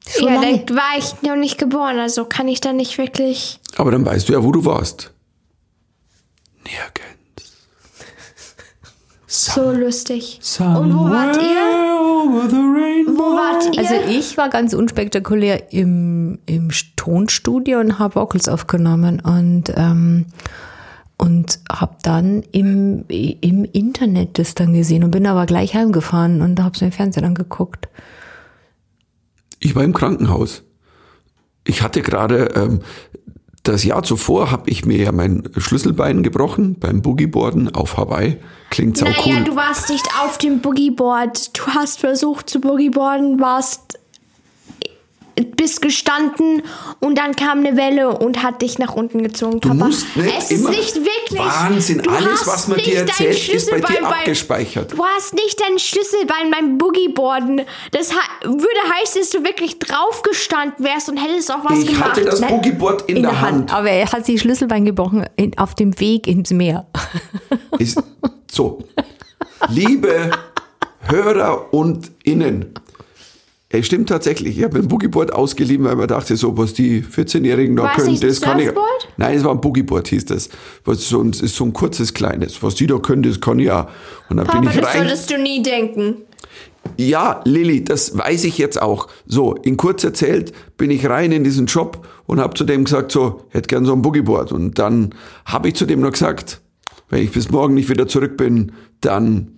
Schon 0.08 0.28
ja, 0.28 0.34
lange. 0.40 0.62
da 0.66 0.74
war 0.74 0.98
ich 0.98 1.22
noch 1.22 1.36
nicht 1.36 1.58
geboren, 1.58 1.98
also 1.98 2.24
kann 2.24 2.48
ich 2.48 2.60
da 2.60 2.72
nicht 2.72 2.96
wirklich. 2.98 3.60
Aber 3.76 3.90
dann 3.90 4.04
weißt 4.06 4.28
du 4.28 4.32
ja, 4.32 4.42
wo 4.44 4.52
du 4.52 4.64
warst. 4.64 5.12
Nirgends. 6.66 7.66
So 9.26 9.70
lustig. 9.72 10.40
Und 10.58 10.94
wo 10.94 11.10
wart 11.10 11.36
ihr? 11.36 13.16
Wo 13.16 13.36
wart 13.36 13.74
ihr? 13.74 13.80
Also 13.80 13.94
ich 14.08 14.36
war 14.36 14.48
ganz 14.50 14.72
unspektakulär 14.74 15.72
im, 15.72 16.38
im 16.46 16.70
Tonstudio 16.96 17.80
und 17.80 17.98
habe 17.98 18.16
Vocals 18.16 18.48
aufgenommen 18.48 19.20
und 19.20 19.72
ähm, 19.76 20.26
und 21.18 21.60
habe 21.70 21.96
dann 22.02 22.42
im, 22.52 23.04
im 23.08 23.64
Internet 23.64 24.38
das 24.38 24.54
dann 24.54 24.74
gesehen 24.74 25.02
und 25.02 25.12
bin 25.12 25.26
aber 25.26 25.46
gleich 25.46 25.74
heimgefahren 25.74 26.42
und 26.42 26.60
habe 26.62 26.74
es 26.74 26.82
im 26.82 26.92
Fernsehen 26.92 27.24
angeguckt. 27.24 27.88
Ich 29.60 29.74
war 29.74 29.82
im 29.82 29.94
Krankenhaus. 29.94 30.62
Ich 31.64 31.82
hatte 31.82 32.02
gerade, 32.02 32.50
ähm, 32.54 32.80
das 33.68 33.84
Jahr 33.84 34.02
zuvor 34.02 34.50
habe 34.50 34.70
ich 34.70 34.84
mir 34.84 34.98
ja 34.98 35.12
mein 35.12 35.48
Schlüsselbein 35.56 36.22
gebrochen 36.22 36.76
beim 36.78 37.02
Boogieboarden 37.02 37.74
auf 37.74 37.96
Hawaii. 37.96 38.36
Klingt 38.70 38.96
sau 38.96 39.06
naja, 39.06 39.18
cool. 39.24 39.44
du 39.44 39.56
warst 39.56 39.90
nicht 39.90 40.06
auf 40.22 40.38
dem 40.38 40.60
Boogieboard. 40.60 41.56
Du 41.58 41.66
hast 41.68 42.00
versucht 42.00 42.50
zu 42.50 42.60
Boogieboarden, 42.60 43.40
warst 43.40 43.98
bist 45.56 45.82
gestanden 45.82 46.62
und 47.00 47.18
dann 47.18 47.36
kam 47.36 47.58
eine 47.58 47.76
Welle 47.76 48.16
und 48.18 48.42
hat 48.42 48.62
dich 48.62 48.78
nach 48.78 48.94
unten 48.94 49.22
gezogen, 49.22 49.60
Du 49.60 49.68
Papa. 49.68 49.86
musst 49.86 50.16
nicht 50.16 50.34
es 50.38 50.50
ist 50.50 50.60
immer- 50.60 50.70
nicht 50.70 50.96
wirklich. 50.96 51.38
Wahnsinn, 51.40 51.98
du 51.98 52.10
alles, 52.10 52.40
hast 52.40 52.46
was 52.46 52.68
man 52.68 52.76
nicht 52.78 52.88
dir 52.88 52.94
dein 53.00 53.08
erzählt, 53.08 53.48
ist 53.48 53.70
bei 53.70 53.76
dir 53.80 53.86
Schlüsselbein 53.86 54.04
abgespeichert. 54.04 54.92
Du 54.92 55.04
hast 55.04 55.34
nicht 55.34 55.60
dein 55.60 55.78
Schlüsselbein 55.78 56.50
beim 56.50 56.78
Boogieboarden. 56.78 57.62
Das 57.92 58.10
würde 58.44 58.80
heißen, 59.00 59.20
dass 59.20 59.30
du 59.30 59.44
wirklich 59.44 59.78
draufgestanden 59.78 60.84
wärst 60.84 61.08
und 61.10 61.16
hättest 61.18 61.52
auch 61.52 61.64
was 61.64 61.78
Ich 61.80 61.88
gemacht. 61.88 62.10
hatte 62.10 62.24
das 62.24 62.40
Boogieboard 62.40 63.02
in, 63.10 63.22
der 63.22 63.40
Hand. 63.40 63.72
Aber 63.72 63.90
er 63.90 64.10
hat 64.10 64.24
sich 64.24 64.40
Schlüsselbein 64.40 64.84
gebrochen 64.86 65.26
in, 65.36 65.56
auf 65.58 65.74
dem 65.74 65.98
Weg 66.00 66.26
ins 66.26 66.50
Meer. 66.50 66.86
Ist, 67.78 68.02
so. 68.50 68.78
Liebe 69.68 70.30
Hörer 71.08 71.72
und 71.74 72.10
Innen. 72.24 72.74
Es 73.68 73.86
stimmt 73.86 74.08
tatsächlich. 74.08 74.58
Ich 74.58 74.64
habe 74.64 74.78
ein 74.78 74.86
Boogieboard 74.86 75.32
ausgeliehen, 75.32 75.82
weil 75.82 75.96
man 75.96 76.06
dachte, 76.06 76.36
so, 76.36 76.56
was 76.56 76.72
die 76.72 77.02
14-Jährigen 77.02 77.74
da 77.74 77.92
können, 77.94 78.12
nicht 78.12 78.22
ein 78.22 78.28
das 78.28 78.40
kann 78.40 78.60
ich. 78.60 78.70
Nein, 79.16 79.36
es 79.36 79.42
war 79.44 79.52
ein 79.52 79.60
Boogieboard, 79.60 80.06
hieß 80.06 80.26
das. 80.26 80.50
Was 80.84 81.08
so 81.08 81.20
ein, 81.20 81.30
ist 81.30 81.56
so 81.56 81.64
ein 81.64 81.72
kurzes, 81.72 82.14
kleines. 82.14 82.62
Was 82.62 82.76
die 82.76 82.86
da 82.86 82.98
können, 82.98 83.24
das 83.24 83.40
kann 83.40 83.58
ich 83.58 83.70
auch. 83.70 83.88
Und 84.28 84.36
dann 84.36 84.46
Papa, 84.46 84.60
bin 84.60 84.70
ich 84.70 84.76
das 84.76 84.86
rein. 84.86 84.98
solltest 84.98 85.30
du 85.30 85.38
nie 85.38 85.62
denken. 85.62 86.18
Ja, 86.96 87.40
Lilly, 87.44 87.84
das 87.84 88.16
weiß 88.16 88.44
ich 88.44 88.56
jetzt 88.58 88.80
auch. 88.80 89.08
So, 89.26 89.54
in 89.54 89.76
kurz 89.76 90.04
erzählt 90.04 90.52
bin 90.76 90.92
ich 90.92 91.08
rein 91.08 91.32
in 91.32 91.42
diesen 91.42 91.66
Job 91.66 92.06
und 92.26 92.38
habe 92.38 92.54
zu 92.54 92.62
dem 92.62 92.84
gesagt, 92.84 93.10
so, 93.10 93.42
hätte 93.50 93.66
gern 93.66 93.84
so 93.84 93.92
ein 93.92 94.02
Boogieboard. 94.02 94.52
Und 94.52 94.78
dann 94.78 95.12
habe 95.44 95.68
ich 95.68 95.74
zu 95.74 95.86
dem 95.86 96.00
noch 96.00 96.12
gesagt, 96.12 96.60
wenn 97.08 97.22
ich 97.22 97.32
bis 97.32 97.50
morgen 97.50 97.74
nicht 97.74 97.88
wieder 97.88 98.06
zurück 98.06 98.36
bin, 98.36 98.72
dann 99.00 99.55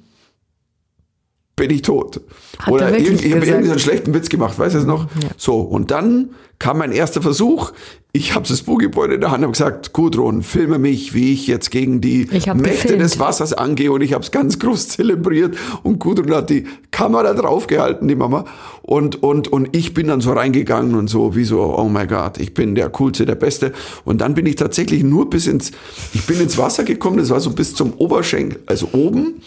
bin 1.58 1.70
ich 1.70 1.82
tot. 1.82 2.20
Hat 2.58 2.72
Oder 2.72 2.88
er 2.88 2.98
irgend, 2.98 3.24
ich 3.24 3.30
habe 3.32 3.40
gesagt? 3.40 3.46
irgendeinen 3.46 3.78
schlechten 3.78 4.14
Witz 4.14 4.28
gemacht, 4.28 4.58
weißt 4.58 4.74
du 4.74 4.78
es 4.78 4.86
noch? 4.86 5.06
So, 5.36 5.60
und 5.60 5.90
dann 5.90 6.30
kam 6.58 6.78
mein 6.78 6.92
erster 6.92 7.22
Versuch. 7.22 7.72
Ich 8.12 8.34
habe 8.34 8.48
das 8.48 8.62
Boogieboard 8.62 9.12
in 9.12 9.20
der 9.20 9.30
Hand 9.30 9.44
und 9.44 9.52
gesagt, 9.52 9.92
Gudrun, 9.92 10.42
filme 10.42 10.78
mich, 10.78 11.14
wie 11.14 11.32
ich 11.32 11.46
jetzt 11.46 11.70
gegen 11.70 12.00
die 12.00 12.24
Mächte 12.24 12.54
gefilmt. 12.54 13.02
des 13.02 13.18
Wassers 13.20 13.52
angehe 13.52 13.92
und 13.92 14.00
ich 14.00 14.12
habe 14.12 14.24
es 14.24 14.30
ganz 14.30 14.58
groß 14.58 14.88
zelebriert 14.88 15.56
und 15.82 16.00
Gudrun 16.00 16.34
hat 16.34 16.50
die 16.50 16.64
Kamera 16.90 17.34
draufgehalten, 17.34 18.08
die 18.08 18.16
Mama 18.16 18.46
und 18.82 19.22
und 19.22 19.48
und 19.48 19.76
ich 19.76 19.94
bin 19.94 20.08
dann 20.08 20.20
so 20.20 20.32
reingegangen 20.32 20.94
und 20.94 21.08
so 21.08 21.36
wie 21.36 21.44
so 21.44 21.76
oh 21.78 21.88
mein 21.88 22.08
Gott, 22.08 22.38
ich 22.38 22.54
bin 22.54 22.74
der 22.74 22.88
coolste, 22.90 23.26
der 23.26 23.36
beste 23.36 23.72
und 24.04 24.20
dann 24.20 24.34
bin 24.34 24.46
ich 24.46 24.56
tatsächlich 24.56 25.04
nur 25.04 25.30
bis 25.30 25.46
ins 25.46 25.70
ich 26.14 26.26
bin 26.26 26.40
ins 26.40 26.56
Wasser 26.58 26.84
gekommen, 26.84 27.18
das 27.18 27.30
war 27.30 27.40
so 27.40 27.50
bis 27.50 27.74
zum 27.74 27.92
Oberschenkel, 27.92 28.62
also 28.66 28.88
oben 28.92 29.42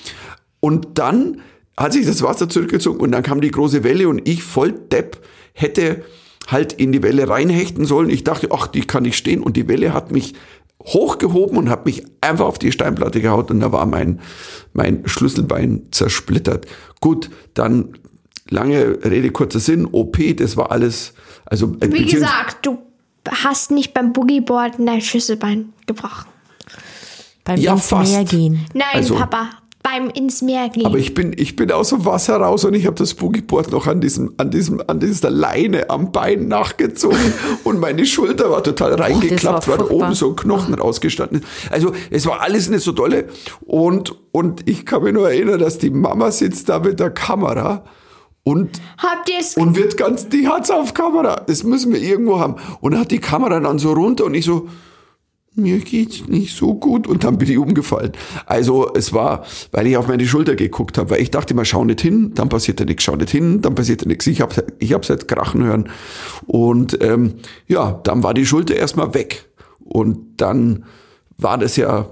und 0.59 0.99
dann 0.99 1.41
hat 1.81 1.93
sich 1.93 2.05
das 2.05 2.21
Wasser 2.21 2.47
zurückgezogen 2.49 2.99
und 2.99 3.11
dann 3.11 3.23
kam 3.23 3.41
die 3.41 3.51
große 3.51 3.83
Welle 3.83 4.07
und 4.09 4.27
ich 4.27 4.43
voll 4.43 4.71
Depp 4.71 5.17
hätte 5.53 6.03
halt 6.47 6.73
in 6.73 6.91
die 6.91 7.03
Welle 7.03 7.29
reinhechten 7.29 7.85
sollen. 7.85 8.09
Ich 8.09 8.23
dachte, 8.23 8.49
ach, 8.51 8.67
die 8.67 8.81
kann 8.81 9.05
ich 9.05 9.15
stehen 9.17 9.41
und 9.43 9.55
die 9.57 9.67
Welle 9.67 9.93
hat 9.93 10.11
mich 10.11 10.33
hochgehoben 10.83 11.57
und 11.57 11.69
hat 11.69 11.85
mich 11.85 12.03
einfach 12.21 12.45
auf 12.45 12.57
die 12.59 12.71
Steinplatte 12.71 13.21
gehaut 13.21 13.51
und 13.51 13.59
da 13.59 13.71
war 13.71 13.85
mein, 13.85 14.19
mein 14.73 15.03
Schlüsselbein 15.05 15.83
zersplittert. 15.91 16.65
Gut, 16.99 17.29
dann 17.53 17.97
lange 18.49 18.97
Rede, 19.03 19.31
kurzer 19.31 19.59
Sinn, 19.59 19.85
OP, 19.91 20.17
das 20.37 20.57
war 20.57 20.71
alles, 20.71 21.13
also 21.45 21.75
äh, 21.79 21.91
Wie 21.91 22.05
gesagt, 22.05 22.65
du 22.65 22.79
hast 23.43 23.69
nicht 23.71 23.93
beim 23.93 24.11
Boogieboarden 24.11 24.85
dein 24.87 25.01
Schlüsselbein 25.01 25.73
gebrochen. 25.85 26.25
Beim 27.43 27.59
Ja, 27.59 27.77
fast. 27.77 28.11
Meer 28.13 28.25
gehen. 28.25 28.65
Nein, 28.73 28.85
Also- 28.93 29.15
Papa, 29.15 29.49
beim 29.91 30.09
ins 30.09 30.41
Meer 30.41 30.69
gehen. 30.69 30.85
Aber 30.85 30.97
ich 30.97 31.13
bin, 31.13 31.33
ich 31.35 31.55
bin 31.55 31.71
aus 31.71 31.89
dem 31.89 32.05
Wasser 32.05 32.37
raus 32.37 32.65
und 32.65 32.73
ich 32.73 32.85
habe 32.85 32.95
das 32.95 33.13
Boogieboard 33.13 33.71
noch 33.71 33.87
an 33.87 34.01
diesem, 34.01 34.33
an 34.37 34.51
diesem, 34.51 34.81
an 34.87 34.99
dieser 34.99 35.29
Leine 35.29 35.89
am 35.89 36.11
Bein 36.11 36.47
nachgezogen 36.47 37.33
und 37.63 37.79
meine 37.79 38.05
Schulter 38.05 38.49
war 38.49 38.63
total 38.63 38.95
reingeklappt, 38.95 39.67
war 39.67 39.79
weil 39.79 39.85
oben 39.87 40.13
so 40.13 40.29
ein 40.29 40.35
Knochen 40.35 40.73
rausgestanden 40.73 41.41
ist. 41.41 41.71
Also 41.71 41.93
es 42.09 42.25
war 42.25 42.41
alles 42.41 42.69
nicht 42.69 42.83
so 42.83 42.91
dolle 42.91 43.25
und, 43.61 44.15
und 44.31 44.67
ich 44.69 44.85
kann 44.85 45.03
mich 45.03 45.13
nur 45.13 45.29
erinnern, 45.29 45.59
dass 45.59 45.77
die 45.77 45.89
Mama 45.89 46.31
sitzt 46.31 46.69
da 46.69 46.79
mit 46.79 46.99
der 46.99 47.11
Kamera 47.11 47.83
und 48.43 48.81
und 49.55 49.75
wird 49.75 49.97
ganz, 49.97 50.29
die 50.29 50.47
hat's 50.47 50.71
auf 50.71 50.93
Kamera. 50.93 51.43
Das 51.45 51.63
müssen 51.63 51.93
wir 51.93 52.01
irgendwo 52.01 52.39
haben. 52.39 52.55
Und 52.79 52.97
hat 52.97 53.11
die 53.11 53.19
Kamera 53.19 53.59
dann 53.59 53.77
so 53.77 53.93
runter 53.93 54.25
und 54.25 54.33
ich 54.33 54.45
so, 54.45 54.67
mir 55.55 55.79
geht's 55.79 56.27
nicht 56.27 56.55
so 56.55 56.73
gut. 56.75 57.07
Und 57.07 57.23
dann 57.23 57.37
bin 57.37 57.49
ich 57.49 57.57
umgefallen. 57.57 58.13
Also 58.45 58.93
es 58.93 59.13
war, 59.13 59.45
weil 59.71 59.87
ich 59.87 59.97
auf 59.97 60.07
meine 60.07 60.25
Schulter 60.25 60.55
geguckt 60.55 60.97
habe, 60.97 61.11
weil 61.11 61.21
ich 61.21 61.31
dachte 61.31 61.53
immer, 61.53 61.65
schau 61.65 61.83
nicht 61.83 62.01
hin, 62.01 62.31
dann 62.33 62.49
passiert 62.49 62.79
ja 62.79 62.85
nichts, 62.85 63.03
schau 63.03 63.15
nicht 63.15 63.31
hin, 63.31 63.61
dann 63.61 63.75
passiert 63.75 64.01
ja 64.01 64.07
nichts. 64.07 64.27
Ich 64.27 64.41
hab's, 64.41 64.61
ich 64.79 64.93
hab's 64.93 65.09
halt 65.09 65.27
krachen 65.27 65.63
hören. 65.63 65.89
Und 66.47 67.01
ähm, 67.03 67.35
ja, 67.67 67.99
dann 68.03 68.23
war 68.23 68.33
die 68.33 68.45
Schulter 68.45 68.75
erstmal 68.75 69.13
weg. 69.13 69.49
Und 69.83 70.37
dann 70.37 70.85
war 71.37 71.57
das 71.57 71.75
ja. 71.75 72.07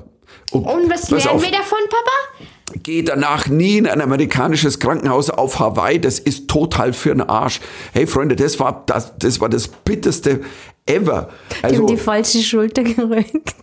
Und 0.51 0.65
was 0.89 1.09
lernen 1.09 1.27
auf. 1.27 1.41
wir 1.41 1.51
davon, 1.51 1.79
Papa? 1.89 2.45
Geh 2.83 3.01
danach 3.01 3.47
nie 3.47 3.77
in 3.79 3.87
ein 3.87 4.01
amerikanisches 4.01 4.79
Krankenhaus 4.79 5.29
auf 5.29 5.59
Hawaii. 5.59 5.99
Das 5.99 6.19
ist 6.19 6.47
total 6.47 6.93
für 6.93 7.09
den 7.09 7.21
Arsch. 7.21 7.61
Hey 7.93 8.05
Freunde, 8.05 8.35
das 8.35 8.59
war 8.59 8.83
das, 8.85 9.17
das 9.17 9.41
war 9.41 9.49
das 9.49 9.67
bitterste 9.67 10.41
ever. 10.89 11.29
Die 11.59 11.63
Also, 11.63 11.77
haben 11.79 11.87
die 11.87 11.97
falsche 11.97 12.39
Schulter 12.39 12.83
gerönt. 12.83 13.53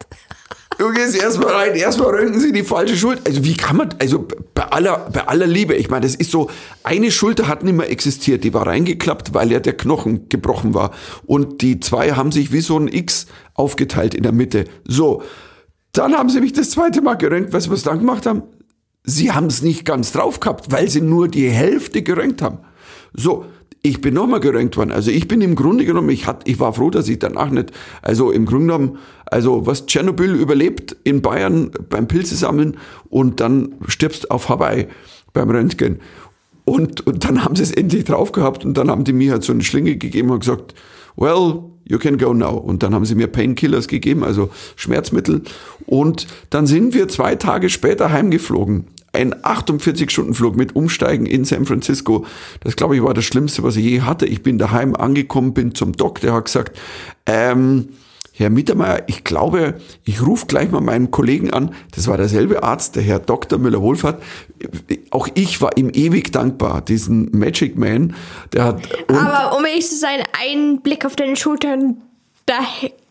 du 0.79 0.93
gehst 0.93 1.17
erstmal 1.17 1.53
rein, 1.53 1.75
erstmal 1.75 2.11
röntgen 2.11 2.41
sie 2.41 2.53
die 2.53 2.63
falsche 2.63 2.97
Schulter. 2.97 3.23
Also 3.27 3.45
wie 3.45 3.57
kann 3.57 3.77
man, 3.77 3.95
also 3.99 4.27
bei 4.55 4.65
aller, 4.65 5.09
bei 5.13 5.27
aller 5.27 5.47
Liebe, 5.47 5.75
ich 5.75 5.91
meine, 5.91 6.07
das 6.07 6.15
ist 6.15 6.31
so, 6.31 6.51
eine 6.85 7.11
Schulter 7.11 7.49
hat 7.49 7.65
nicht 7.65 7.75
mehr 7.75 7.91
existiert, 7.91 8.45
die 8.45 8.55
war 8.55 8.67
reingeklappt, 8.67 9.35
weil 9.35 9.51
ja 9.53 9.61
der 9.61 9.77
Knochen 9.77 10.29
gebrochen 10.29 10.75
war. 10.75 10.93
Und 11.25 11.63
die 11.63 11.81
zwei 11.81 12.13
haben 12.13 12.33
sich 12.33 12.53
wie 12.53 12.61
so 12.61 12.79
ein 12.79 12.89
X 12.89 13.27
aufgeteilt 13.55 14.15
in 14.15 14.23
der 14.23 14.33
Mitte. 14.33 14.65
So, 14.85 15.23
dann 15.93 16.15
haben 16.15 16.29
sie 16.29 16.41
mich 16.41 16.53
das 16.53 16.71
zweite 16.71 17.01
Mal 17.01 17.15
geröntgt. 17.15 17.53
Weißt 17.53 17.67
du, 17.67 17.71
was 17.71 17.81
sie 17.81 17.87
dann 17.87 17.99
gemacht 18.01 18.27
haben? 18.27 18.43
Sie 19.05 19.33
haben 19.33 19.47
es 19.47 19.63
nicht 19.63 19.85
ganz 19.85 20.13
drauf 20.13 20.41
gehabt, 20.41 20.71
weil 20.73 20.89
sie 20.91 21.01
nur 21.01 21.29
die 21.29 21.49
Hälfte 21.49 22.03
geröntgt 22.03 22.43
haben. 22.43 22.59
So, 23.15 23.47
ich 23.87 24.01
bin 24.01 24.15
nochmal 24.15 24.41
geröntgt 24.41 24.77
worden. 24.77 24.91
Also 24.91 25.11
ich 25.11 25.29
bin 25.29 25.41
im 25.41 25.55
Grunde 25.55 25.85
genommen, 25.85 26.11
ich, 26.11 26.27
hat, 26.27 26.49
ich 26.49 26.59
war 26.59 26.73
froh, 26.73 26.91
dass 26.91 27.09
ich 27.09 27.19
danach 27.19 27.51
nicht, 27.51 27.71
also 28.03 28.33
im 28.33 28.45
Grunde 28.45 28.67
genommen, 28.67 28.99
also 29.27 29.67
was 29.67 29.87
Tschernobyl 29.87 30.35
überlebt 30.35 30.97
in 31.05 31.23
Bayern 31.23 31.71
beim 31.89 32.09
Pilze 32.09 32.35
sammeln 32.35 32.77
und 33.09 33.41
dann 33.41 33.77
stirbst 33.87 34.31
auf 34.31 34.49
Hawaii 34.49 34.89
beim 35.33 35.51
Röntgen. 35.51 36.01
Und, 36.65 37.07
und 37.07 37.25
dann 37.25 37.45
haben 37.45 37.55
sie 37.55 37.63
es 37.63 37.71
endlich 37.71 38.05
drauf 38.05 38.33
gehabt 38.33 38.65
und 38.65 38.77
dann 38.77 38.91
haben 38.91 39.05
die 39.05 39.13
mir 39.13 39.33
halt 39.33 39.45
so 39.45 39.53
eine 39.53 39.63
Schlinge 39.63 39.97
gegeben 39.97 40.31
und 40.31 40.41
gesagt, 40.41 40.75
well, 41.15 41.63
you 41.85 41.99
can 41.99 42.19
go 42.19 42.35
now. 42.35 42.57
Und 42.57 42.83
dann 42.83 42.93
haben 42.93 43.05
sie 43.05 43.15
mir 43.15 43.29
Painkillers 43.29 43.87
gegeben, 43.87 44.25
also 44.25 44.51
Schmerzmittel. 44.75 45.43
Und 45.87 46.27
dann 46.51 46.67
sind 46.67 46.93
wir 46.93 47.07
zwei 47.07 47.37
Tage 47.37 47.69
später 47.69 48.11
heimgeflogen. 48.11 48.87
Ein 49.17 49.35
48-Stunden-Flug 49.35 50.57
mit 50.57 50.77
Umsteigen 50.77 51.27
in 51.27 51.45
San 51.45 51.65
Francisco. 51.65 52.27
Das, 52.61 52.77
glaube 52.77 52.97
ich, 52.97 53.03
war 53.03 53.15
das 53.15 53.25
Schlimmste, 53.25 53.63
was 53.63 53.77
ich 53.77 53.85
je 53.85 54.01
hatte. 54.03 54.27
Ich 54.27 54.43
bin 54.43 54.59
daheim 54.59 54.95
angekommen, 54.95 55.55
bin 55.55 55.75
zum 55.75 55.93
Doc, 55.93 56.21
der 56.21 56.35
hat 56.35 56.45
gesagt, 56.45 56.79
ähm, 57.25 57.89
Herr 58.39 58.51
Mittermeier, 58.51 59.05
ich 59.07 59.25
glaube, 59.25 59.81
ich 60.05 60.21
rufe 60.21 60.45
gleich 60.45 60.71
mal 60.71 60.83
meinen 60.83 61.11
Kollegen 61.11 61.55
an. 61.55 61.75
Das 61.95 62.07
war 62.07 62.19
derselbe 62.19 62.63
Arzt, 62.63 62.95
der 62.95 63.03
Herr 63.03 63.19
Dr. 63.19 63.59
Müller-Wohlfahrt. 63.59 64.23
Auch 65.11 65.29
ich 65.33 65.63
war 65.63 65.79
ihm 65.79 65.89
ewig 65.89 66.33
dankbar, 66.33 66.83
diesen 66.83 67.31
Magic 67.33 67.79
Man. 67.79 68.15
Der 68.53 68.65
hat, 68.65 68.83
Aber 69.09 69.57
um 69.57 69.65
ehrlich 69.65 69.89
zu 69.89 69.97
sein, 69.97 70.23
ein 70.39 70.83
Blick 70.83 71.07
auf 71.07 71.17
deine 71.17 71.37
Schultern, 71.37 72.03
da 72.47 72.59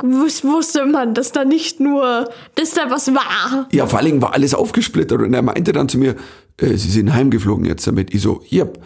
wus- 0.01 0.43
wusste 0.43 0.85
man, 0.85 1.13
dass 1.13 1.31
da 1.31 1.43
nicht 1.45 1.79
nur, 1.79 2.29
dass 2.55 2.71
da 2.71 2.89
was 2.89 3.13
war. 3.13 3.67
ja, 3.71 3.85
vor 3.85 3.99
allen 3.99 4.07
Dingen 4.07 4.21
war 4.21 4.33
alles 4.33 4.53
aufgesplittert. 4.53 5.21
Und 5.21 5.33
er 5.33 5.41
meinte 5.41 5.71
dann 5.73 5.89
zu 5.89 5.97
mir, 5.97 6.15
äh, 6.59 6.75
Sie 6.75 6.89
sind 6.89 7.13
heimgeflogen 7.13 7.65
jetzt 7.65 7.85
damit. 7.85 8.13
Ich 8.13 8.21
so, 8.21 8.41
yep. 8.51 8.79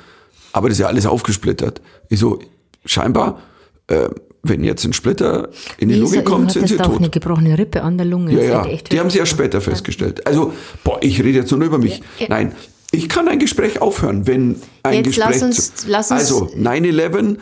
Aber 0.52 0.70
das 0.70 0.78
ist 0.78 0.82
ja 0.82 0.88
alles 0.88 1.06
aufgesplittert. 1.06 1.82
Ich 2.10 2.20
so, 2.20 2.40
scheinbar, 2.84 3.40
äh, 3.88 4.10
wenn 4.42 4.64
jetzt 4.64 4.84
ein 4.86 4.94
Splitter 4.94 5.50
in 5.78 5.90
die 5.90 5.96
Wie, 5.96 6.00
Lunge 6.00 6.16
so- 6.18 6.22
kommt, 6.24 6.52
sind 6.54 6.68
sie 6.68 6.78
tot. 6.78 6.98
eine 6.98 7.10
gebrochene 7.10 7.58
Rippe 7.58 7.84
an 7.84 7.98
der 7.98 8.08
Lunge? 8.08 8.34
Ja, 8.34 8.66
ja, 8.66 8.78
die 8.78 9.00
haben 9.00 9.10
sie 9.12 9.20
ja 9.20 9.26
später 9.28 9.62
festgestellt. 9.62 10.26
Also, 10.26 10.54
boah, 10.84 10.98
ich 11.02 11.20
rede 11.22 11.38
jetzt 11.40 11.52
nur 11.52 11.62
über 11.64 11.78
mich. 11.78 12.02
Ja. 12.18 12.28
Nein, 12.30 12.54
ich 12.92 13.08
kann 13.10 13.28
ein 13.28 13.38
Gespräch 13.38 13.82
aufhören, 13.82 14.26
wenn 14.26 14.56
ein 14.82 14.94
Jetzt 14.96 15.06
Gespräch... 15.16 15.28
lass 15.30 15.42
uns- 15.44 15.74
lass 15.88 16.10
uns- 16.12 16.20
also, 16.22 16.50
9-11, 16.56 17.38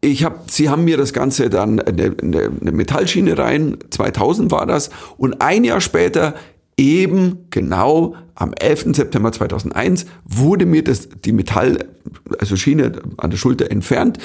ich 0.00 0.24
hab, 0.24 0.50
sie 0.50 0.68
haben 0.70 0.84
mir 0.84 0.96
das 0.96 1.12
Ganze 1.12 1.50
dann, 1.50 1.80
eine, 1.80 2.14
eine, 2.22 2.50
eine 2.60 2.72
Metallschiene 2.72 3.36
rein, 3.36 3.76
2000 3.90 4.50
war 4.50 4.66
das, 4.66 4.90
und 5.18 5.42
ein 5.42 5.64
Jahr 5.64 5.80
später, 5.80 6.34
eben 6.76 7.46
genau 7.50 8.14
am 8.34 8.54
11. 8.58 8.96
September 8.96 9.30
2001, 9.30 10.06
wurde 10.24 10.64
mir 10.64 10.82
das, 10.82 11.10
die 11.26 11.32
Metall, 11.32 11.90
also 12.38 12.56
Schiene 12.56 13.02
an 13.18 13.30
der 13.30 13.36
Schulter 13.36 13.70
entfernt 13.70 14.18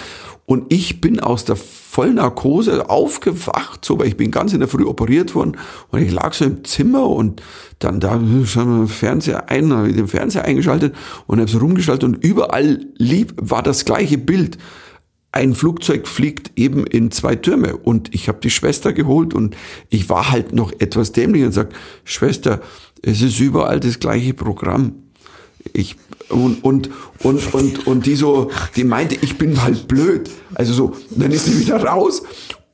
und 0.46 0.72
ich 0.72 1.02
bin 1.02 1.20
aus 1.20 1.44
der 1.44 1.58
Vollnarkose 1.58 2.90
aufgewacht, 2.90 3.84
so, 3.84 4.00
weil 4.00 4.08
ich 4.08 4.16
bin 4.16 4.32
ganz 4.32 4.54
in 4.54 4.60
der 4.60 4.70
Früh 4.70 4.86
operiert 4.86 5.36
worden 5.36 5.58
und 5.90 6.02
ich 6.02 6.12
lag 6.12 6.34
so 6.34 6.46
im 6.46 6.64
Zimmer 6.64 7.10
und 7.10 7.42
dann 7.80 8.00
da 8.00 8.22
wir 8.22 8.88
Fernseher 8.88 9.50
ein, 9.50 9.70
den 9.70 10.08
Fernseher 10.08 10.46
eingeschaltet 10.46 10.96
und 11.28 11.40
habe 11.42 11.50
so 11.50 11.58
rumgeschaltet 11.58 12.06
und 12.06 12.24
überall 12.24 12.86
lieb 12.98 13.34
war 13.42 13.64
das 13.64 13.84
gleiche 13.84 14.18
Bild. 14.18 14.58
Ein 15.36 15.54
Flugzeug 15.54 16.08
fliegt 16.08 16.58
eben 16.58 16.88
in 16.88 17.12
zwei 17.12 17.36
Türme 17.36 17.76
und 17.76 18.16
ich 18.16 18.30
habe 18.30 18.40
die 18.42 18.50
Schwester 18.50 18.94
geholt 18.94 19.34
und 19.34 19.58
ich 19.90 20.08
war 20.08 20.32
halt 20.32 20.54
noch 20.54 20.72
etwas 20.80 21.12
dämlich 21.12 21.44
und 21.44 21.52
sag, 21.52 21.74
Schwester, 22.06 22.62
es 23.02 23.22
ist 23.22 23.38
überall 23.42 23.82
das 23.82 24.00
gleiche 24.00 24.34
Programm. 24.34 24.94
Ich 25.74 25.98
und 26.30 26.64
und 26.64 26.90
und 27.20 27.54
und 27.54 27.86
und 27.86 28.06
die 28.06 28.16
so, 28.16 28.50
die 28.78 28.86
meinte, 28.86 29.18
ich 29.22 29.38
bin 29.38 29.62
halt 29.62 29.90
blöd. 29.90 30.30
Also 30.54 30.72
so, 30.72 30.96
dann 31.10 31.32
ist 31.32 31.48
sie 31.48 31.60
wieder 31.60 31.84
raus 31.84 32.24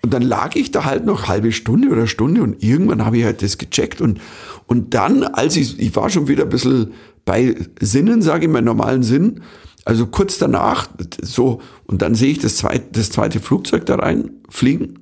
und 0.04 0.14
dann 0.14 0.22
lag 0.22 0.56
ich 0.56 0.70
da 0.70 0.86
halt 0.86 1.04
noch 1.04 1.28
halbe 1.28 1.52
Stunde 1.52 1.90
oder 1.90 2.06
Stunde 2.06 2.44
und 2.44 2.62
irgendwann 2.62 3.04
habe 3.04 3.18
ich 3.18 3.24
halt 3.24 3.42
das 3.42 3.58
gecheckt 3.58 4.02
und 4.02 4.22
und 4.68 4.94
dann, 4.94 5.24
als 5.24 5.56
ich 5.56 5.80
ich 5.80 5.96
war 5.96 6.12
schon 6.12 6.28
wieder 6.28 6.44
ein 6.44 6.50
bisschen 6.50 6.92
bei 7.26 7.56
Sinnen, 7.80 8.22
sage 8.22 8.46
ich 8.46 8.52
mal, 8.52 8.62
normalen 8.62 9.02
Sinn, 9.02 9.42
also 9.86 10.08
kurz 10.08 10.38
danach 10.38 10.88
so 11.22 11.62
und 11.86 12.02
dann 12.02 12.16
sehe 12.16 12.32
ich 12.32 12.40
das 12.40 12.58
zweite 12.58 12.86
das 12.92 13.10
zweite 13.10 13.40
Flugzeug 13.40 13.86
da 13.86 13.96
reinfliegen 13.96 15.00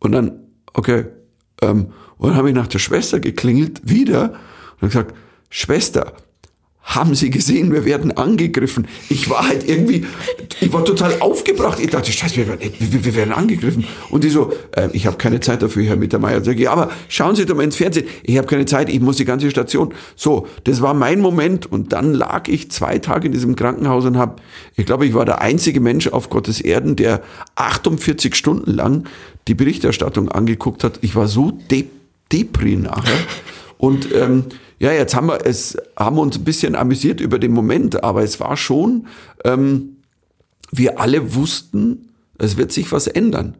und 0.00 0.12
dann 0.12 0.40
okay 0.72 1.06
ähm, 1.62 1.92
und 2.18 2.30
dann 2.30 2.36
habe 2.36 2.48
ich 2.48 2.54
nach 2.54 2.66
der 2.66 2.78
Schwester 2.78 3.20
geklingelt 3.20 3.80
wieder 3.88 4.34
und 4.80 4.88
gesagt 4.88 5.14
Schwester 5.50 6.14
haben 6.86 7.16
Sie 7.16 7.30
gesehen, 7.30 7.72
wir 7.72 7.84
werden 7.84 8.16
angegriffen. 8.16 8.86
Ich 9.08 9.28
war 9.28 9.46
halt 9.48 9.68
irgendwie, 9.68 10.06
ich 10.60 10.72
war 10.72 10.84
total 10.84 11.20
aufgebracht. 11.20 11.80
Ich 11.80 11.90
dachte, 11.90 12.12
scheiße, 12.12 12.36
wir 12.36 12.46
werden, 12.46 12.70
wir, 12.78 13.14
werden 13.16 13.34
angegriffen. 13.34 13.84
Und 14.08 14.22
die 14.22 14.30
so, 14.30 14.52
äh, 14.70 14.88
ich 14.92 15.06
habe 15.06 15.16
keine 15.16 15.40
Zeit 15.40 15.62
dafür, 15.62 15.82
Herr 15.82 15.96
Mittermeier. 15.96 16.44
Sag 16.44 16.58
ich, 16.58 16.70
aber 16.70 16.90
schauen 17.08 17.34
Sie 17.34 17.44
doch 17.44 17.56
mal 17.56 17.64
ins 17.64 17.74
Fernsehen. 17.74 18.06
Ich 18.22 18.38
habe 18.38 18.46
keine 18.46 18.66
Zeit, 18.66 18.88
ich 18.88 19.00
muss 19.00 19.16
die 19.16 19.24
ganze 19.24 19.50
Station. 19.50 19.92
So, 20.14 20.46
das 20.62 20.80
war 20.80 20.94
mein 20.94 21.20
Moment. 21.20 21.66
Und 21.66 21.92
dann 21.92 22.14
lag 22.14 22.46
ich 22.46 22.70
zwei 22.70 22.98
Tage 22.98 23.26
in 23.26 23.32
diesem 23.32 23.56
Krankenhaus 23.56 24.04
und 24.04 24.16
habe, 24.16 24.36
ich 24.76 24.86
glaube, 24.86 25.06
ich 25.06 25.14
war 25.14 25.24
der 25.24 25.40
einzige 25.42 25.80
Mensch 25.80 26.06
auf 26.06 26.30
Gottes 26.30 26.60
Erden, 26.60 26.94
der 26.94 27.20
48 27.56 28.36
Stunden 28.36 28.70
lang 28.70 29.08
die 29.48 29.54
Berichterstattung 29.54 30.30
angeguckt 30.30 30.84
hat. 30.84 31.00
Ich 31.02 31.16
war 31.16 31.26
so 31.26 31.50
de 31.70 31.86
depri 32.32 32.76
nachher. 32.76 33.18
Und 33.78 34.08
ähm, 34.14 34.44
ja, 34.78 34.92
jetzt 34.92 35.14
haben 35.14 35.28
wir 35.28 35.44
es, 35.44 35.76
haben 35.96 36.18
uns 36.18 36.38
ein 36.38 36.44
bisschen 36.44 36.74
amüsiert 36.74 37.20
über 37.20 37.38
den 37.38 37.52
Moment, 37.52 38.02
aber 38.04 38.22
es 38.22 38.40
war 38.40 38.56
schon, 38.56 39.06
ähm, 39.44 39.96
wir 40.70 41.00
alle 41.00 41.34
wussten, 41.34 42.10
es 42.38 42.56
wird 42.56 42.72
sich 42.72 42.92
was 42.92 43.06
ändern. 43.06 43.56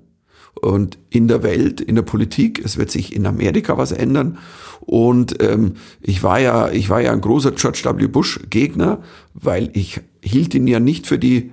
Und 0.61 0.99
in 1.11 1.29
der 1.29 1.43
Welt, 1.43 1.81
in 1.81 1.97
der 1.97 2.03
Politik, 2.03 2.63
es 2.65 2.79
wird 2.79 2.91
sich 2.91 3.15
in 3.15 3.27
Amerika 3.27 3.77
was 3.77 3.93
ändern. 3.93 4.39
Und 4.81 5.43
ähm, 5.43 5.75
ich 6.01 6.23
war 6.23 6.41
ja, 6.41 6.71
ich 6.71 6.89
war 6.89 7.01
ja 7.01 7.13
ein 7.13 7.21
großer 7.21 7.53
George 7.53 7.83
W. 7.85 8.07
Bush 8.07 8.41
Gegner, 8.49 9.03
weil 9.35 9.71
ich 9.75 10.01
hielt 10.23 10.55
ihn 10.55 10.67
ja 10.67 10.81
nicht 10.81 11.07
für 11.07 11.19
die 11.19 11.53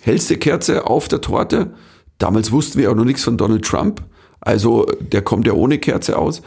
hellste 0.00 0.38
Kerze 0.38 0.86
auf 0.88 1.06
der 1.06 1.20
Torte. 1.20 1.72
Damals 2.18 2.50
wussten 2.50 2.78
wir 2.78 2.90
auch 2.90 2.96
noch 2.96 3.04
nichts 3.04 3.22
von 3.22 3.36
Donald 3.36 3.64
Trump. 3.64 4.02
Also 4.40 4.86
der 5.00 5.22
kommt 5.22 5.46
ja 5.46 5.52
ohne 5.52 5.78
Kerze 5.78 6.18
aus. 6.18 6.42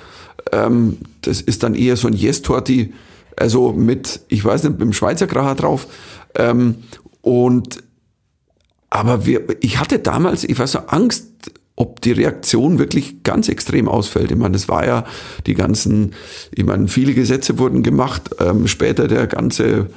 Ähm, 0.52 0.98
das 1.22 1.42
ist 1.42 1.64
dann 1.64 1.76
eher 1.76 1.96
so 1.96 2.08
ein 2.08 2.14
Yes-Torti, 2.14 2.94
also 3.38 3.74
mit, 3.74 4.22
ich 4.28 4.44
weiß 4.44 4.64
nicht, 4.64 4.74
mit 4.74 4.82
dem 4.82 4.94
Schweizer 4.94 5.28
Kracher 5.28 5.56
drauf. 5.56 5.88
Ähm, 6.36 6.76
und 7.22 7.84
aber 8.90 9.26
wir, 9.26 9.42
ich 9.62 9.80
hatte 9.80 9.98
damals, 10.00 10.44
ich 10.44 10.60
war 10.60 10.68
so 10.68 10.80
Angst, 10.80 11.26
ob 11.76 12.02
die 12.02 12.12
Reaktion 12.12 12.78
wirklich 12.78 13.24
ganz 13.24 13.50
extrem 13.50 13.88
ausfällt. 13.88 14.30
Ich 14.30 14.38
meine, 14.38 14.56
es 14.56 14.70
war 14.70 14.86
ja 14.86 15.06
die 15.48 15.56
ganzen, 15.56 16.14
ich 16.54 16.64
meine, 16.64 16.88
viele 16.88 17.16
Gesetze 17.16 17.58
wurden 17.58 17.82
gemacht. 17.82 18.30
Ähm, 18.40 18.68
später 18.68 19.08
der 19.08 19.26
ganze, 19.26 19.88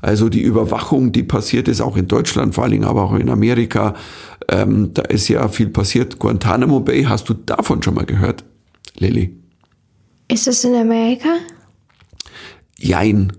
also 0.00 0.28
die 0.28 0.42
Überwachung, 0.42 1.10
die 1.10 1.24
passiert 1.24 1.66
ist, 1.66 1.80
auch 1.80 1.96
in 1.96 2.06
Deutschland, 2.06 2.54
vor 2.54 2.62
allen 2.62 2.72
Dingen 2.72 2.84
aber 2.84 3.02
auch 3.02 3.14
in 3.14 3.28
Amerika. 3.28 3.94
Ähm, 4.48 4.94
da 4.94 5.02
ist 5.02 5.26
ja 5.28 5.48
viel 5.48 5.70
passiert. 5.70 6.20
Guantanamo 6.20 6.78
Bay, 6.80 7.04
hast 7.04 7.28
du 7.28 7.34
davon 7.34 7.82
schon 7.82 7.94
mal 7.94 8.06
gehört, 8.06 8.44
Lilly? 8.98 9.43
Ist 10.28 10.46
das 10.46 10.64
in 10.64 10.74
Amerika? 10.74 11.36
Jein. 12.78 13.32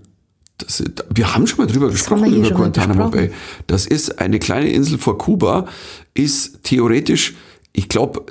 Das, 0.58 0.82
wir 1.14 1.34
haben 1.34 1.46
schon 1.46 1.58
mal 1.58 1.66
drüber 1.66 1.90
gesprochen, 1.90 2.24
wir 2.24 2.30
hier 2.30 2.46
über 2.46 2.56
Guantanamo 2.56 3.10
Bay. 3.10 3.30
Das 3.66 3.86
ist 3.86 4.18
eine 4.18 4.38
kleine 4.38 4.70
Insel 4.70 4.98
vor 4.98 5.18
Kuba, 5.18 5.66
ist 6.14 6.62
theoretisch, 6.62 7.34
ich 7.74 7.90
glaube, 7.90 8.24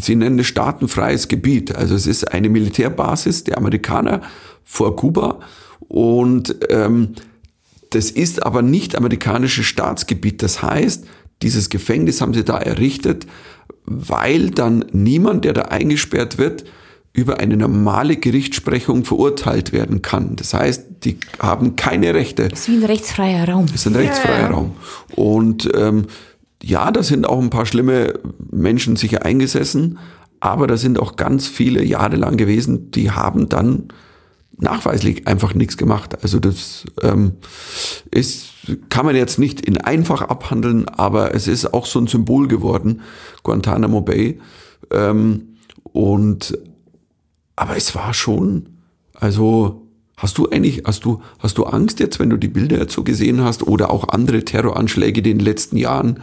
sie 0.00 0.14
nennen 0.14 0.38
es 0.38 0.46
staatenfreies 0.46 1.26
Gebiet. 1.26 1.74
Also 1.74 1.96
es 1.96 2.06
ist 2.06 2.32
eine 2.32 2.48
Militärbasis 2.48 3.42
der 3.42 3.58
Amerikaner 3.58 4.22
vor 4.62 4.94
Kuba 4.94 5.40
und 5.88 6.54
ähm, 6.70 7.14
das 7.90 8.12
ist 8.12 8.44
aber 8.46 8.62
nicht 8.62 8.96
amerikanisches 8.96 9.66
Staatsgebiet. 9.66 10.40
Das 10.42 10.62
heißt, 10.62 11.04
dieses 11.42 11.68
Gefängnis 11.68 12.20
haben 12.20 12.32
sie 12.32 12.44
da 12.44 12.58
errichtet, 12.58 13.26
weil 13.84 14.50
dann 14.50 14.84
niemand, 14.92 15.44
der 15.44 15.52
da 15.52 15.62
eingesperrt 15.62 16.38
wird, 16.38 16.64
über 17.14 17.40
eine 17.40 17.56
normale 17.56 18.16
Gerichtssprechung 18.16 19.04
verurteilt 19.04 19.72
werden 19.72 20.00
kann. 20.00 20.36
Das 20.36 20.54
heißt, 20.54 20.84
die 21.04 21.18
haben 21.38 21.76
keine 21.76 22.14
Rechte. 22.14 22.48
Das 22.48 22.60
ist 22.60 22.68
wie 22.68 22.76
ein 22.76 22.84
rechtsfreier 22.84 23.48
Raum. 23.48 23.66
Das 23.66 23.74
ist 23.76 23.86
ein 23.86 23.96
rechtsfreier 23.96 24.50
Raum. 24.50 24.72
Und 25.14 25.70
ähm, 25.74 26.06
ja, 26.62 26.90
da 26.90 27.02
sind 27.02 27.26
auch 27.28 27.40
ein 27.40 27.50
paar 27.50 27.66
schlimme 27.66 28.14
Menschen 28.50 28.96
sicher 28.96 29.24
eingesessen, 29.24 29.98
aber 30.40 30.66
da 30.66 30.76
sind 30.76 30.98
auch 30.98 31.16
ganz 31.16 31.46
viele 31.46 31.84
Jahre 31.84 32.16
lang 32.16 32.36
gewesen, 32.36 32.90
die 32.90 33.10
haben 33.10 33.48
dann 33.48 33.88
nachweislich 34.58 35.26
einfach 35.26 35.54
nichts 35.54 35.76
gemacht. 35.76 36.22
Also 36.22 36.38
das 36.38 36.84
ähm, 37.02 37.32
ist, 38.10 38.48
kann 38.88 39.04
man 39.04 39.16
jetzt 39.16 39.38
nicht 39.38 39.60
in 39.60 39.78
einfach 39.78 40.22
abhandeln, 40.22 40.88
aber 40.88 41.34
es 41.34 41.46
ist 41.46 41.74
auch 41.74 41.86
so 41.86 41.98
ein 41.98 42.06
Symbol 42.06 42.48
geworden, 42.48 43.02
Guantanamo 43.42 44.00
Bay. 44.00 44.40
Ähm, 44.90 45.56
und 45.92 46.56
aber 47.56 47.76
es 47.76 47.94
war 47.94 48.14
schon, 48.14 48.66
also 49.14 49.82
hast 50.16 50.38
du 50.38 50.48
eigentlich, 50.48 50.82
hast 50.86 51.04
du, 51.04 51.22
hast 51.38 51.58
du 51.58 51.64
Angst 51.64 52.00
jetzt, 52.00 52.18
wenn 52.18 52.30
du 52.30 52.36
die 52.36 52.48
Bilder 52.48 52.78
jetzt 52.78 52.94
so 52.94 53.02
gesehen 53.02 53.42
hast 53.42 53.66
oder 53.66 53.90
auch 53.90 54.08
andere 54.08 54.44
Terroranschläge 54.44 55.18
in 55.18 55.24
den 55.24 55.40
letzten 55.40 55.76
Jahren? 55.76 56.22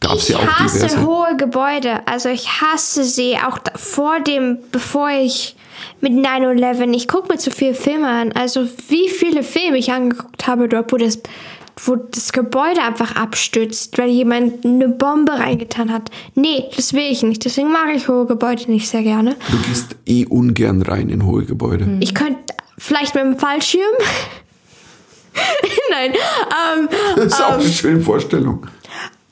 Gab 0.00 0.14
es 0.14 0.28
Ich 0.28 0.36
ja 0.36 0.38
auch 0.38 0.46
hasse 0.46 0.86
diverse. 0.86 1.06
hohe 1.06 1.36
Gebäude. 1.36 2.06
Also 2.06 2.28
ich 2.28 2.60
hasse 2.60 3.02
sie 3.04 3.36
auch 3.36 3.58
vor 3.74 4.20
dem, 4.20 4.58
bevor 4.70 5.10
ich 5.10 5.56
mit 6.00 6.12
9-11, 6.12 6.94
ich 6.94 7.08
gucke 7.08 7.32
mir 7.32 7.38
zu 7.38 7.50
viele 7.50 7.74
Filme 7.74 8.08
an. 8.08 8.32
Also 8.32 8.66
wie 8.88 9.08
viele 9.08 9.42
Filme 9.42 9.78
ich 9.78 9.92
angeguckt 9.92 10.46
habe 10.46 10.68
dort, 10.68 10.92
wo 10.92 10.96
das, 10.96 11.20
wo 11.84 11.96
das 11.96 12.32
Gebäude 12.32 12.82
einfach 12.82 13.16
abstürzt, 13.16 13.98
weil 13.98 14.08
jemand 14.08 14.64
eine 14.64 14.88
Bombe 14.88 15.32
reingetan 15.32 15.92
hat. 15.92 16.10
Nee, 16.34 16.64
das 16.76 16.92
will 16.92 17.10
ich 17.10 17.22
nicht. 17.22 17.44
Deswegen 17.44 17.70
mag 17.70 17.94
ich 17.94 18.08
hohe 18.08 18.26
Gebäude 18.26 18.70
nicht 18.70 18.88
sehr 18.88 19.02
gerne. 19.02 19.36
Du 19.50 19.58
gehst 19.68 19.96
eh 20.06 20.26
ungern 20.26 20.82
rein 20.82 21.08
in 21.08 21.24
hohe 21.24 21.44
Gebäude. 21.44 21.98
Ich 22.00 22.14
könnte 22.14 22.54
vielleicht 22.76 23.14
mit 23.14 23.24
dem 23.24 23.38
Fallschirm. 23.38 23.82
Nein, 25.90 26.12
ähm, 26.12 26.88
Das 27.16 27.26
ist 27.26 27.42
auch 27.42 27.52
eine 27.52 27.68
schöne 27.68 28.00
Vorstellung. 28.00 28.66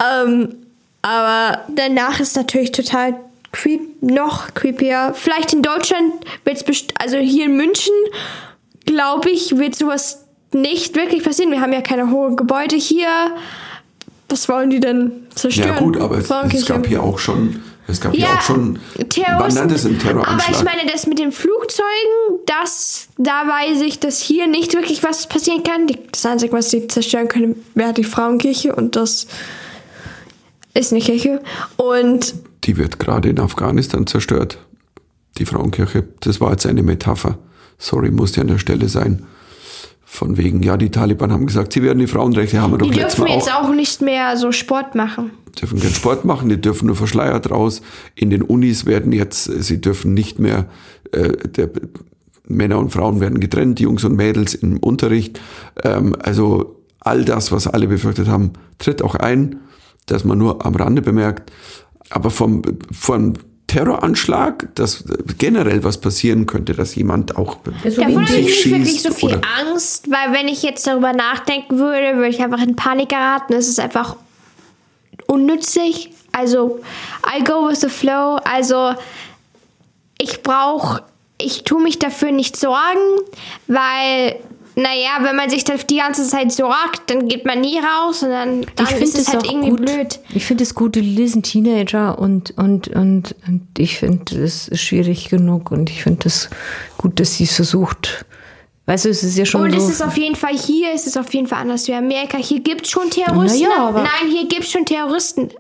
Ähm, 0.02 0.54
aber 1.02 1.62
danach 1.74 2.20
ist 2.20 2.36
natürlich 2.36 2.72
total 2.72 3.16
creep, 3.52 4.02
noch 4.02 4.54
creepier. 4.54 5.12
Vielleicht 5.14 5.52
in 5.52 5.62
Deutschland 5.62 6.12
wird 6.44 6.68
es, 6.68 6.84
also 6.98 7.16
hier 7.16 7.46
in 7.46 7.56
München, 7.56 7.94
glaube 8.84 9.30
ich, 9.30 9.56
wird 9.56 9.74
sowas 9.74 10.25
nicht 10.56 10.96
wirklich 10.96 11.22
passieren. 11.22 11.50
Wir 11.50 11.60
haben 11.60 11.72
ja 11.72 11.80
keine 11.82 12.10
hohen 12.10 12.36
Gebäude 12.36 12.76
hier. 12.76 13.08
Was 14.28 14.48
wollen 14.48 14.70
die 14.70 14.80
denn 14.80 15.12
zerstören? 15.34 15.68
Ja 15.68 15.78
gut, 15.78 15.96
aber 15.98 16.18
es, 16.18 16.28
es 16.52 16.66
gab 16.66 16.86
hier 16.86 17.02
auch 17.02 17.18
schon, 17.20 17.62
es 17.86 18.00
gab 18.00 18.12
hier 18.12 18.22
Ja, 18.24 18.34
auch 18.34 18.40
schon, 18.40 18.72
man 18.96 19.08
Terroristen. 19.08 19.60
nannte 19.60 19.74
es 19.76 19.86
einen 19.86 19.94
Aber 19.96 20.04
Terroranschlag. 20.04 20.50
ich 20.56 20.64
meine, 20.64 20.90
das 20.90 21.06
mit 21.06 21.18
den 21.20 21.30
Flugzeugen, 21.30 22.40
das, 22.46 23.06
da 23.18 23.44
weiß 23.46 23.82
ich, 23.82 24.00
dass 24.00 24.18
hier 24.20 24.48
nicht 24.48 24.74
wirklich 24.74 25.04
was 25.04 25.28
passieren 25.28 25.62
kann. 25.62 25.86
Das 26.10 26.26
Einzige, 26.26 26.52
was 26.52 26.70
sie 26.70 26.88
zerstören 26.88 27.28
können, 27.28 27.64
wäre 27.74 27.92
die 27.92 28.02
Frauenkirche 28.02 28.74
und 28.74 28.96
das 28.96 29.28
ist 30.74 30.92
eine 30.92 31.00
Kirche. 31.00 31.40
Und 31.76 32.34
die 32.64 32.76
wird 32.76 32.98
gerade 32.98 33.28
in 33.28 33.38
Afghanistan 33.38 34.06
zerstört. 34.08 34.58
Die 35.38 35.46
Frauenkirche. 35.46 36.08
Das 36.20 36.40
war 36.40 36.50
jetzt 36.50 36.66
eine 36.66 36.82
Metapher. 36.82 37.38
Sorry, 37.78 38.10
musste 38.10 38.40
an 38.40 38.48
der 38.48 38.58
Stelle 38.58 38.88
sein. 38.88 39.24
Von 40.16 40.38
wegen, 40.38 40.62
ja, 40.62 40.78
die 40.78 40.90
Taliban 40.90 41.30
haben 41.30 41.44
gesagt, 41.44 41.74
sie 41.74 41.82
werden 41.82 41.98
die 41.98 42.06
Frauenrechte 42.06 42.58
haben 42.58 42.72
wir 42.72 42.78
doch 42.78 42.90
die 42.90 42.98
dürfen 42.98 43.26
jetzt 43.26 43.52
auch. 43.52 43.64
auch 43.64 43.74
nicht 43.74 44.00
mehr 44.00 44.38
so 44.38 44.50
Sport 44.50 44.94
machen. 44.94 45.30
dürfen 45.60 45.78
keinen 45.78 45.92
Sport 45.92 46.24
machen, 46.24 46.48
die 46.48 46.58
dürfen 46.58 46.86
nur 46.86 46.96
verschleiert 46.96 47.50
raus. 47.50 47.82
In 48.14 48.30
den 48.30 48.40
Unis 48.40 48.86
werden 48.86 49.12
jetzt, 49.12 49.46
äh, 49.46 49.60
sie 49.60 49.78
dürfen 49.78 50.14
nicht 50.14 50.38
mehr, 50.38 50.70
äh, 51.12 51.36
der, 51.46 51.68
Männer 52.48 52.78
und 52.78 52.94
Frauen 52.94 53.20
werden 53.20 53.40
getrennt, 53.40 53.78
Jungs 53.78 54.04
und 54.04 54.16
Mädels 54.16 54.54
im 54.54 54.78
Unterricht. 54.78 55.38
Ähm, 55.84 56.16
also 56.18 56.80
all 57.00 57.26
das, 57.26 57.52
was 57.52 57.66
alle 57.66 57.86
befürchtet 57.86 58.26
haben, 58.26 58.52
tritt 58.78 59.02
auch 59.02 59.16
ein, 59.16 59.56
dass 60.06 60.24
man 60.24 60.38
nur 60.38 60.64
am 60.64 60.76
Rande 60.76 61.02
bemerkt. 61.02 61.52
Aber 62.08 62.30
vom, 62.30 62.62
vom 62.90 63.34
Terroranschlag, 63.66 64.68
dass 64.76 65.04
generell 65.38 65.82
was 65.82 66.00
passieren 66.00 66.46
könnte, 66.46 66.72
dass 66.74 66.94
jemand 66.94 67.36
auch 67.36 67.58
Davon 67.84 68.14
um 68.14 68.26
habe 68.26 68.36
ich 68.36 68.64
nicht 68.64 68.70
wirklich 68.70 69.02
so 69.02 69.12
viel 69.12 69.40
Angst, 69.58 70.08
weil 70.10 70.32
wenn 70.32 70.48
ich 70.48 70.62
jetzt 70.62 70.86
darüber 70.86 71.12
nachdenken 71.12 71.78
würde, 71.78 72.16
würde 72.16 72.28
ich 72.28 72.40
einfach 72.40 72.62
in 72.62 72.76
Panik 72.76 73.08
geraten. 73.08 73.54
Es 73.54 73.68
ist 73.68 73.80
einfach 73.80 74.16
unnützlich. 75.26 76.12
Also, 76.32 76.80
I 77.26 77.42
go 77.42 77.68
with 77.68 77.80
the 77.80 77.88
flow. 77.88 78.38
Also, 78.44 78.94
ich 80.18 80.42
brauche, 80.42 81.02
ich 81.38 81.64
tue 81.64 81.82
mich 81.82 81.98
dafür 81.98 82.30
nicht 82.30 82.56
sorgen, 82.56 83.20
weil, 83.66 84.36
naja, 84.76 85.18
wenn 85.22 85.34
man 85.36 85.48
sich 85.48 85.64
da 85.64 85.74
die 85.74 85.96
ganze 85.96 86.26
Zeit 86.28 86.52
sorgt, 86.52 87.08
dann 87.10 87.28
geht 87.28 87.44
man 87.46 87.62
nie 87.62 87.78
raus 87.78 88.22
und 88.22 88.28
dann, 88.30 88.60
dann 88.76 88.84
ich 88.84 88.88
finde 88.90 89.04
ist 89.04 89.14
es 89.14 89.20
es 89.28 89.28
halt 89.32 89.46
irgendwie 89.46 89.70
gut. 89.70 89.80
blöd. 89.86 90.18
Ich 90.34 90.44
finde 90.44 90.64
es 90.64 90.74
gut, 90.74 90.94
die 90.96 91.28
sind 91.28 91.44
Teenager 91.44 92.18
und, 92.18 92.52
und, 92.58 92.88
und, 92.88 93.34
und 93.48 93.66
ich 93.78 93.98
finde 93.98 94.38
es 94.44 94.70
schwierig 94.78 95.30
genug 95.30 95.70
und 95.70 95.88
ich 95.88 96.02
finde 96.02 96.26
es 96.28 96.50
gut, 96.98 97.18
dass 97.18 97.36
sie 97.36 97.44
es 97.44 97.54
versucht. 97.56 98.26
Weißt 98.84 99.06
du, 99.06 99.08
es 99.08 99.24
ist 99.24 99.36
ja 99.36 99.44
schon 99.46 99.62
Und 99.62 99.72
so. 99.72 99.78
es 99.78 99.88
ist 99.88 100.02
auf 100.02 100.16
jeden 100.16 100.36
Fall 100.36 100.56
hier, 100.56 100.92
es 100.94 101.06
ist 101.06 101.16
auf 101.18 101.32
jeden 101.34 101.46
Fall 101.48 101.58
anders 101.60 101.88
wie 101.88 101.94
Amerika. 101.94 102.36
Hier 102.36 102.60
gibt 102.60 102.84
es 102.84 102.90
schon 102.90 103.10
Terroristen. 103.10 103.66
Na 103.68 103.76
ja, 103.76 103.88
aber- 103.88 104.02
Nein, 104.02 104.30
hier 104.30 104.46
gibt 104.46 104.62
es 104.62 104.70
schon 104.70 104.84
Terroristen. 104.84 105.50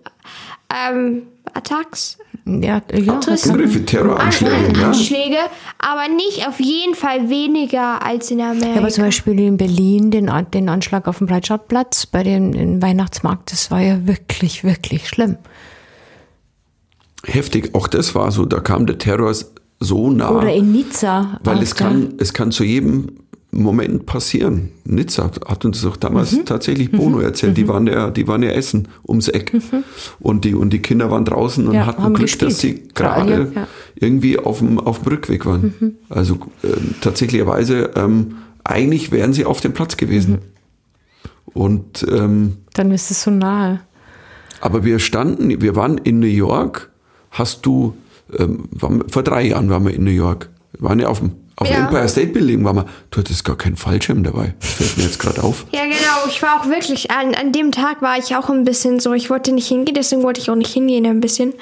Ähm, 0.88 1.22
Attacks. 1.54 2.18
Ja, 2.46 2.80
ja, 2.92 3.20
das 3.26 3.42
kann, 3.42 3.52
Begriffe, 3.56 3.84
Terroranschläge, 3.84 4.54
An- 4.54 4.74
ja. 4.80 4.86
Anschläge, 4.86 5.36
aber 5.78 6.08
nicht 6.14 6.46
auf 6.46 6.60
jeden 6.60 6.94
Fall 6.94 7.28
weniger 7.28 8.04
als 8.06 8.30
in 8.30 8.40
Amerika. 8.40 8.68
ja, 8.68 8.78
aber 8.78 8.88
zum 8.88 9.04
Beispiel 9.04 9.38
in 9.40 9.56
Berlin, 9.56 10.10
den, 10.12 10.30
den 10.54 10.68
Anschlag 10.68 11.08
auf 11.08 11.18
dem 11.18 11.26
Breitscheidplatz 11.26 12.06
bei 12.06 12.22
dem 12.22 12.80
Weihnachtsmarkt, 12.80 13.50
das 13.50 13.70
war 13.70 13.80
ja 13.80 14.06
wirklich, 14.06 14.62
wirklich 14.62 15.08
schlimm. 15.08 15.36
heftig. 17.24 17.74
Auch 17.74 17.88
das 17.88 18.14
war 18.14 18.30
so, 18.30 18.44
da 18.44 18.60
kam 18.60 18.86
der 18.86 18.98
Terror 18.98 19.34
so 19.80 20.10
nah. 20.10 20.30
Oder 20.30 20.54
in 20.54 20.72
Nizza. 20.72 21.38
Weil 21.44 21.62
es 21.62 21.74
kann, 21.74 22.14
es 22.18 22.32
kann 22.32 22.52
zu 22.52 22.64
jedem 22.64 23.08
Moment 23.52 24.04
passieren. 24.06 24.70
Nizza 24.84 25.30
hat 25.46 25.64
uns 25.64 25.80
doch 25.80 25.96
damals 25.96 26.32
Mhm. 26.32 26.44
tatsächlich 26.44 26.90
Bono 26.90 27.20
erzählt. 27.20 27.56
Die 27.56 27.66
waren 27.68 27.86
ja, 27.86 28.10
die 28.10 28.28
waren 28.28 28.42
ja 28.42 28.50
essen 28.50 28.88
ums 29.08 29.28
Eck. 29.28 29.52
Und 30.20 30.44
die, 30.44 30.54
und 30.54 30.70
die 30.72 30.80
Kinder 30.80 31.10
waren 31.10 31.24
draußen 31.24 31.64
und 31.64 31.70
Mhm. 31.70 31.74
Ja, 31.76 31.86
hatten 31.86 32.02
Glück, 32.12 32.18
gespielt. 32.22 32.50
dass 32.50 32.60
sie 32.60 32.82
Gerade, 32.94 33.52
ja. 33.54 33.66
irgendwie 33.94 34.38
auf 34.38 34.58
dem, 34.58 34.78
auf 34.78 35.02
dem 35.02 35.08
Rückweg 35.12 35.46
waren. 35.46 35.74
Mhm. 35.80 35.92
Also 36.10 36.34
äh, 36.62 36.68
tatsächlicherweise, 37.00 37.90
ähm, 37.96 38.36
eigentlich 38.64 39.10
wären 39.12 39.32
sie 39.32 39.44
auf 39.46 39.60
dem 39.60 39.72
Platz 39.72 39.96
gewesen. 39.96 40.32
Mhm. 40.34 40.38
Und 41.54 42.06
ähm, 42.10 42.56
Dann 42.74 42.90
ist 42.90 43.10
es 43.10 43.22
so 43.22 43.30
nahe. 43.30 43.80
aber 44.60 44.84
wir 44.84 44.98
standen, 44.98 45.62
wir 45.62 45.76
waren 45.76 45.96
in 45.98 46.18
New 46.18 46.26
York. 46.26 46.90
Hast 47.30 47.64
du, 47.64 47.94
ähm, 48.38 48.64
vor 49.08 49.22
drei 49.22 49.46
Jahren 49.48 49.70
waren 49.70 49.84
wir 49.86 49.94
in 49.94 50.04
New 50.04 50.10
York. 50.10 50.50
Wir 50.72 50.88
waren 50.88 50.98
ja 50.98 51.08
auf 51.08 51.20
dem 51.20 51.30
auf 51.56 51.68
Ja. 51.68 51.76
Empire 51.76 52.08
State 52.08 52.28
Building 52.28 52.64
waren 52.64 52.76
wir. 52.76 52.86
Du 53.10 53.18
hattest 53.20 53.44
gar 53.44 53.56
keinen 53.56 53.76
Fallschirm 53.76 54.22
dabei. 54.22 54.54
Das 54.60 54.70
fällt 54.72 54.96
mir 54.98 55.04
jetzt 55.04 55.18
gerade 55.18 55.42
auf. 55.42 55.64
Ja, 55.72 55.84
genau. 55.84 56.26
Ich 56.28 56.42
war 56.42 56.60
auch 56.60 56.66
wirklich, 56.66 57.10
an, 57.10 57.34
an 57.34 57.52
dem 57.52 57.72
Tag 57.72 58.02
war 58.02 58.18
ich 58.18 58.36
auch 58.36 58.50
ein 58.50 58.64
bisschen 58.64 59.00
so, 59.00 59.12
ich 59.14 59.30
wollte 59.30 59.52
nicht 59.52 59.66
hingehen, 59.68 59.94
deswegen 59.94 60.22
wollte 60.22 60.40
ich 60.40 60.50
auch 60.50 60.54
nicht 60.56 60.72
hingehen 60.72 61.06
ein 61.06 61.20
bisschen. 61.20 61.54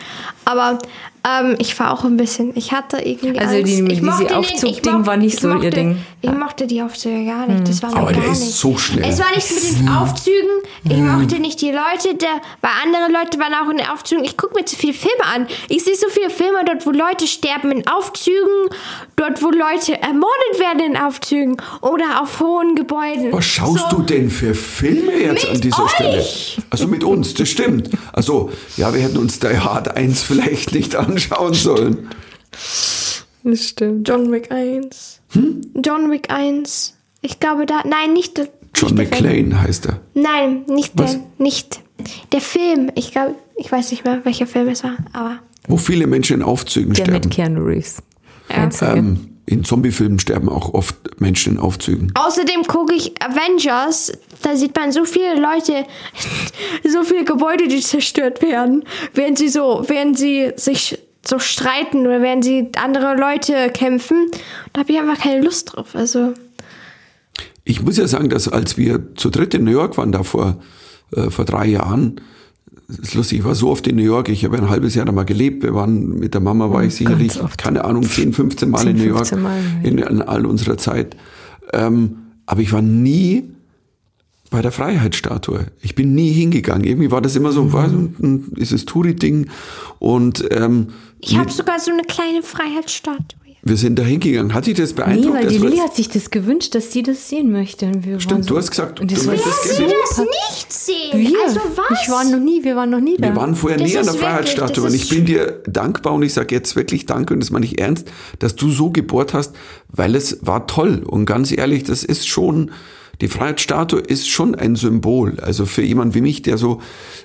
Aber 0.44 0.78
ähm, 1.26 1.56
ich 1.58 1.78
war 1.80 1.92
auch 1.92 2.04
ein 2.04 2.16
bisschen, 2.16 2.52
ich 2.56 2.72
hatte 2.72 2.98
irgendwie 2.98 3.38
Also 3.38 3.56
Angst. 3.56 3.66
die- 3.68 3.82
ich 3.92 4.00
diese 4.00 4.36
Aufzug-Ding 4.36 5.06
war 5.06 5.16
nicht 5.16 5.34
ich 5.34 5.40
so 5.40 5.48
ihr 5.48 5.54
mochte, 5.54 5.70
Ding. 5.70 5.98
Ich 6.20 6.30
mochte 6.32 6.66
die 6.66 6.82
Aufzüge 6.82 7.24
gar 7.26 7.46
nicht, 7.46 7.68
das 7.68 7.82
war 7.82 7.90
mir 7.90 7.96
Aber 7.96 8.12
gar 8.12 8.20
der 8.22 8.32
ist 8.32 8.40
nicht. 8.40 8.52
so 8.54 8.76
schnell. 8.76 9.04
Es 9.08 9.18
war 9.18 9.30
nichts 9.34 9.52
mit 9.72 9.80
den 9.80 9.88
Aufzügen, 9.88 10.50
ich 10.84 10.96
mochte 10.98 11.38
nicht 11.40 11.60
die 11.60 11.70
Leute, 11.70 12.14
der, 12.16 12.28
weil 12.60 12.70
andere 12.84 13.10
Leute 13.12 13.38
waren 13.38 13.54
auch 13.54 13.70
in 13.70 13.78
den 13.78 13.86
Aufzügen. 13.88 14.24
Ich 14.24 14.36
gucke 14.36 14.54
mir 14.54 14.64
zu 14.64 14.76
viele 14.76 14.92
Filme 14.94 15.24
an. 15.34 15.46
Ich 15.68 15.84
sehe 15.84 15.94
so 15.96 16.06
viele 16.10 16.30
Filme 16.30 16.58
dort, 16.66 16.86
wo 16.86 16.90
Leute 16.90 17.26
sterben 17.26 17.70
in 17.72 17.86
Aufzügen, 17.88 18.68
dort, 19.16 19.42
wo 19.42 19.50
Leute 19.50 20.00
ermordet 20.00 20.58
werden 20.58 20.80
in 20.80 20.96
Aufzügen 20.96 21.56
oder 21.80 22.22
auf 22.22 22.40
hohen 22.40 22.74
Gebäuden. 22.74 23.32
Was 23.32 23.44
schaust 23.46 23.90
so. 23.90 23.96
du 23.96 24.02
denn 24.02 24.30
für 24.30 24.54
Filme 24.54 25.12
jetzt 25.12 25.44
Mit 25.44 25.54
an 25.54 25.60
dieser 25.60 25.84
euch. 25.84 25.90
Stelle? 25.90 26.24
Also 26.70 26.86
mit 26.88 27.04
uns, 27.04 27.34
das 27.34 27.48
stimmt. 27.48 27.90
Also, 28.12 28.50
ja, 28.76 28.92
wir 28.94 29.00
hätten 29.02 29.16
uns 29.18 29.38
Die 29.40 29.58
Hard 29.58 29.96
1 29.96 30.22
vielleicht 30.22 30.72
nicht 30.74 30.96
anschauen 31.14 31.54
sollen. 31.54 32.08
Das 33.42 33.68
stimmt. 33.68 34.08
John 34.08 34.32
Wick 34.32 34.50
1. 34.50 35.20
John 35.84 36.10
Wick 36.10 36.30
1. 36.30 36.96
Ich 37.22 37.40
glaube 37.40 37.66
da. 37.66 37.82
Nein, 37.86 38.12
nicht 38.12 38.36
der. 38.38 38.48
John 38.74 38.94
nicht 38.94 39.12
der. 39.14 39.22
McClane 39.22 39.62
heißt 39.62 39.86
er. 39.86 40.00
Nein, 40.14 40.64
nicht 40.66 40.92
Was? 40.96 41.12
der. 41.12 41.22
Nicht. 41.38 41.80
Der 42.32 42.40
Film. 42.40 42.90
Ich 42.94 43.12
glaube, 43.12 43.34
ich 43.56 43.70
weiß 43.70 43.90
nicht 43.90 44.04
mehr, 44.04 44.24
welcher 44.24 44.46
Film 44.46 44.68
es 44.68 44.82
war, 44.84 44.96
aber. 45.12 45.38
Wo 45.68 45.76
viele 45.76 46.06
Menschen 46.06 46.36
in 46.36 46.42
Aufzügen 46.42 46.92
Der 46.94 47.04
sterben. 47.04 47.20
mit 47.28 47.30
Keanu 47.30 47.62
Reeves. 47.64 48.02
Ja. 48.50 48.68
Ähm, 48.94 49.30
in 49.46 49.64
Zombiefilmen 49.64 50.18
sterben 50.18 50.48
auch 50.48 50.72
oft 50.74 51.20
Menschen 51.20 51.54
in 51.54 51.58
Aufzügen. 51.58 52.12
Außerdem 52.14 52.62
gucke 52.64 52.94
ich 52.94 53.12
Avengers. 53.22 54.12
Da 54.42 54.56
sieht 54.56 54.74
man 54.76 54.92
so 54.92 55.04
viele 55.04 55.40
Leute, 55.40 55.86
so 56.88 57.02
viele 57.02 57.24
Gebäude, 57.24 57.68
die 57.68 57.80
zerstört 57.80 58.42
werden, 58.42 58.84
während 59.14 59.38
sie 59.38 59.48
so, 59.48 59.84
während 59.86 60.18
sie 60.18 60.52
sich 60.56 60.98
so 61.26 61.38
streiten 61.38 62.06
oder 62.06 62.22
während 62.22 62.44
sie 62.44 62.70
andere 62.76 63.16
Leute 63.16 63.70
kämpfen. 63.72 64.26
Da 64.72 64.80
habe 64.80 64.92
ich 64.92 64.98
einfach 64.98 65.18
keine 65.18 65.42
Lust 65.42 65.74
drauf. 65.74 65.94
Also. 65.94 66.34
Ich 67.64 67.82
muss 67.82 67.96
ja 67.96 68.06
sagen, 68.06 68.28
dass 68.28 68.48
als 68.48 68.76
wir 68.76 69.14
zu 69.14 69.30
dritt 69.30 69.54
in 69.54 69.64
New 69.64 69.70
York 69.70 69.96
waren, 69.96 70.12
da 70.12 70.22
vor, 70.22 70.60
äh, 71.16 71.30
vor 71.30 71.44
drei 71.44 71.66
Jahren, 71.66 72.20
das 72.88 72.98
ist 72.98 73.14
lustig, 73.14 73.38
ich 73.38 73.44
war 73.44 73.54
so 73.54 73.70
oft 73.70 73.86
in 73.86 73.96
New 73.96 74.02
York, 74.02 74.28
ich 74.28 74.44
habe 74.44 74.58
ein 74.58 74.68
halbes 74.68 74.94
Jahr 74.94 75.06
da 75.06 75.12
mal 75.12 75.24
gelebt, 75.24 75.62
wir 75.62 75.74
waren, 75.74 76.18
mit 76.18 76.34
der 76.34 76.42
Mama 76.42 76.70
war 76.70 76.84
ich 76.84 76.94
sicherlich, 76.94 77.40
oft. 77.40 77.58
keine 77.58 77.84
Ahnung, 77.84 78.02
10, 78.02 78.34
15 78.34 78.68
Mal 78.68 78.80
10, 78.80 78.88
in 78.88 78.96
New 78.98 79.04
York, 79.04 79.26
15 79.26 79.42
Mal, 79.42 79.62
in 79.82 80.22
all 80.22 80.44
unserer 80.44 80.76
Zeit. 80.76 81.16
Ähm, 81.72 82.16
aber 82.44 82.60
ich 82.60 82.72
war 82.72 82.82
nie 82.82 83.53
bei 84.54 84.62
der 84.62 84.70
Freiheitsstatue. 84.72 85.66
Ich 85.82 85.96
bin 85.96 86.14
nie 86.14 86.30
hingegangen. 86.32 86.84
Irgendwie 86.84 87.10
war 87.10 87.20
das 87.20 87.34
immer 87.34 87.50
so, 87.50 87.72
was, 87.72 87.90
ein, 87.90 88.52
ist 88.56 88.70
es 88.72 88.84
Touri-Ding 88.86 89.48
und 89.98 90.44
ähm, 90.52 90.88
Ich 91.20 91.36
habe 91.36 91.50
sogar 91.50 91.80
so 91.80 91.90
eine 91.90 92.04
kleine 92.04 92.42
Freiheitsstatue. 92.42 93.40
wir 93.64 93.76
sind 93.76 93.98
da 93.98 94.04
hingegangen. 94.04 94.54
Hat 94.54 94.66
dich 94.66 94.74
das 94.76 94.90
Nee, 94.90 94.96
beeindruckt? 95.02 95.34
weil 95.34 95.46
die 95.48 95.54
Das 95.58 95.62
Lilly 95.64 95.78
hat 95.78 95.96
sich 95.96 96.08
das 96.08 96.30
gewünscht, 96.30 96.74
dass 96.76 96.92
sie 96.92 97.02
das 97.02 97.28
sehen 97.28 97.50
möchte. 97.50 97.86
Und 97.86 98.04
wir 98.06 98.20
Stimmt, 98.20 98.44
so, 98.44 98.50
du 98.54 98.58
hast 98.58 98.70
gesagt, 98.70 99.00
und 99.00 99.10
das 99.10 99.22
du 99.22 99.26
möchtest 99.30 99.62
Sie 99.64 99.68
gesehen. 99.70 99.92
das 100.08 100.18
nicht 100.18 100.72
sehen. 100.72 100.94
Wir, 101.14 101.38
Also 101.46 101.60
was? 101.74 101.98
ich 102.02 102.08
war 102.10 102.22
noch 102.24 102.38
nie, 102.38 102.62
wir 102.62 102.76
waren 102.76 102.90
noch 102.90 103.00
nie 103.00 103.16
da. 103.16 103.28
Wir 103.28 103.36
waren 103.36 103.56
vorher 103.56 103.78
Das 103.78 103.88
nie 103.90 103.98
an 103.98 104.04
der 104.04 104.14
Freiheitsstatue 104.14 104.84
das 104.84 104.92
und 104.92 104.94
ich 104.94 105.08
bin 105.08 105.24
dir 105.24 105.62
dankbar 105.66 106.12
und 106.14 106.22
ich 106.22 106.32
sage 106.32 106.54
jetzt 106.54 106.76
wirklich 106.76 107.06
Danke 107.06 107.34
und 107.34 107.40
das 107.40 107.50
meine 107.50 107.66
ich 107.66 107.80
ernst, 107.80 108.06
dass 108.38 108.54
du 108.54 108.70
so 108.70 108.90
gebohrt 108.90 109.34
hast, 109.34 109.56
weil 109.88 110.14
es 110.14 110.38
war 110.42 110.66
toll 110.68 111.02
und 111.04 111.24
ganz 111.26 111.50
ehrlich, 111.50 111.82
das 111.82 112.04
ist 112.04 112.28
schon, 112.28 112.70
die 113.20 113.28
Freiheitsstatue 113.28 114.00
ist 114.00 114.28
schon 114.28 114.54
ein 114.54 114.76
Symbol. 114.76 115.38
Also 115.40 115.66
für 115.66 115.82
jemand 115.82 116.14
wie 116.14 116.20
mich, 116.20 116.42
der 116.42 116.58
so 116.58 116.80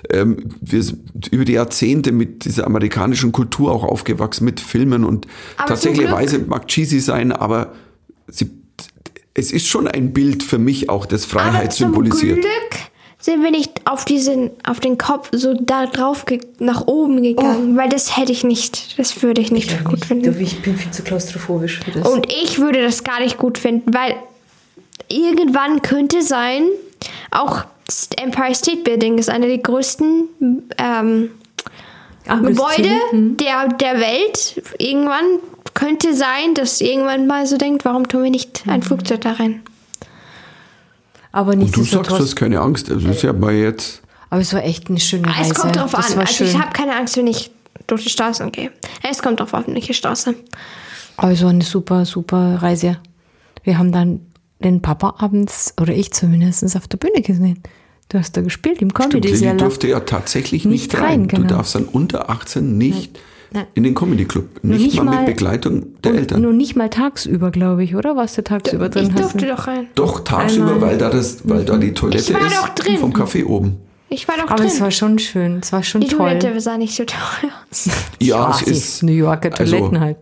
ähm, 0.08 0.50
wir 0.60 0.82
sind 0.82 1.28
über 1.30 1.44
die 1.44 1.52
Jahrzehnte 1.52 2.12
mit 2.12 2.44
dieser 2.44 2.66
amerikanischen 2.66 3.32
Kultur 3.32 3.72
auch 3.72 3.84
aufgewachsen, 3.84 4.44
mit 4.44 4.60
Filmen 4.60 5.04
und 5.04 5.26
Aber 5.56 5.68
tatsächlicherweise 5.68 6.38
mag 6.40 6.68
cheesy 6.68 7.00
sein, 7.00 7.32
aber 7.32 7.72
sie, 8.28 8.50
es 9.34 9.52
ist 9.52 9.68
schon 9.68 9.88
ein 9.88 10.12
Bild 10.12 10.42
für 10.42 10.58
mich 10.58 10.88
auch, 10.88 11.06
das 11.06 11.24
Freiheit 11.24 11.62
Aber 11.62 11.70
zum 11.70 11.88
symbolisiert. 11.88 12.40
Glück 12.40 12.90
sind 13.18 13.42
wir 13.42 13.50
nicht 13.50 13.86
auf 13.86 14.06
diesen, 14.06 14.50
auf 14.64 14.80
den 14.80 14.96
Kopf 14.96 15.28
so 15.32 15.54
da 15.54 15.86
drauf 15.86 16.24
nach 16.58 16.86
oben 16.86 17.22
gegangen, 17.22 17.76
weil 17.76 17.90
das 17.90 18.16
hätte 18.16 18.32
ich 18.32 18.44
nicht, 18.44 18.98
das 18.98 19.22
würde 19.22 19.42
ich 19.42 19.52
nicht 19.52 19.84
gut 19.84 20.06
finden. 20.06 20.40
Ich 20.40 20.62
bin 20.62 20.76
viel 20.76 20.90
zu 20.90 21.02
klaustrophobisch 21.02 21.80
für 21.84 21.90
das. 21.90 22.08
Und 22.08 22.32
ich 22.32 22.58
würde 22.58 22.80
das 22.80 23.04
gar 23.04 23.20
nicht 23.20 23.36
gut 23.36 23.58
finden, 23.58 23.92
weil 23.92 24.14
irgendwann 25.08 25.82
könnte 25.82 26.22
sein, 26.22 26.64
auch 27.30 27.64
das 27.86 28.08
Empire 28.16 28.54
State 28.54 28.82
Building 28.82 29.18
ist 29.18 29.28
einer 29.28 29.46
der 29.46 29.58
größten 29.58 30.28
ähm, 30.78 31.30
Gebäude 32.24 32.90
der, 33.12 33.68
der 33.68 34.00
Welt. 34.00 34.62
Irgendwann 34.78 35.24
könnte 35.74 36.14
sein, 36.14 36.54
dass 36.54 36.80
irgendwann 36.80 37.26
mal 37.26 37.46
so 37.46 37.56
denkt, 37.56 37.84
warum 37.84 38.06
tun 38.06 38.24
wir 38.24 38.30
nicht 38.30 38.64
ein 38.66 38.82
Flugzeug 38.82 39.22
da 39.22 39.32
rein? 39.32 39.62
Aber 41.32 41.52
Und 41.52 41.76
du 41.76 41.82
sagst, 41.82 42.10
du 42.10 42.18
hast 42.18 42.36
keine 42.36 42.60
Angst. 42.60 42.90
Also 42.90 43.08
ist 43.08 43.22
ja 43.22 43.32
mal 43.32 43.54
jetzt. 43.54 44.02
Aber 44.30 44.40
es 44.40 44.52
war 44.52 44.62
echt 44.62 44.88
eine 44.88 45.00
schöne 45.00 45.28
Reise. 45.28 45.52
Es 45.52 45.58
kommt 45.58 45.76
drauf 45.76 45.92
das 45.92 46.12
an. 46.12 46.20
Also 46.20 46.34
schön. 46.34 46.46
ich 46.48 46.58
habe 46.58 46.72
keine 46.72 46.96
Angst, 46.96 47.16
wenn 47.16 47.26
ich 47.26 47.50
durch 47.86 48.04
die 48.04 48.10
Straßen 48.10 48.50
gehe. 48.52 48.70
Es 49.02 49.22
kommt 49.22 49.40
drauf 49.40 49.54
an, 49.54 49.64
welche 49.68 49.94
Straße. 49.94 50.34
Aber 51.16 51.32
es 51.32 51.42
war 51.42 51.50
eine 51.50 51.64
super, 51.64 52.04
super 52.04 52.58
Reise. 52.62 52.98
Wir 53.64 53.78
haben 53.78 53.92
dann 53.92 54.20
den 54.62 54.82
Papa 54.82 55.14
abends, 55.18 55.74
oder 55.80 55.94
ich 55.94 56.12
zumindest, 56.12 56.76
auf 56.76 56.88
der 56.88 56.98
Bühne 56.98 57.22
gesehen. 57.22 57.60
Du 58.08 58.18
hast 58.18 58.36
da 58.36 58.40
gespielt 58.42 58.82
im 58.82 58.90
Stimmt, 58.90 59.10
Comedy 59.12 59.28
Lilly 59.28 59.38
Cellar. 59.40 59.56
durfte 59.56 59.88
ja 59.88 60.00
tatsächlich 60.00 60.64
nicht, 60.64 60.92
Nicht 60.92 60.94
rein. 61.00 61.04
rein, 61.04 61.28
genau. 61.28 61.42
Du 61.42 61.54
darfst 61.54 61.74
dann 61.76 61.84
unter 61.84 62.28
18 62.28 62.76
nicht 62.76 63.18
Nein. 63.52 63.66
in 63.74 63.84
den 63.84 63.94
Comedy 63.94 64.24
Club. 64.24 64.48
Nicht, 64.64 64.80
nicht 64.80 64.96
mal, 64.96 65.04
mal- 65.04 65.16
mit 65.18 65.26
Begleitung 65.26 65.86
der 66.02 66.12
Und 66.12 66.18
Eltern. 66.18 66.42
Nur 66.42 66.52
nicht 66.52 66.74
mal 66.74 66.90
tagsüber, 66.90 67.50
glaube 67.52 67.84
ich, 67.84 67.94
oder? 67.94 68.16
Warst 68.16 68.36
du 68.36 68.42
tagsüber 68.42 68.88
drin? 68.88 69.04
Ich 69.06 69.12
Hast 69.12 69.20
durfte 69.34 69.38
du- 69.46 69.54
doch 69.54 69.66
rein. 69.68 69.86
Doch, 69.94 70.20
tagsüber, 70.24 70.72
Einmal. 70.74 70.80
weil 70.90 70.98
da, 70.98 71.10
das, 71.10 71.48
weil 71.48 71.64
da 71.64 71.76
die 71.78 71.92
Toilette 71.94 72.32
Ich 72.32 72.34
war 72.34 72.46
ist 72.46 72.56
doch 72.62 72.68
drin. 72.70 72.98
vom 72.98 73.12
Café 73.12 73.44
oben. 73.46 73.76
Ich 74.12 74.26
war 74.26 74.36
doch 74.36 74.48
Aber 74.48 74.56
drin. 74.56 74.66
es 74.66 74.80
war 74.80 74.90
schon 74.90 75.20
schön. 75.20 75.60
Es 75.62 75.72
war 75.72 75.84
schon 75.84 76.00
die 76.00 76.08
toll. 76.08 76.18
Toilette 76.38 76.60
sah 76.60 76.76
nicht 76.76 76.96
so 76.96 77.04
toll 77.04 77.50
aus. 77.70 77.88
Ja, 78.18 78.50
es 78.50 78.62
ist. 78.66 79.02
New 79.04 79.12
Yorker 79.12 79.50
Toiletten 79.50 79.96
also, 79.96 80.00
halt. 80.00 80.16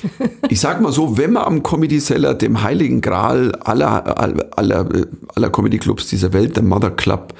Ich 0.48 0.60
sag 0.60 0.80
mal 0.80 0.90
so, 0.90 1.18
wenn 1.18 1.32
man 1.32 1.44
am 1.44 1.62
Comedy 1.62 2.00
Cellar, 2.00 2.34
dem 2.34 2.62
heiligen 2.62 3.02
Gral 3.02 3.54
aller, 3.56 4.18
aller, 4.18 4.48
aller, 4.56 4.88
aller 5.34 5.50
Comedy 5.50 5.78
Clubs 5.78 6.08
dieser 6.08 6.32
Welt, 6.32 6.56
der 6.56 6.62
Mother 6.62 6.90
Club, 6.90 7.34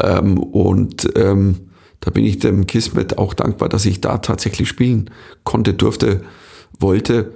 ähm, 0.00 0.38
und 0.38 1.08
ähm, 1.16 1.70
da 2.00 2.10
bin 2.10 2.24
ich 2.24 2.38
dem 2.38 2.66
Kismet 2.66 3.18
auch 3.18 3.32
dankbar, 3.34 3.70
dass 3.70 3.86
ich 3.86 4.00
da 4.00 4.18
tatsächlich 4.18 4.68
spielen 4.68 5.10
konnte, 5.44 5.72
durfte, 5.74 6.22
wollte. 6.78 7.32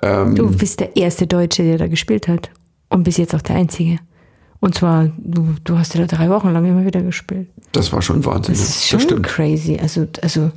Ähm, 0.00 0.34
Du 0.36 0.48
bist 0.50 0.80
der 0.80 0.96
erste 0.96 1.26
Deutsche, 1.26 1.64
der 1.64 1.78
da 1.78 1.88
gespielt 1.88 2.28
hat. 2.28 2.50
Und 2.88 3.02
bis 3.02 3.18
jetzt 3.18 3.34
auch 3.34 3.42
der 3.42 3.56
einzige. 3.56 3.98
Und 4.60 4.74
zwar, 4.74 5.10
du, 5.18 5.54
du 5.62 5.78
hast 5.78 5.94
ja 5.94 6.04
da 6.04 6.16
drei 6.16 6.28
Wochen 6.30 6.52
lang 6.52 6.64
immer 6.64 6.84
wieder 6.84 7.00
gespielt. 7.00 7.48
Das 7.72 7.92
war 7.92 8.02
schon 8.02 8.24
Wahnsinn. 8.24 8.54
Das 8.54 8.68
ist 8.68 8.88
schon 8.88 9.00
stimmt. 9.00 9.26
crazy. 9.26 9.78
Also, 9.80 10.08
also, 10.20 10.50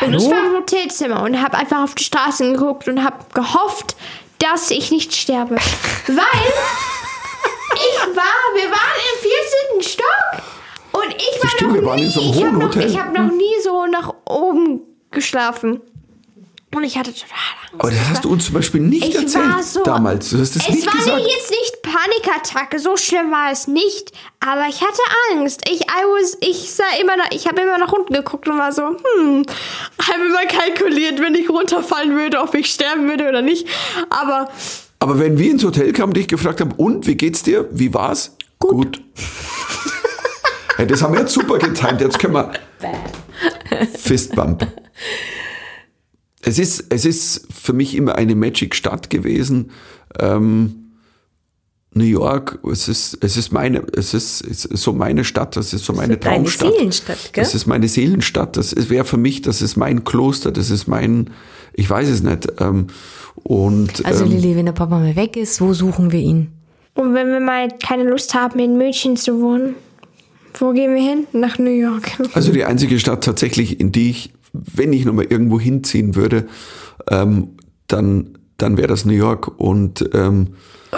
Und 0.00 0.14
ich 0.14 0.30
war 0.30 0.46
im 0.46 0.56
Hotelzimmer 0.58 1.22
und 1.22 1.42
habe 1.42 1.56
einfach 1.56 1.82
auf 1.82 1.94
die 1.94 2.04
Straßen 2.04 2.52
geguckt 2.52 2.86
und 2.88 3.02
habe 3.02 3.16
gehofft, 3.34 3.96
dass 4.38 4.70
ich 4.70 4.90
nicht 4.90 5.14
sterbe. 5.14 5.56
Weil 6.06 6.52
ich 7.74 8.16
war, 8.16 8.54
wir 8.54 8.70
waren 8.70 8.96
im 9.12 9.82
14. 9.82 9.92
Stock 9.92 10.42
und 10.92 11.14
ich 11.14 11.42
war 11.42 11.50
stimmt, 11.50 11.72
noch 11.72 11.80
wir 11.80 11.84
waren 11.84 11.96
nie, 11.96 12.04
in 12.04 12.10
so 12.10 12.20
einem 12.20 12.30
ich 12.30 12.44
habe 12.44 12.58
noch, 12.58 12.76
ich 12.76 12.98
hab 12.98 13.12
noch 13.12 13.32
nie 13.32 13.62
so 13.64 13.86
nach 13.86 14.14
oben 14.24 14.80
geschlafen. 15.10 15.80
Und 16.76 16.84
ich 16.84 16.98
hatte 16.98 17.10
total 17.14 17.30
Angst. 17.62 17.74
Aber 17.78 17.90
das 17.90 18.08
hast 18.10 18.24
du 18.24 18.30
uns 18.30 18.44
zum 18.44 18.54
Beispiel 18.54 18.82
nicht 18.82 19.08
Ich 19.08 19.14
erzählt 19.14 19.46
war 19.46 19.62
so. 19.62 19.82
damals. 19.82 20.28
Du 20.28 20.38
hast 20.38 20.54
es 20.56 20.62
es 20.62 20.68
nicht 20.68 20.86
war 20.86 20.92
gesagt. 20.92 21.16
mir 21.16 21.26
jetzt 21.26 21.50
nicht 21.50 21.82
Panikattacke, 21.82 22.78
so 22.78 22.98
schlimm 22.98 23.30
war 23.30 23.50
es 23.50 23.66
nicht, 23.66 24.12
aber 24.40 24.66
ich 24.68 24.82
hatte 24.82 25.00
Angst. 25.32 25.62
Ich, 25.70 25.80
I 25.80 26.04
was, 26.04 26.36
ich 26.40 26.70
sah 26.74 26.84
immer 27.00 27.16
nach, 27.16 27.30
ich 27.30 27.46
habe 27.46 27.62
immer 27.62 27.78
nach 27.78 27.92
unten 27.94 28.12
geguckt 28.12 28.46
und 28.48 28.58
war 28.58 28.72
so, 28.72 28.82
hm, 28.82 29.46
habe 30.06 30.24
immer 30.26 30.44
kalkuliert, 30.46 31.18
wenn 31.20 31.34
ich 31.34 31.48
runterfallen 31.48 32.14
würde, 32.14 32.40
ob 32.40 32.54
ich 32.54 32.70
sterben 32.70 33.08
würde 33.08 33.26
oder 33.28 33.40
nicht. 33.40 33.66
Aber 34.10 34.50
Aber 34.98 35.18
wenn 35.18 35.38
wir 35.38 35.50
ins 35.50 35.64
Hotel 35.64 35.94
kamen 35.94 36.10
und 36.10 36.16
dich 36.18 36.28
gefragt 36.28 36.60
haben, 36.60 36.72
und 36.72 37.06
wie 37.06 37.14
geht's 37.14 37.42
dir? 37.42 37.66
Wie 37.70 37.94
war's? 37.94 38.36
Gut. 38.58 39.00
hey, 40.76 40.86
das 40.86 41.00
haben 41.00 41.14
wir 41.14 41.20
jetzt 41.20 41.32
super 41.32 41.58
getimt. 41.58 42.02
Jetzt 42.02 42.18
können 42.18 42.34
wir 42.34 42.52
Fistbump. 43.98 44.66
Es 46.46 46.58
ist, 46.58 46.86
es 46.90 47.04
ist 47.04 47.46
für 47.52 47.72
mich 47.72 47.94
immer 47.94 48.14
eine 48.14 48.34
Magic-Stadt 48.34 49.10
gewesen. 49.10 49.70
Ähm, 50.18 50.92
New 51.92 52.04
York, 52.04 52.58
es 52.70 52.88
ist, 52.88 53.18
es 53.22 53.36
ist 53.36 53.52
meine, 53.52 53.82
es 53.96 54.14
ist, 54.14 54.42
es 54.42 54.64
ist 54.64 54.82
so 54.82 54.92
meine 54.92 55.24
Stadt, 55.24 55.56
das 55.56 55.72
ist 55.72 55.84
so 55.84 55.92
meine 55.92 56.16
deine 56.16 56.36
Traumstadt. 56.36 56.72
Seelenstadt, 56.74 57.32
gell? 57.32 57.44
Das 57.44 57.54
ist 57.54 57.66
meine 57.66 57.88
Seelenstadt. 57.88 58.56
Das 58.56 58.74
wäre 58.90 59.04
für 59.04 59.16
mich, 59.16 59.42
das 59.42 59.62
ist 59.62 59.76
mein 59.76 60.04
Kloster, 60.04 60.52
das 60.52 60.70
ist 60.70 60.86
mein, 60.86 61.30
ich 61.74 61.88
weiß 61.88 62.08
es 62.08 62.22
nicht. 62.22 62.46
Ähm, 62.60 62.88
und 63.42 64.04
also 64.04 64.24
ähm, 64.24 64.30
Lilly, 64.30 64.56
wenn 64.56 64.66
der 64.66 64.72
Papa 64.72 64.98
mal 64.98 65.16
weg 65.16 65.36
ist, 65.36 65.60
wo 65.60 65.72
suchen 65.72 66.12
wir 66.12 66.20
ihn? 66.20 66.52
und 66.96 67.14
wenn 67.14 67.28
wir 67.28 67.40
mal 67.40 67.68
keine 67.82 68.04
Lust 68.04 68.34
haben, 68.34 68.58
in 68.58 68.76
München 68.76 69.16
zu 69.16 69.40
wohnen, 69.40 69.74
wo 70.58 70.72
gehen 70.72 70.94
wir 70.94 71.02
hin? 71.02 71.26
Nach 71.32 71.58
New 71.58 71.70
York. 71.70 72.12
Also 72.32 72.50
die 72.50 72.64
einzige 72.64 72.98
Stadt 72.98 73.22
tatsächlich, 73.22 73.78
in 73.78 73.92
die 73.92 74.10
ich, 74.10 74.32
wenn 74.74 74.92
ich 74.92 75.04
nochmal 75.04 75.26
irgendwo 75.26 75.60
hinziehen 75.60 76.14
würde, 76.14 76.46
ähm, 77.10 77.56
dann, 77.88 78.38
dann 78.58 78.76
wäre 78.76 78.88
das 78.88 79.04
New 79.04 79.12
York. 79.14 79.48
Und 79.58 80.08
ähm, 80.14 80.54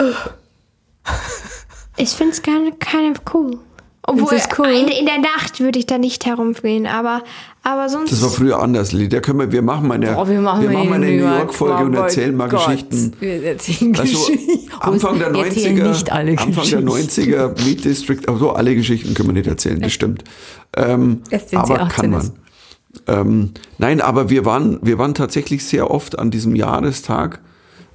Ich 1.97 2.09
finde 2.11 2.31
es 2.31 2.41
keine, 2.41 2.71
keine 2.79 3.13
cool. 3.33 3.59
Obwohl, 4.03 4.33
ist 4.33 4.57
cool. 4.57 4.67
in, 4.67 4.87
in 4.87 5.05
der 5.05 5.19
Nacht 5.19 5.59
würde 5.59 5.77
ich 5.77 5.85
da 5.85 5.99
nicht 5.99 6.25
herumgehen, 6.25 6.87
aber, 6.87 7.21
aber 7.61 7.89
sonst. 7.89 8.11
das 8.11 8.23
war 8.23 8.29
früher 8.29 8.59
anders, 8.59 8.91
Lili. 8.91 9.07
Da 9.09 9.19
können 9.19 9.39
wir, 9.39 9.51
wir 9.51 9.61
machen 9.61 9.87
mal 9.87 9.95
eine, 9.95 10.17
Oh, 10.17 10.27
wir 10.27 10.39
machen, 10.41 10.65
mal 10.65 10.93
eine 10.93 11.05
New 11.05 11.27
York-Folge 11.27 11.83
und 11.83 11.93
erzählen 11.93 12.35
mal 12.35 12.49
Gott. 12.49 12.65
Geschichten. 12.65 13.13
Wir 13.19 13.43
erzählen 13.43 13.95
Also 13.95 14.17
Geschichten. 14.17 14.71
Anfang 14.79 15.19
der 15.19 15.33
Wir 15.33 15.45
erzählen 15.45 15.77
90er, 15.77 15.87
nicht 15.89 16.11
alle 16.11 16.31
Anfang 16.31 16.69
der 16.69 16.81
Geschichten. 16.81 16.89
90er 16.89 17.65
Meat 17.65 17.85
District, 17.85 18.21
aber 18.27 18.39
so 18.39 18.51
alle 18.51 18.73
Geschichten 18.73 19.13
können 19.13 19.29
wir 19.29 19.33
nicht 19.33 19.47
erzählen, 19.47 19.79
das 19.79 19.91
stimmt. 19.91 20.23
Ähm, 20.75 21.21
aber 21.53 21.81
18 21.81 21.87
kann 21.89 22.09
man. 22.09 22.31
Ähm, 23.07 23.51
nein, 23.77 24.01
aber 24.01 24.29
wir 24.29 24.45
waren, 24.45 24.79
wir 24.81 24.97
waren 24.97 25.13
tatsächlich 25.13 25.65
sehr 25.65 25.91
oft 25.91 26.17
an 26.17 26.31
diesem 26.31 26.55
Jahrestag 26.55 27.41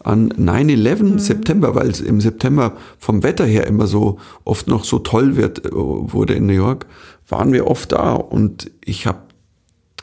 an 0.04 0.30
9-11 0.32 1.02
Mhm. 1.02 1.18
September, 1.18 1.74
weil 1.74 1.88
es 1.88 2.00
im 2.00 2.20
September 2.20 2.76
vom 2.98 3.22
Wetter 3.22 3.46
her 3.46 3.66
immer 3.66 3.86
so 3.86 4.18
oft 4.44 4.68
noch 4.68 4.84
so 4.84 4.98
toll 4.98 5.36
wird, 5.36 5.64
äh, 5.64 5.70
wurde 5.72 6.34
in 6.34 6.46
New 6.46 6.52
York, 6.52 6.86
waren 7.28 7.52
wir 7.52 7.66
oft 7.66 7.92
da 7.92 8.12
und 8.12 8.70
ich 8.84 9.06
habe 9.06 9.20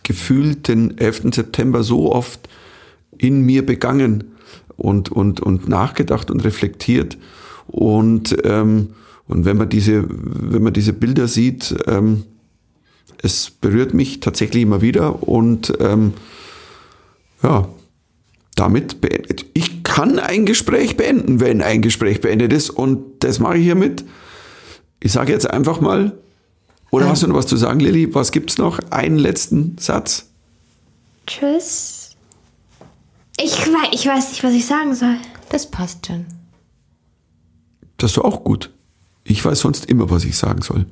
gefühlt 0.04 0.68
den 0.68 0.98
11. 0.98 1.34
September 1.34 1.84
so 1.84 2.12
oft 2.12 2.50
in 3.18 3.46
mir 3.46 3.66
begangen 3.66 4.36
und, 4.76 5.12
und, 5.12 5.40
und 5.40 5.70
nachgedacht 5.70 6.32
und 6.32 6.44
reflektiert. 6.44 7.18
Und, 7.68 8.36
ähm, 8.44 8.90
und 9.28 9.46
wenn 9.46 9.58
man 9.58 9.70
diese, 9.70 10.04
wenn 10.10 10.64
man 10.64 10.74
diese 10.74 10.94
Bilder 10.94 11.28
sieht, 11.28 11.76
ähm, 11.88 12.24
es 13.24 13.52
berührt 13.52 13.94
mich 13.94 14.20
tatsächlich 14.20 14.64
immer 14.64 14.82
wieder 14.82 15.28
und 15.28 15.74
ähm, 15.80 16.14
ja, 17.44 17.68
damit 18.56 19.02
beendet. 19.02 19.46
Ich 19.54 19.84
kann 19.84 20.20
ein 20.20 20.46
Gespräch 20.46 20.98
beenden, 20.98 21.40
wenn 21.40 21.62
ein 21.62 21.82
Gespräch 21.82 22.22
beendet 22.22 22.54
ist 22.54 22.70
und 22.70 23.24
das 23.24 23.40
mache 23.40 23.58
ich 23.58 23.64
hiermit. 23.64 24.04
Ich 25.00 25.12
sage 25.12 25.32
jetzt 25.32 25.50
einfach 25.50 25.82
mal, 25.82 26.18
oder 26.92 27.08
hast 27.08 27.24
du 27.24 27.28
noch 27.28 27.36
was 27.36 27.48
zu 27.48 27.58
sagen, 27.58 27.80
Lilly? 27.80 28.14
Was 28.14 28.32
gibt's 28.32 28.58
noch? 28.58 28.80
Einen 28.90 29.18
letzten 29.18 29.78
Satz? 29.80 30.28
Tschüss. 31.26 32.16
Ich, 33.40 33.56
ich 33.92 34.06
weiß 34.06 34.30
nicht, 34.32 34.44
was 34.44 34.54
ich 34.54 34.66
sagen 34.66 34.94
soll. 34.94 35.16
Das 35.50 35.72
passt 35.72 36.06
schon. 36.06 36.26
Das 37.98 38.12
ist 38.12 38.18
doch 38.18 38.26
auch 38.26 38.44
gut. 38.44 38.72
Ich 39.24 39.44
weiß 39.44 39.60
sonst 39.60 39.86
immer, 39.86 40.10
was 40.10 40.26
ich 40.26 40.36
sagen 40.36 40.62
soll. 40.62 40.86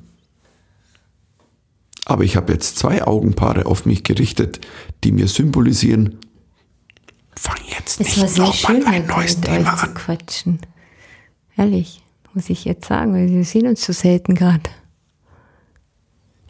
Aber 2.10 2.24
ich 2.24 2.36
habe 2.36 2.52
jetzt 2.52 2.76
zwei 2.80 3.06
Augenpaare 3.06 3.68
auf 3.68 3.86
mich 3.86 4.04
gerichtet, 4.04 4.60
die 5.04 5.12
mir 5.12 5.28
symbolisieren, 5.28 6.18
fang 7.36 7.60
jetzt 7.68 8.02
Es 8.02 8.08
nicht 8.08 8.20
war 8.20 8.28
sehr 8.28 8.44
noch 8.46 8.54
schön, 8.56 8.84
mal 8.84 8.94
ein 8.94 9.06
neues 9.06 9.38
mit 9.38 9.46
Thema 9.46 9.74
euch 9.74 9.80
zu 9.80 9.86
an. 9.86 9.94
quatschen. 9.94 10.60
Ehrlich, 11.56 12.02
muss 12.34 12.50
ich 12.50 12.66
jetzt 12.66 12.88
sagen, 12.88 13.14
weil 13.14 13.30
wir 13.30 13.44
sehen 13.46 13.68
uns 13.68 13.86
so 13.86 13.94
selten 13.94 14.34
gerade. 14.34 14.72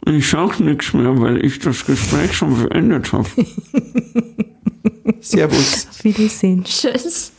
Ich 0.06 0.30
sag 0.30 0.60
nichts 0.60 0.94
mehr, 0.94 1.20
weil 1.20 1.44
ich 1.44 1.58
das 1.58 1.84
Gespräch 1.84 2.32
schon 2.32 2.56
beendet 2.62 3.12
habe. 3.12 3.28
Servus. 5.20 5.88
Auf 5.90 6.04
Wiedersehen. 6.04 6.64
Tschüss. 6.64 7.32